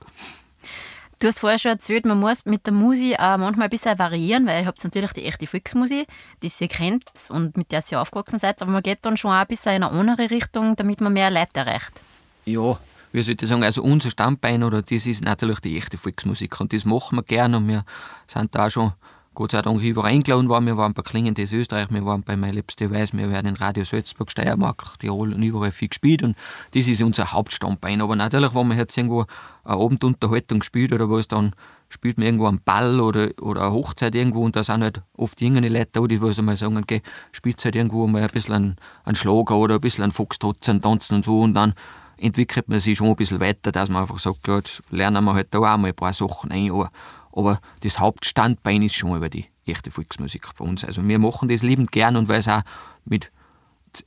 Du 1.22 1.28
hast 1.28 1.40
vorher 1.40 1.60
schon 1.60 1.72
erzählt, 1.72 2.06
man 2.06 2.18
muss 2.18 2.46
mit 2.46 2.66
der 2.66 2.74
Musik 2.74 3.20
auch 3.20 3.38
manchmal 3.38 3.66
ein 3.66 3.70
bisschen 3.70 4.00
variieren, 4.00 4.48
weil 4.48 4.62
ihr 4.62 4.68
habt 4.68 4.82
natürlich 4.82 5.12
die 5.12 5.26
echte 5.26 5.48
Volksmusik, 5.48 6.08
die 6.42 6.50
ihr 6.60 6.68
kennt 6.70 7.04
und 7.30 7.58
mit 7.58 7.74
der 7.74 7.84
ihr 7.92 8.00
aufgewachsen 8.00 8.40
seid, 8.40 8.62
aber 8.62 8.72
man 8.72 8.82
geht 8.82 9.00
dann 9.02 9.18
schon 9.18 9.32
auch 9.32 9.42
ein 9.42 9.48
bisschen 9.48 9.76
in 9.76 9.84
eine 9.84 9.92
andere 9.92 10.30
Richtung, 10.30 10.78
damit 10.78 11.02
man 11.02 11.12
mehr 11.12 11.30
Leute 11.30 11.60
erreicht. 11.60 12.04
Ja, 12.46 12.80
wie 13.12 13.24
soll 13.24 13.36
ich 13.40 13.48
sagen, 13.48 13.64
also 13.64 13.84
unser 13.84 14.10
Stammbein, 14.10 14.64
oder 14.64 14.82
das 14.82 15.06
ist 15.06 15.24
natürlich 15.24 15.60
die 15.60 15.78
echte 15.78 15.98
Volksmusik 15.98 16.60
und 16.60 16.74
das 16.74 16.86
machen 16.86 17.18
wir 17.18 17.24
gerne 17.24 17.58
und 17.58 17.68
wir 17.68 17.84
sind 18.28 18.54
da 18.54 18.70
schon 18.70 18.94
Gott 19.40 19.52
sei 19.54 19.62
Dank 19.62 19.82
überall 19.82 20.12
eingeladen 20.12 20.50
worden. 20.50 20.66
Wir 20.66 20.76
waren 20.76 20.94
bei 20.94 21.02
Klingendes 21.02 21.54
Österreich, 21.54 21.88
wir 21.92 22.06
waren 22.06 22.24
bei 22.24 22.36
My 22.36 22.52
Liebste 22.52 22.92
Weiß, 22.92 23.14
wir 23.14 23.32
werden 23.32 23.48
in 23.48 23.56
Radio 23.56 23.86
Salzburg, 23.86 24.30
Steiermark, 24.30 25.00
Tirol 25.00 25.34
und 25.34 25.42
überall 25.42 25.72
viel 25.72 25.88
gespielt 25.88 26.24
und 26.24 26.36
das 26.74 26.88
ist 26.88 27.02
unser 27.02 27.32
Hauptstammbein. 27.32 28.02
Aber 28.02 28.16
natürlich, 28.16 28.54
wenn 28.54 28.68
man 28.68 28.78
jetzt 28.78 28.98
irgendwo 28.98 29.26
eine 29.64 29.78
Abendunterhaltung 29.78 30.62
spielt 30.62 30.92
oder 30.92 31.10
was, 31.10 31.30
dann 31.30 31.54
spielt 31.88 32.18
man 32.18 32.26
irgendwo 32.26 32.48
einen 32.48 32.62
Ball 32.64 33.00
oder, 33.00 33.30
oder 33.42 33.62
eine 33.62 33.72
Hochzeit 33.72 34.14
irgendwo 34.14 34.44
und 34.44 34.56
da 34.56 34.64
sind 34.64 34.84
halt 34.84 35.04
oft 35.14 35.40
jüngere 35.40 35.70
Leute 35.70 35.90
da, 35.94 36.06
die 36.06 36.22
was 36.22 36.36
sagen, 36.36 36.78
okay, 36.78 37.02
spielt 37.32 37.64
halt 37.64 37.76
irgendwo 37.76 38.08
mal 38.08 38.24
ein 38.24 38.30
bisschen 38.30 38.56
einen, 38.56 38.76
einen 39.06 39.16
Schlager 39.16 39.56
oder 39.56 39.76
ein 39.76 39.82
bisschen 39.82 40.04
einen 40.04 40.12
Foxtrotz, 40.12 40.66
Tanzen 40.66 41.16
und 41.16 41.26
so 41.26 41.42
und 41.42 41.54
dann 41.54 41.74
entwickelt 42.20 42.70
man 42.70 42.80
sich 42.80 42.98
schon 42.98 43.08
ein 43.08 43.16
bisschen 43.16 43.40
weiter, 43.40 43.72
dass 43.72 43.90
man 43.90 44.02
einfach 44.02 44.20
sagt, 44.20 44.48
ja, 44.48 44.58
jetzt 44.58 44.84
lernen 44.90 45.24
wir 45.26 45.34
halt 45.34 45.48
da 45.52 45.60
auch 45.60 45.78
mal 45.78 45.90
ein 45.90 45.96
paar 45.96 46.14
Sachen 46.14 46.52
ein. 46.52 46.72
Aber, 46.72 46.92
aber 47.32 47.60
das 47.82 48.00
Hauptstandbein 48.00 48.82
ist 48.82 48.96
schon 48.96 49.16
über 49.16 49.30
die 49.30 49.46
echte 49.66 49.92
Volksmusik 49.92 50.48
von 50.54 50.70
uns. 50.70 50.84
Also 50.84 51.06
wir 51.08 51.20
machen 51.20 51.48
das 51.50 51.62
liebend 51.62 51.92
gern 51.92 52.16
und 52.16 52.28
weil 52.28 52.40
es 52.40 52.48
auch 52.48 52.62
mit 53.06 53.32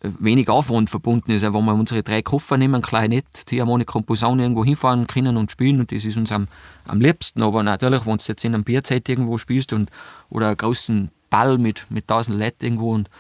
wenig 0.01 0.49
Aufwand 0.49 0.91
verbunden 0.91 1.33
ist, 1.33 1.43
wenn 1.43 1.53
wir 1.53 1.75
unsere 1.75 2.03
drei 2.03 2.23
Koffer 2.23 2.57
nehmen, 2.57 2.83
Klarinett, 2.83 3.27
Ziehharmonika 3.33 3.99
und 3.99 4.07
Posaune 4.07 4.43
irgendwo 4.43 4.65
hinfahren 4.65 5.07
können 5.07 5.37
und 5.37 5.51
spielen 5.51 5.81
und 5.81 5.93
das 5.93 6.05
ist 6.05 6.17
uns 6.17 6.33
am, 6.33 6.49
am 6.87 7.01
liebsten. 7.01 7.43
Aber 7.43 7.63
natürlich, 7.63 8.07
wenn 8.07 8.19
du 8.19 8.25
jetzt 8.27 8.45
in 8.45 8.55
einem 8.55 8.65
Bierzeit 8.65 9.09
irgendwo 9.09 9.39
spielst 9.39 9.73
und, 9.73 9.91
oder 10.31 10.49
einen 10.49 10.57
großen 10.57 11.11
Ball 11.31 11.59
mit, 11.59 11.87
mit 11.91 12.09
tausend 12.09 12.39
Leuten 12.39 12.65
irgendwo 12.65 12.93
und 12.93 13.11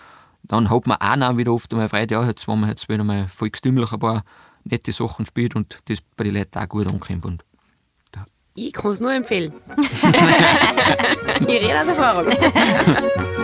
dann 0.45 0.71
hat 0.71 0.87
man 0.87 0.99
auch 0.99 1.17
noch 1.17 1.37
wieder 1.37 1.53
oft 1.53 1.73
einmal 1.73 1.89
Freude, 1.89 2.15
ja, 2.15 2.27
jetzt, 2.27 2.49
wenn 2.49 2.61
man 2.61 2.71
jetzt 2.71 2.89
wieder 2.89 3.05
mal 3.05 3.29
volkstümlich 3.29 3.93
ein 3.93 3.99
paar 3.99 4.25
nette 4.65 4.93
Sachen 4.93 5.27
spielt 5.27 5.55
und 5.57 5.81
das 5.87 6.01
bei 6.17 6.25
den 6.25 6.35
Leuten 6.35 6.59
auch 6.59 6.69
gut 6.69 6.87
ankommt. 6.87 7.25
Und 7.25 7.45
ich 8.55 8.73
kann 8.73 8.93
es 8.93 9.01
nur 9.01 9.13
empfehlen. 9.13 9.53
ich 11.41 11.49
rede 11.49 11.81
aus 11.81 11.89
Erfahrung. 11.89 12.27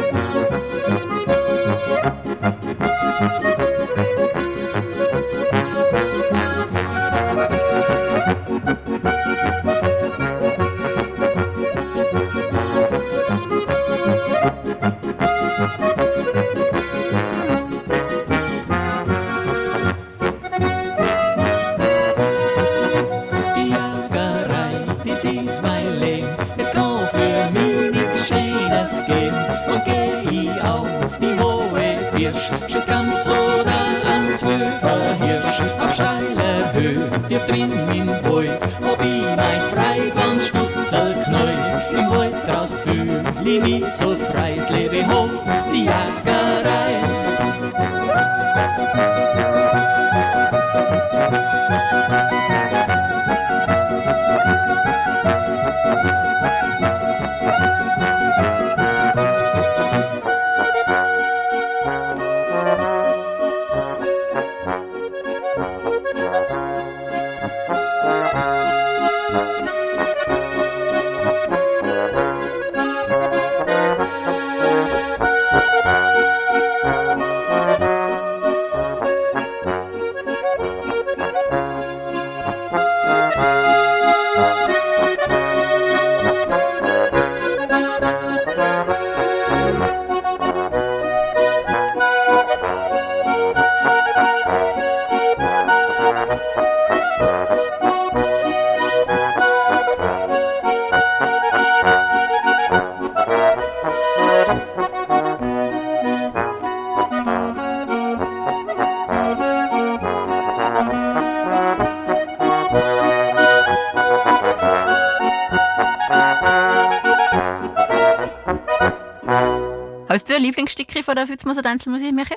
ein 120.38 120.42
Lieblingsstück 120.44 121.04
von 121.04 121.14
der 121.16 121.26
Fützmoser 121.26 121.62
Tanzelmusik, 121.62 122.14
Michi? 122.14 122.34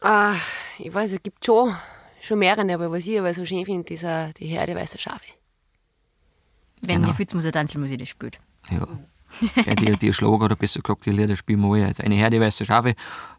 Ah, 0.00 0.34
ich 0.78 0.92
weiß, 0.92 1.12
es 1.12 1.22
gibt 1.22 1.44
schon, 1.44 1.74
schon 2.20 2.38
mehrere, 2.38 2.74
aber 2.74 2.90
was 2.90 3.06
ich 3.06 3.18
aber 3.18 3.32
so 3.32 3.44
schön 3.46 3.64
finde, 3.64 3.94
ist 3.94 4.02
äh, 4.02 4.32
die 4.34 4.46
Herde 4.46 4.74
weißer 4.74 4.98
Schafe. 4.98 5.24
Wenn 6.82 6.96
Genau. 6.96 7.08
die 7.08 7.14
Fützmoser 7.14 7.52
Tanzelmusik 7.52 7.98
das 8.00 8.08
spielt. 8.08 8.38
ja, 8.70 8.86
ja 9.64 9.74
die, 9.74 9.96
die 9.96 10.12
Schlager 10.12 10.44
oder 10.46 10.56
besser 10.56 10.80
gesagt, 10.80 11.06
die 11.06 11.10
Lieder 11.10 11.36
spielen 11.36 11.60
wir 11.60 11.72
alle. 11.72 11.86
Also 11.86 12.02
eine 12.02 12.14
Herde 12.16 12.40
weiße 12.40 12.64
Schafe 12.64 12.94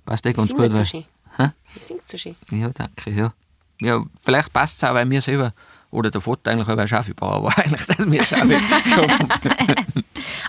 passt 0.05 0.26
eh 0.26 0.34
ganz 0.34 0.53
gut. 0.53 0.74
so 0.74 0.86
schön. 0.86 1.05
Hä? 1.38 1.49
Singt 1.80 2.08
so 2.10 2.18
schön. 2.18 2.36
Ja, 2.49 2.70
danke, 2.70 3.12
ja. 3.12 3.34
Ja, 3.82 4.01
vielleicht 4.24 4.51
passt 4.53 4.78
es 4.78 4.84
auch, 4.89 4.93
weil 4.95 5.08
wir 5.10 5.22
selber 5.22 5.53
Oder 5.91 6.10
der 6.10 6.20
Vater 6.22 6.51
eigentlich 6.51 6.68
auch 6.68 6.78
ein 6.78 6.88
Schafibauer 6.88 7.43
war 7.43 7.58
eigentlich, 7.60 7.86
dass 7.86 8.10
wir 8.10 8.24
Schafe 8.24 8.60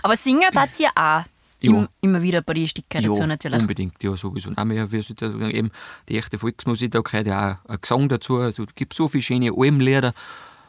Aber 0.03 0.17
singen 0.17 0.49
tat 0.51 0.79
ihr 0.79 0.89
auch. 0.95 1.23
Ja. 1.61 1.71
Im, 1.71 1.87
immer 2.01 2.21
wieder 2.21 2.41
bei 2.41 2.53
den 2.53 2.67
Stücken 2.67 3.03
dazu 3.03 3.21
ja, 3.21 3.27
natürlich. 3.27 3.59
unbedingt, 3.59 4.01
ja, 4.01 4.15
sowieso. 4.15 4.51
Nein, 4.51 4.69
wir, 4.69 4.91
wir 4.91 5.03
sind 5.03 5.21
eben 5.21 5.71
die 6.07 6.17
echte 6.17 6.39
Volksmusik, 6.39 6.91
da 6.91 7.01
gehört 7.01 7.27
ja 7.27 7.59
auch 7.65 7.69
ein 7.69 7.77
Gesang 7.81 8.07
dazu. 8.07 8.37
Also, 8.37 8.63
es 8.63 8.75
gibt 8.75 8.93
so 8.93 9.07
viele 9.07 9.21
schöne 9.21 9.51
Almlieder. 9.55 10.13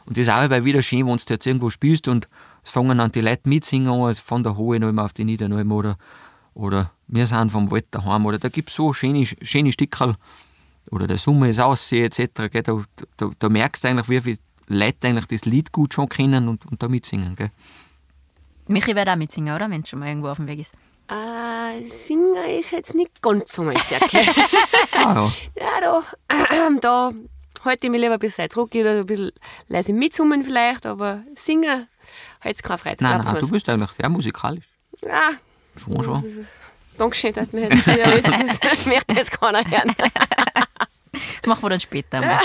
Und 0.06 0.16
das 0.16 0.26
ist 0.26 0.32
auch 0.32 0.42
immer 0.42 0.64
wieder 0.64 0.82
schön, 0.82 1.06
wenn 1.06 1.16
du 1.16 1.24
jetzt 1.28 1.46
irgendwo 1.46 1.70
spielst 1.70 2.08
und 2.08 2.28
es 2.64 2.70
fangen 2.70 2.98
dann 2.98 3.12
die 3.12 3.20
Leute 3.20 3.48
mitsingen 3.48 3.88
an, 3.88 4.14
von 4.16 4.42
der 4.42 4.56
Hohe 4.56 4.80
noch 4.80 4.96
auf 5.02 5.12
die 5.12 5.24
Niedernalm 5.24 5.70
oder, 5.72 5.96
oder 6.54 6.90
wir 7.06 7.26
sind 7.26 7.50
vom 7.50 7.70
Wald 7.70 7.86
daheim. 7.90 8.26
Oder 8.26 8.38
da 8.38 8.48
gibt 8.48 8.70
es 8.70 8.74
so 8.74 8.92
schöne, 8.92 9.26
schöne 9.26 9.72
Stickerl. 9.72 10.16
Oder 10.90 11.06
der 11.06 11.18
Summe 11.18 11.50
ist 11.50 11.60
aussehen, 11.60 12.06
etc. 12.06 12.50
Gell? 12.50 12.62
Da, 12.62 12.82
da, 13.16 13.30
da 13.38 13.48
merkst 13.48 13.84
du 13.84 13.88
eigentlich, 13.88 14.08
wie 14.08 14.20
viele 14.20 14.38
Leute 14.66 15.08
eigentlich 15.08 15.26
das 15.26 15.44
Lied 15.44 15.72
gut 15.72 15.94
schon 15.94 16.08
kennen 16.08 16.48
und, 16.48 16.66
und 16.66 16.82
da 16.82 16.88
mitsingen. 16.88 17.36
Gell? 17.36 17.50
Michi 18.70 18.94
wird 18.94 19.08
auch 19.08 19.16
mitsingen, 19.16 19.54
oder? 19.54 19.70
Wenn 19.70 19.82
es 19.82 19.88
schon 19.88 19.98
mal 19.98 20.08
irgendwo 20.08 20.28
auf 20.28 20.36
dem 20.36 20.48
Weg 20.48 20.60
ist. 20.60 20.74
Äh, 21.08 21.86
Singen 21.88 22.36
ist 22.58 22.70
jetzt 22.70 22.94
nicht 22.94 23.20
ganz 23.20 23.52
so 23.52 23.62
meine 23.62 23.78
Stärke. 23.78 24.22
Ah, 24.92 25.30
ja. 25.56 25.64
ja, 25.64 26.02
da, 26.28 26.72
da 26.80 27.10
halte 27.64 27.86
ich 27.86 27.90
mich 27.90 28.00
lieber 28.00 28.14
ein 28.14 28.18
bisschen 28.18 28.50
zurück 28.50 28.74
oder 28.74 28.98
ein 28.98 29.06
bisschen 29.06 29.32
leise 29.68 29.92
mitsummen 29.94 30.44
vielleicht, 30.44 30.84
aber 30.84 31.22
singen 31.36 31.88
hat 32.40 32.54
es 32.54 32.62
keine 32.62 32.76
Freude. 32.78 33.02
Nein, 33.02 33.22
nein, 33.24 33.40
du 33.40 33.48
bist 33.50 33.68
eigentlich 33.68 33.92
sehr 33.92 34.08
musikalisch. 34.10 34.64
Ja, 35.02 35.30
Schon, 35.76 36.02
schon. 36.02 36.14
das 36.14 36.24
ist, 36.24 36.52
Dankeschön, 36.98 37.32
dass 37.32 37.50
du 37.50 37.56
mir 37.56 37.70
jetzt 37.70 37.86
wieder 37.86 38.12
wissen. 38.14 38.58
Das 38.62 38.84
möchte 38.86 39.14
jetzt 39.14 39.32
keiner 39.40 39.64
hören. 39.64 39.94
Das 39.96 41.46
machen 41.46 41.62
wir 41.62 41.70
dann 41.70 41.80
später 41.80 42.18
einmal. 42.18 42.40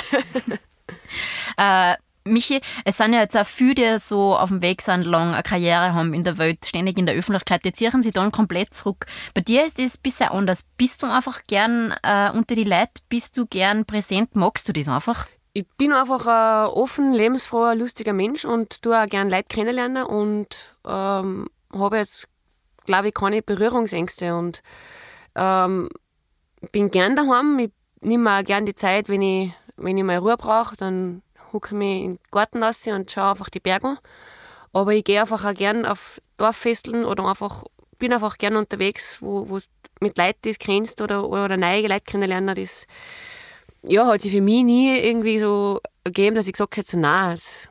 äh, 1.93 1.97
Michi, 2.27 2.59
es 2.85 2.97
sind 2.97 3.13
ja 3.13 3.19
jetzt 3.19 3.37
auch 3.37 3.45
viele, 3.45 3.75
die 3.75 3.99
so 3.99 4.35
auf 4.35 4.49
dem 4.49 4.63
Weg 4.63 4.81
sind, 4.81 5.03
lang 5.03 5.33
eine 5.33 5.43
Karriere 5.43 5.93
haben 5.93 6.11
in 6.15 6.23
der 6.23 6.39
Welt, 6.39 6.65
ständig 6.65 6.97
in 6.97 7.05
der 7.05 7.13
Öffentlichkeit, 7.13 7.63
die 7.63 7.71
ziehen 7.71 8.01
sie 8.01 8.11
dann 8.11 8.31
komplett 8.31 8.73
zurück. 8.73 9.05
Bei 9.35 9.41
dir 9.41 9.63
ist 9.63 9.77
das 9.77 9.97
bisher 9.97 10.31
anders. 10.31 10.65
Bist 10.75 11.03
du 11.03 11.05
einfach 11.05 11.43
gern 11.45 11.93
äh, 12.01 12.31
unter 12.31 12.55
die 12.55 12.63
Leute? 12.63 12.93
Bist 13.09 13.37
du 13.37 13.45
gern 13.45 13.85
präsent? 13.85 14.35
Magst 14.35 14.67
du 14.67 14.73
das 14.73 14.87
einfach? 14.87 15.27
Ich 15.53 15.67
bin 15.77 15.93
einfach 15.93 16.25
ein 16.25 16.67
offen, 16.73 17.13
lebensfroher, 17.13 17.75
lustiger 17.75 18.13
Mensch 18.13 18.43
und 18.43 18.81
tue 18.81 18.99
auch 18.99 19.07
gerne 19.07 19.29
Leute 19.29 19.47
kennenlernen 19.47 20.03
und 20.03 20.47
ähm, 20.83 21.47
habe 21.71 21.97
jetzt, 21.97 22.27
glaube 22.87 23.09
ich, 23.09 23.13
keine 23.13 23.43
Berührungsängste 23.43 24.35
und 24.35 24.63
ähm, 25.35 25.89
bin 26.71 26.89
gern 26.89 27.15
daheim. 27.15 27.59
Ich 27.59 27.71
nehme 28.01 28.39
auch 28.39 28.43
gern 28.43 28.65
die 28.65 28.73
Zeit, 28.73 29.09
wenn 29.09 29.21
ich, 29.21 29.53
wenn 29.77 29.95
ich 29.95 30.03
mal 30.03 30.17
Ruhe 30.17 30.37
brauche, 30.37 30.75
dann 30.75 31.21
hucke 31.55 31.69
ich 31.69 31.77
mich 31.77 32.03
in 32.03 32.13
den 32.15 32.19
Garten 32.31 32.63
raus 32.63 32.85
und 32.87 33.09
schaue 33.09 33.31
einfach 33.31 33.49
die 33.49 33.59
Berge 33.59 33.87
an. 33.87 33.97
Aber 34.73 34.93
ich 34.93 35.03
gehe 35.03 35.21
einfach 35.21 35.45
auch 35.45 35.53
gern 35.53 35.85
auf 35.85 36.21
Dorffesteln 36.37 37.05
oder 37.05 37.25
einfach, 37.25 37.63
bin 37.97 38.13
einfach 38.13 38.37
gern 38.37 38.57
unterwegs, 38.57 39.21
wo, 39.21 39.49
wo 39.49 39.59
mit 40.01 40.17
Leuten, 40.17 40.49
es 40.49 40.59
kennst 40.59 41.01
oder, 41.01 41.27
oder 41.27 41.57
neue 41.57 41.87
Leute 41.87 42.01
kennenlernen, 42.01 42.55
das 42.55 42.85
ja, 43.87 44.05
hat 44.05 44.21
sich 44.21 44.31
für 44.31 44.41
mich 44.41 44.63
nie 44.63 44.97
irgendwie 44.97 45.39
so 45.39 45.79
ergeben, 46.03 46.35
dass 46.35 46.47
ich 46.47 46.53
gesagt 46.53 46.75
hätte, 46.77 46.91
so, 46.91 46.97
nein, 46.97 47.31
das, 47.31 47.69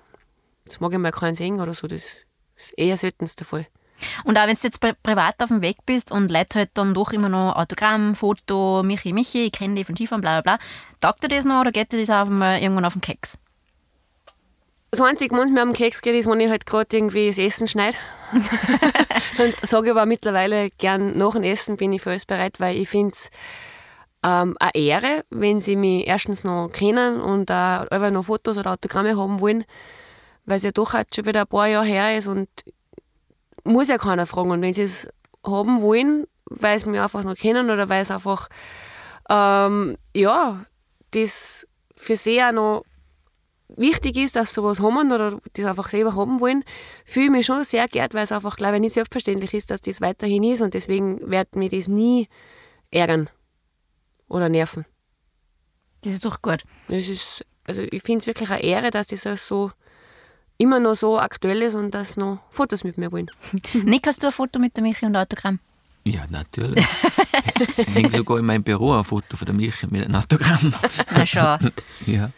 das 0.65 0.81
mag 0.81 0.93
ich 0.93 0.99
mal 0.99 1.13
keinen 1.13 1.35
sehen 1.35 1.61
oder 1.61 1.75
so. 1.75 1.87
Das 1.87 2.25
ist 2.57 2.73
eher 2.77 2.97
seltenst 2.97 3.41
der 3.41 3.47
Fall. 3.47 3.67
Und 4.25 4.39
auch 4.39 4.47
wenn 4.47 4.57
du 4.57 4.63
jetzt 4.63 4.81
pri 4.81 4.93
privat 5.03 5.43
auf 5.43 5.49
dem 5.49 5.63
Weg 5.63 5.77
bist 5.87 6.11
und 6.11 6.31
Leute 6.31 6.61
halt 6.61 6.71
dann 6.75 6.95
doch 6.95 7.13
immer 7.13 7.29
noch 7.29 7.57
Autogramm, 7.57 8.15
Foto, 8.15 8.83
Michi, 8.83 9.13
Michi, 9.13 9.47
ich 9.47 9.53
kenne 9.53 9.77
dich 9.77 9.87
von 9.87 9.97
Skifahren, 9.97 10.21
bla 10.21 10.41
bla 10.41 10.57
bla. 10.57 10.67
Taugt 11.01 11.23
dir 11.23 11.29
das 11.29 11.45
noch 11.45 11.61
oder 11.61 11.73
geht 11.73 11.93
dir 11.93 12.01
das 12.01 12.11
auch 12.11 12.29
irgendwann 12.29 12.85
auf 12.85 12.95
den 12.95 13.03
Keks? 13.03 13.39
Das 14.95 15.01
Einzige, 15.01 15.37
was 15.37 15.51
mir 15.51 15.61
am 15.61 15.73
Keks 15.73 16.03
geht, 16.03 16.15
ist, 16.15 16.29
wenn 16.29 16.39
ich 16.39 16.49
halt 16.49 16.67
gerade 16.67 16.97
irgendwie 16.97 17.27
das 17.27 17.37
Essen 17.37 17.67
schneide. 17.67 17.97
Dann 19.39 19.53
sage 19.63 19.87
ich 19.87 19.91
aber 19.91 20.07
mittlerweile 20.07 20.71
gern 20.71 21.19
nach 21.19 21.33
dem 21.33 21.43
Essen 21.43 21.77
bin 21.77 21.93
ich 21.93 22.01
für 22.01 22.11
alles 22.11 22.27
bereit, 22.27 22.61
weil 22.61 22.77
ich 22.77 22.89
finde 22.89 23.13
es 23.13 23.29
ähm, 24.23 24.57
eine 24.61 24.75
Ehre, 24.77 25.25
wenn 25.31 25.61
sie 25.61 25.75
mich 25.75 26.07
erstens 26.07 26.45
noch 26.45 26.69
kennen 26.69 27.21
und 27.21 27.51
auch 27.51 27.89
einfach 27.89 28.13
noch 28.13 28.27
Fotos 28.27 28.57
oder 28.57 28.71
Autogramme 28.71 29.17
haben 29.17 29.41
wollen, 29.41 29.65
weil 30.47 30.59
es 30.59 30.63
ja 30.63 30.71
doch 30.71 30.93
halt 30.93 31.13
schon 31.13 31.27
wieder 31.27 31.41
ein 31.41 31.49
paar 31.49 31.67
Jahre 31.67 31.87
her 31.87 32.17
ist 32.17 32.29
und 32.29 32.49
muss 33.65 33.89
ja 33.89 33.99
keiner 33.99 34.27
fragen. 34.27 34.53
Und 34.53 34.63
wenn 34.63 34.75
sie 34.75 34.83
es 34.83 35.09
haben 35.45 35.83
wollen, 35.83 36.29
weil 36.45 36.79
sie 36.79 36.89
mich 36.89 37.01
einfach 37.01 37.25
noch 37.25 37.35
kennen 37.35 37.69
oder 37.69 37.89
weil 37.89 38.03
es 38.03 38.13
einfach, 38.13 38.49
ähm, 39.29 39.97
ja, 40.15 40.65
das 41.11 41.67
für 41.97 42.15
sie 42.15 42.41
auch 42.41 42.53
noch 42.53 42.85
wichtig 43.69 44.17
ist, 44.17 44.37
dass 44.37 44.51
sie 44.51 44.55
sowas 44.55 44.81
haben 44.81 45.13
oder 45.13 45.39
das 45.53 45.65
einfach 45.65 45.89
selber 45.89 46.15
haben 46.15 46.41
wollen, 46.41 46.65
fühle 47.05 47.27
ich 47.27 47.33
mich 47.33 47.47
schon 47.47 47.65
sehr 47.65 47.89
geehrt, 47.89 48.15
weil 48.15 48.25
es 48.25 48.33
einfach, 48.33 48.57
glaube 48.57 48.77
ich, 48.77 48.81
nicht 48.81 48.93
selbstverständlich 48.93 49.55
ist, 49.55 49.71
dass 49.71 49.81
das 49.81 50.01
weiterhin 50.01 50.45
ist 50.45 50.61
und 50.61 50.75
deswegen 50.75 51.31
wird 51.31 51.57
mich 51.57 51.71
das 51.71 51.89
nie 51.89 52.29
ärgern 52.91 53.29
oder 54.29 54.49
nerven. 54.49 54.85
Das 56.03 56.13
ist 56.13 56.25
doch 56.25 56.43
gut. 56.43 56.63
Das 56.89 57.09
ist, 57.09 57.45
also 57.65 57.83
ich 57.83 58.03
finde 58.03 58.21
es 58.21 58.27
wirklich 58.27 58.51
eine 58.51 58.63
Ehre, 58.63 58.91
dass 58.91 59.07
das 59.07 59.27
alles 59.27 59.47
so 59.47 59.73
immer 60.59 60.81
noch 60.81 60.95
so 60.95 61.19
aktuell 61.19 61.63
ist 61.63 61.75
und 61.75 61.93
dass 61.93 62.17
noch 62.17 62.41
Fotos 62.51 62.85
mit 62.85 62.99
mir 62.99 63.11
wollen. 63.11 63.31
Nick, 63.75 64.07
hast 64.07 64.23
du 64.23 64.27
ein 64.27 64.33
Foto 64.33 64.59
mit 64.59 64.77
der 64.77 64.83
Michi 64.83 65.07
und 65.07 65.17
Autogramm? 65.17 65.59
Ja, 66.05 66.27
natürlich. 66.29 66.85
ich 67.79 67.87
hänge 67.95 68.11
sogar 68.11 68.39
in 68.39 68.45
meinem 68.45 68.63
Büro 68.63 68.93
ein 68.93 69.05
Foto 69.05 69.37
von 69.37 69.47
der 69.47 69.55
Michi 69.55 69.87
mit 69.87 70.05
einem 70.05 70.15
Autogramm. 70.15 70.75
Na 71.11 71.25
schau. 71.25 71.57
ja. 72.07 72.31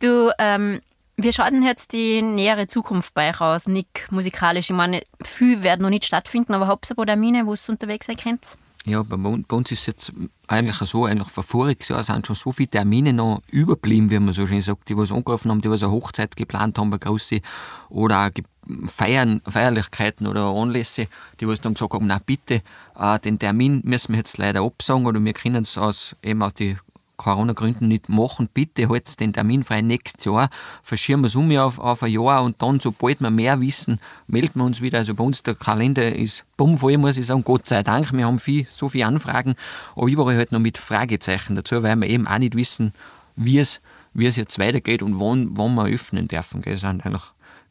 Du, 0.00 0.30
ähm, 0.38 0.80
wie 1.16 1.32
schaut 1.32 1.50
denn 1.50 1.62
jetzt 1.62 1.92
die 1.92 2.22
nähere 2.22 2.66
Zukunft 2.66 3.12
bei 3.14 3.30
euch 3.30 3.40
aus, 3.40 3.66
Nick, 3.66 4.08
musikalisch? 4.10 4.70
Ich 4.70 4.76
meine, 4.76 5.02
viel 5.24 5.62
wird 5.62 5.80
noch 5.80 5.90
nicht 5.90 6.04
stattfinden, 6.06 6.54
aber 6.54 6.66
habt 6.66 6.86
ihr 6.88 6.92
ein 6.92 6.96
paar 6.96 7.06
Termine, 7.06 7.46
wo 7.46 7.52
ihr 7.54 7.58
unterwegs 7.68 8.06
sein 8.06 8.16
könnt? 8.16 8.56
Ja, 8.86 9.02
bei, 9.02 9.16
uns- 9.16 9.70
ist 9.70 9.80
es 9.80 9.86
jetzt 9.86 10.12
eigentlich 10.46 10.76
so, 10.88 11.04
eigentlich 11.04 11.28
vor 11.28 11.44
voriges 11.44 11.88
Jahr 11.88 12.02
sind 12.02 12.26
schon 12.26 12.34
so 12.36 12.50
viele 12.50 12.70
Termine 12.70 13.12
noch 13.12 13.42
überblieben, 13.50 14.10
wie 14.10 14.18
man 14.18 14.32
so 14.32 14.46
schön 14.46 14.62
sagt, 14.62 14.88
die 14.88 14.96
was 14.96 15.12
angerufen 15.12 15.50
haben, 15.50 15.60
die 15.60 15.68
was 15.68 15.82
eine 15.82 15.92
Hochzeit 15.92 16.34
geplant 16.34 16.78
haben, 16.78 16.88
eine 16.88 16.98
große, 16.98 17.40
oder 17.90 18.26
auch 18.26 18.30
Feiern, 18.86 19.42
Feierlichkeiten 19.46 20.26
oder 20.26 20.46
Anlässe, 20.46 21.08
die 21.40 21.46
was 21.46 21.60
dann 21.60 21.74
gesagt 21.74 21.92
haben, 21.92 22.06
na 22.06 22.20
bitte, 22.24 22.62
äh, 22.98 23.18
den 23.18 23.38
Termin 23.38 23.82
müssen 23.84 24.12
wir 24.12 24.18
jetzt 24.18 24.38
leider 24.38 24.62
absagen 24.62 25.04
oder 25.06 25.22
wir 25.22 25.32
können 25.34 25.64
es 25.64 25.76
aus 25.76 26.16
eben 26.22 26.42
aus 26.42 26.54
die 26.54 26.78
Corona-Gründen 27.20 27.86
nicht 27.86 28.08
machen. 28.08 28.48
Bitte 28.52 28.88
haltet 28.88 29.20
den 29.20 29.34
Termin 29.34 29.62
frei 29.62 29.82
nächstes 29.82 30.24
Jahr. 30.24 30.48
Verschieben 30.82 31.20
wir 31.20 31.26
es 31.26 31.36
um 31.36 31.54
auf, 31.58 31.78
auf 31.78 32.02
ein 32.02 32.10
Jahr 32.10 32.42
und 32.42 32.62
dann, 32.62 32.80
sobald 32.80 33.20
wir 33.20 33.30
mehr 33.30 33.60
wissen, 33.60 34.00
melden 34.26 34.60
wir 34.60 34.64
uns 34.64 34.80
wieder. 34.80 34.98
Also 34.98 35.14
bei 35.14 35.22
uns 35.22 35.42
der 35.42 35.54
Kalender 35.54 36.16
ist 36.16 36.44
bummvoll, 36.56 36.96
muss 36.96 37.18
ich 37.18 37.26
sagen. 37.26 37.44
Gott 37.44 37.68
sei 37.68 37.82
Dank. 37.82 38.10
Wir 38.14 38.26
haben 38.26 38.38
viel, 38.38 38.66
so 38.70 38.88
viele 38.88 39.04
Anfragen, 39.04 39.54
aber 39.96 40.06
überall 40.06 40.36
halt 40.36 40.50
noch 40.50 40.60
mit 40.60 40.78
Fragezeichen 40.78 41.56
dazu, 41.56 41.82
weil 41.82 41.96
wir 41.96 42.08
eben 42.08 42.26
auch 42.26 42.38
nicht 42.38 42.56
wissen, 42.56 42.94
wie 43.36 43.58
es, 43.58 43.80
wie 44.14 44.26
es 44.26 44.36
jetzt 44.36 44.58
weitergeht 44.58 45.02
und 45.02 45.20
wann, 45.20 45.50
wann 45.58 45.74
wir 45.74 45.88
öffnen 45.88 46.26
dürfen. 46.26 46.62
Es 46.64 46.80
sind 46.80 47.04
eigentlich 47.04 47.22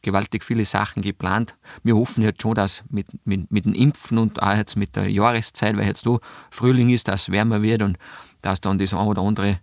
gewaltig 0.02 0.44
viele 0.44 0.64
Sachen 0.64 1.02
geplant. 1.02 1.56
Wir 1.82 1.96
hoffen 1.96 2.22
jetzt 2.22 2.42
schon, 2.42 2.54
dass 2.54 2.82
mit, 2.88 3.06
mit, 3.24 3.50
mit 3.50 3.64
dem 3.64 3.74
Impfen 3.74 4.18
und 4.18 4.42
auch 4.42 4.56
jetzt 4.56 4.76
mit 4.76 4.96
der 4.96 5.10
Jahreszeit, 5.10 5.76
weil 5.76 5.86
jetzt 5.86 6.06
da 6.06 6.18
Frühling 6.50 6.90
ist, 6.90 7.08
dass 7.08 7.22
es 7.22 7.30
wärmer 7.30 7.62
wird 7.62 7.82
und 7.82 7.98
dass 8.42 8.60
dann 8.60 8.78
das 8.78 8.94
eine 8.94 9.04
oder 9.04 9.22
andere 9.22 9.60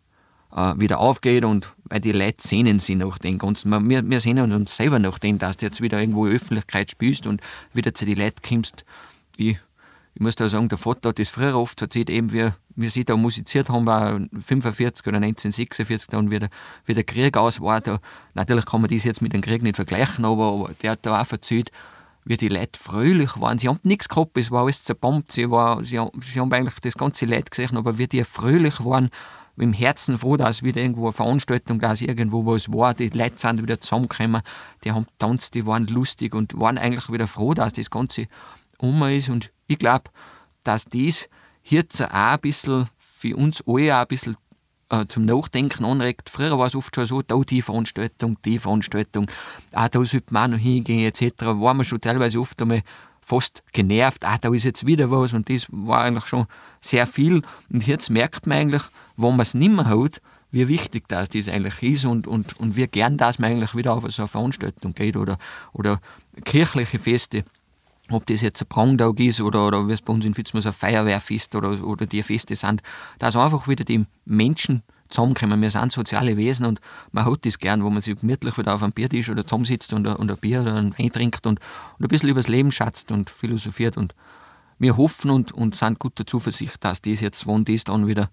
äh, 0.51 0.73
wieder 0.77 0.99
aufgeht 0.99 1.43
und 1.43 1.73
weil 1.85 2.01
die 2.01 2.11
Leute 2.11 2.45
sehnen 2.45 2.79
sich 2.79 2.95
nach 2.95 3.17
dem 3.17 3.37
Ganzen. 3.37 3.71
Wir, 3.89 4.07
wir 4.09 4.19
sehnen 4.19 4.51
uns 4.51 4.75
selber 4.75 4.99
nach 4.99 5.19
dem, 5.19 5.39
dass 5.39 5.57
du 5.57 5.65
jetzt 5.65 5.81
wieder 5.81 5.99
irgendwo 5.99 6.27
Öffentlichkeit 6.27 6.91
spielst 6.91 7.27
und 7.27 7.41
wieder 7.73 7.93
zu 7.93 8.05
den 8.05 8.17
Leuten 8.17 8.41
kommst. 8.47 8.85
Ich, 9.37 9.57
ich 10.17 10.21
muss 10.21 10.35
da 10.35 10.49
sagen, 10.49 10.67
der 10.67 10.79
Vater 10.79 11.09
hat 11.09 11.19
das 11.19 11.29
früher 11.29 11.55
oft 11.55 11.79
erzählt, 11.79 12.09
eben 12.09 12.31
wir, 12.31 12.55
wir 12.75 12.89
sie 12.89 13.05
da 13.05 13.15
musiziert 13.15 13.69
haben, 13.69 13.85
war 13.85 14.19
45 14.39 15.05
oder 15.05 15.17
1946, 15.17 16.07
dann 16.09 16.31
wieder, 16.31 16.47
wie 16.87 16.95
der 16.95 17.03
Krieg 17.03 17.37
aus 17.37 17.61
war. 17.61 17.81
Da, 17.81 17.99
natürlich 18.33 18.65
kann 18.65 18.81
man 18.81 18.89
das 18.89 19.03
jetzt 19.03 19.21
mit 19.21 19.33
dem 19.33 19.41
Krieg 19.41 19.61
nicht 19.61 19.75
vergleichen, 19.75 20.25
aber, 20.25 20.53
aber 20.53 20.71
der 20.81 20.91
hat 20.93 21.05
da 21.05 21.21
auch 21.21 21.31
erzählt, 21.31 21.71
wie 22.25 22.35
die 22.35 22.47
Leute 22.47 22.79
fröhlich 22.79 23.39
waren. 23.39 23.59
Sie 23.59 23.67
haben 23.67 23.79
nichts 23.83 24.09
gehabt, 24.09 24.35
es 24.39 24.49
war 24.49 24.63
alles 24.63 24.83
zerbombt, 24.83 25.31
sie, 25.31 25.51
war, 25.51 25.83
sie, 25.83 25.99
haben- 25.99 26.19
sie 26.19 26.39
haben 26.39 26.51
eigentlich 26.51 26.79
das 26.81 26.95
ganze 26.95 27.27
Leid 27.27 27.51
gesehen, 27.51 27.77
aber 27.77 27.99
wie 27.99 28.07
die 28.07 28.23
fröhlich 28.23 28.83
waren, 28.83 29.11
im 29.55 29.71
Herzen 29.71 30.17
froh, 30.17 30.35
dass 30.35 30.63
wieder 30.63 30.81
irgendwo 30.81 31.05
eine 31.05 31.13
Veranstaltung, 31.13 31.79
dass 31.79 32.01
irgendwo 32.01 32.43
was 32.47 32.71
war, 32.71 32.95
die 32.95 33.09
Leute 33.09 33.37
sind 33.37 33.61
wieder 33.61 33.79
zusammengekommen, 33.79 34.41
die 34.83 34.91
haben 34.93 35.05
getanzt, 35.05 35.53
die 35.53 35.67
waren 35.67 35.85
lustig 35.85 36.33
und 36.33 36.59
waren 36.59 36.79
eigentlich 36.79 37.11
wieder 37.11 37.27
froh, 37.27 37.53
dass 37.53 37.73
das 37.73 37.91
Ganze 37.91 38.25
um 38.79 39.03
ist 39.03 39.29
und 39.29 39.51
ich 39.67 39.79
glaube, 39.79 40.05
dass 40.63 40.85
das 40.85 41.29
jetzt 41.63 42.01
auch 42.01 42.09
ein 42.11 42.39
bisschen 42.39 42.89
für 42.97 43.35
uns 43.35 43.63
alle 43.65 43.95
auch 43.95 44.01
ein 44.01 44.07
bisschen 44.07 44.37
äh, 44.89 45.05
zum 45.05 45.25
Nachdenken 45.25 45.85
anregt. 45.85 46.29
Früher 46.29 46.57
war 46.57 46.67
es 46.67 46.75
oft 46.75 46.95
schon 46.95 47.05
so, 47.05 47.21
da 47.21 47.37
die 47.39 47.61
Veranstaltung, 47.61 48.37
die 48.45 48.59
Veranstaltung, 48.59 49.29
ah, 49.73 49.89
da 49.89 50.03
sollte 50.05 50.33
man 50.33 50.51
noch 50.51 50.57
hingehen 50.57 51.05
etc. 51.05 51.45
War 51.45 51.73
man 51.73 51.85
schon 51.85 52.01
teilweise 52.01 52.39
oft 52.39 52.61
einmal 52.61 52.83
fast 53.21 53.63
genervt, 53.73 54.23
ah, 54.23 54.37
da 54.39 54.53
ist 54.53 54.63
jetzt 54.63 54.85
wieder 54.85 55.11
was 55.11 55.33
und 55.33 55.49
das 55.49 55.67
war 55.69 56.03
eigentlich 56.03 56.27
schon 56.27 56.45
sehr 56.79 57.05
viel. 57.05 57.41
Und 57.69 57.85
jetzt 57.85 58.09
merkt 58.09 58.47
man 58.47 58.59
eigentlich, 58.59 58.83
wenn 59.17 59.31
man 59.31 59.41
es 59.41 59.53
nicht 59.53 59.71
mehr 59.71 59.85
hat, 59.85 60.21
wie 60.51 60.69
wichtig 60.69 61.09
das, 61.09 61.27
das 61.27 61.49
eigentlich 61.49 61.83
ist 61.83 62.05
und, 62.05 62.25
und, 62.25 62.57
und 62.57 62.77
wie 62.77 62.87
gern 62.87 63.17
das 63.17 63.37
man 63.37 63.51
eigentlich 63.51 63.75
wieder 63.75 63.93
auf 63.93 64.09
so 64.09 64.21
eine 64.21 64.29
Veranstaltung 64.29 64.93
geht 64.93 65.17
oder, 65.17 65.37
oder 65.73 65.99
kirchliche 66.45 66.99
Feste 66.99 67.43
ob 68.09 68.25
das 68.25 68.41
jetzt 68.41 68.61
ein 68.61 68.67
Prangtag 68.67 69.19
ist 69.19 69.41
oder, 69.41 69.67
oder 69.67 69.87
wie 69.87 69.93
es 69.93 70.01
bei 70.01 70.13
uns 70.13 70.25
in 70.25 70.33
Fitzmus 70.33 70.65
ein 70.65 70.73
Feuerwehrfest 70.73 71.55
oder, 71.55 71.83
oder 71.83 72.05
die 72.05 72.23
Feste 72.23 72.55
sind, 72.55 72.81
dass 73.19 73.35
einfach 73.35 73.67
wieder 73.67 73.83
die 73.83 74.05
Menschen 74.25 74.83
zusammenkommen. 75.09 75.61
Wir 75.61 75.69
sind 75.69 75.91
soziale 75.91 76.37
Wesen 76.37 76.65
und 76.65 76.79
man 77.11 77.25
hat 77.25 77.45
das 77.45 77.59
gern, 77.59 77.83
wo 77.83 77.89
man 77.89 78.01
sich 78.01 78.19
gemütlich 78.19 78.57
wieder 78.57 78.75
auf 78.75 78.83
einem 78.83 78.93
Biertisch 78.93 79.29
oder 79.29 79.45
zusammensitzt 79.45 79.93
und, 79.93 80.07
und 80.07 80.31
ein 80.31 80.37
Bier 80.37 80.61
oder 80.61 80.75
ein 80.75 80.97
Wein 80.97 81.11
trinkt 81.11 81.45
und, 81.45 81.59
und 81.97 82.05
ein 82.05 82.07
bisschen 82.07 82.29
über 82.29 82.39
das 82.39 82.47
Leben 82.47 82.71
schätzt 82.71 83.11
und 83.11 83.29
philosophiert. 83.29 83.97
Und 83.97 84.15
wir 84.79 84.97
hoffen 84.97 85.31
und, 85.31 85.51
und 85.51 85.75
sind 85.75 85.99
guter 85.99 86.25
Zuversicht, 86.25 86.83
dass 86.83 87.01
das 87.01 87.21
jetzt, 87.21 87.47
wenn 87.47 87.65
das 87.65 87.83
dann 87.83 88.07
wieder 88.07 88.29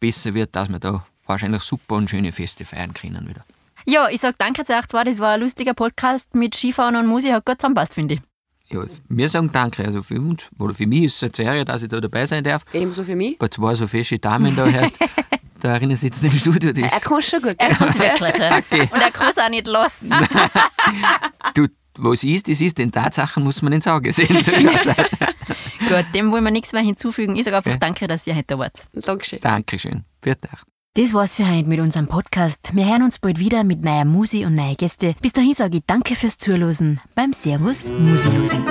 besser 0.00 0.34
wird, 0.34 0.54
dass 0.56 0.68
wir 0.68 0.78
da 0.78 1.06
wahrscheinlich 1.26 1.62
super 1.62 1.96
und 1.96 2.10
schöne 2.10 2.32
Feste 2.32 2.64
feiern 2.64 2.94
können 2.94 3.28
wieder. 3.28 3.44
Ja, 3.86 4.08
ich 4.08 4.20
sage 4.20 4.36
danke 4.38 4.64
zu 4.64 4.74
euch 4.74 4.86
zwei. 4.86 5.04
Das 5.04 5.18
war 5.18 5.34
ein 5.34 5.40
lustiger 5.40 5.74
Podcast 5.74 6.34
mit 6.34 6.54
Skifahren 6.54 6.96
und 6.96 7.06
Musik. 7.06 7.32
Hat 7.32 7.44
gut 7.44 7.60
zusammenpasst, 7.60 7.94
finde 7.94 8.14
ich. 8.14 8.33
Ja, 8.70 8.82
wir 9.08 9.28
sagen 9.28 9.50
Danke. 9.52 9.84
Also 9.84 10.02
für 10.02 10.18
uns, 10.20 10.44
oder 10.58 10.74
für 10.74 10.86
mich 10.86 11.04
ist 11.04 11.16
es 11.16 11.22
eine 11.24 11.32
Serie, 11.34 11.64
dass 11.64 11.82
ich 11.82 11.88
da 11.88 12.00
dabei 12.00 12.24
sein 12.26 12.42
darf. 12.44 12.64
Ebenso 12.72 13.04
für 13.04 13.16
mich. 13.16 13.38
Bei 13.38 13.48
zwei 13.48 13.74
so 13.74 13.86
fesche 13.86 14.18
Damen 14.18 14.56
da 14.56 14.66
hörst. 14.66 14.94
da 15.60 15.72
erinnert 15.72 15.98
sich 15.98 16.10
jetzt 16.10 16.24
im 16.24 16.30
Studio. 16.30 16.72
Das 16.72 16.92
Er 16.92 17.00
kann 17.00 17.22
schon 17.22 17.42
gut. 17.42 17.56
Er 17.58 17.74
kann 17.74 17.88
es 17.88 17.98
wirklich. 17.98 18.32
Danke. 18.38 18.82
Und 18.94 19.00
er 19.00 19.10
kann 19.10 19.30
es 19.30 19.38
auch 19.38 19.48
nicht 19.50 19.66
lassen. 19.66 20.12
Du, 21.54 21.66
was 21.96 22.24
ist, 22.24 22.48
das 22.48 22.60
ist. 22.60 22.78
Den 22.78 22.90
Tatsachen 22.90 23.44
muss 23.44 23.62
man 23.62 23.72
ins 23.72 23.86
Auge 23.86 24.12
sehen. 24.12 24.42
So. 24.42 24.50
Gut, 24.50 26.06
dem 26.12 26.32
wollen 26.32 26.42
wir 26.42 26.50
nichts 26.50 26.72
mehr 26.72 26.82
hinzufügen. 26.82 27.36
Ich 27.36 27.44
sage 27.44 27.58
einfach 27.58 27.70
Ja. 27.70 27.76
Danke, 27.76 28.08
dass 28.08 28.26
ihr 28.26 28.34
heute 28.34 28.46
da 28.48 28.58
wart. 28.58 28.84
Dankeschön. 28.92 29.38
Dankeschön. 29.40 30.04
Vielen 30.20 30.36
Dank. 30.40 30.73
Das 30.96 31.12
war's 31.12 31.34
für 31.34 31.50
heute 31.50 31.68
mit 31.68 31.80
unserem 31.80 32.06
Podcast. 32.06 32.70
Wir 32.72 32.86
hören 32.86 33.02
uns 33.02 33.18
bald 33.18 33.40
wieder 33.40 33.64
mit 33.64 33.82
neuer 33.82 34.04
Musi 34.04 34.44
und 34.44 34.54
neuen 34.54 34.76
Gäste. 34.76 35.16
Bis 35.20 35.32
dahin 35.32 35.52
sage 35.52 35.78
ich 35.78 35.82
Danke 35.88 36.14
fürs 36.14 36.38
Zuhören 36.38 37.00
beim 37.16 37.32
Servus 37.32 37.90
Musilosen. 37.90 38.64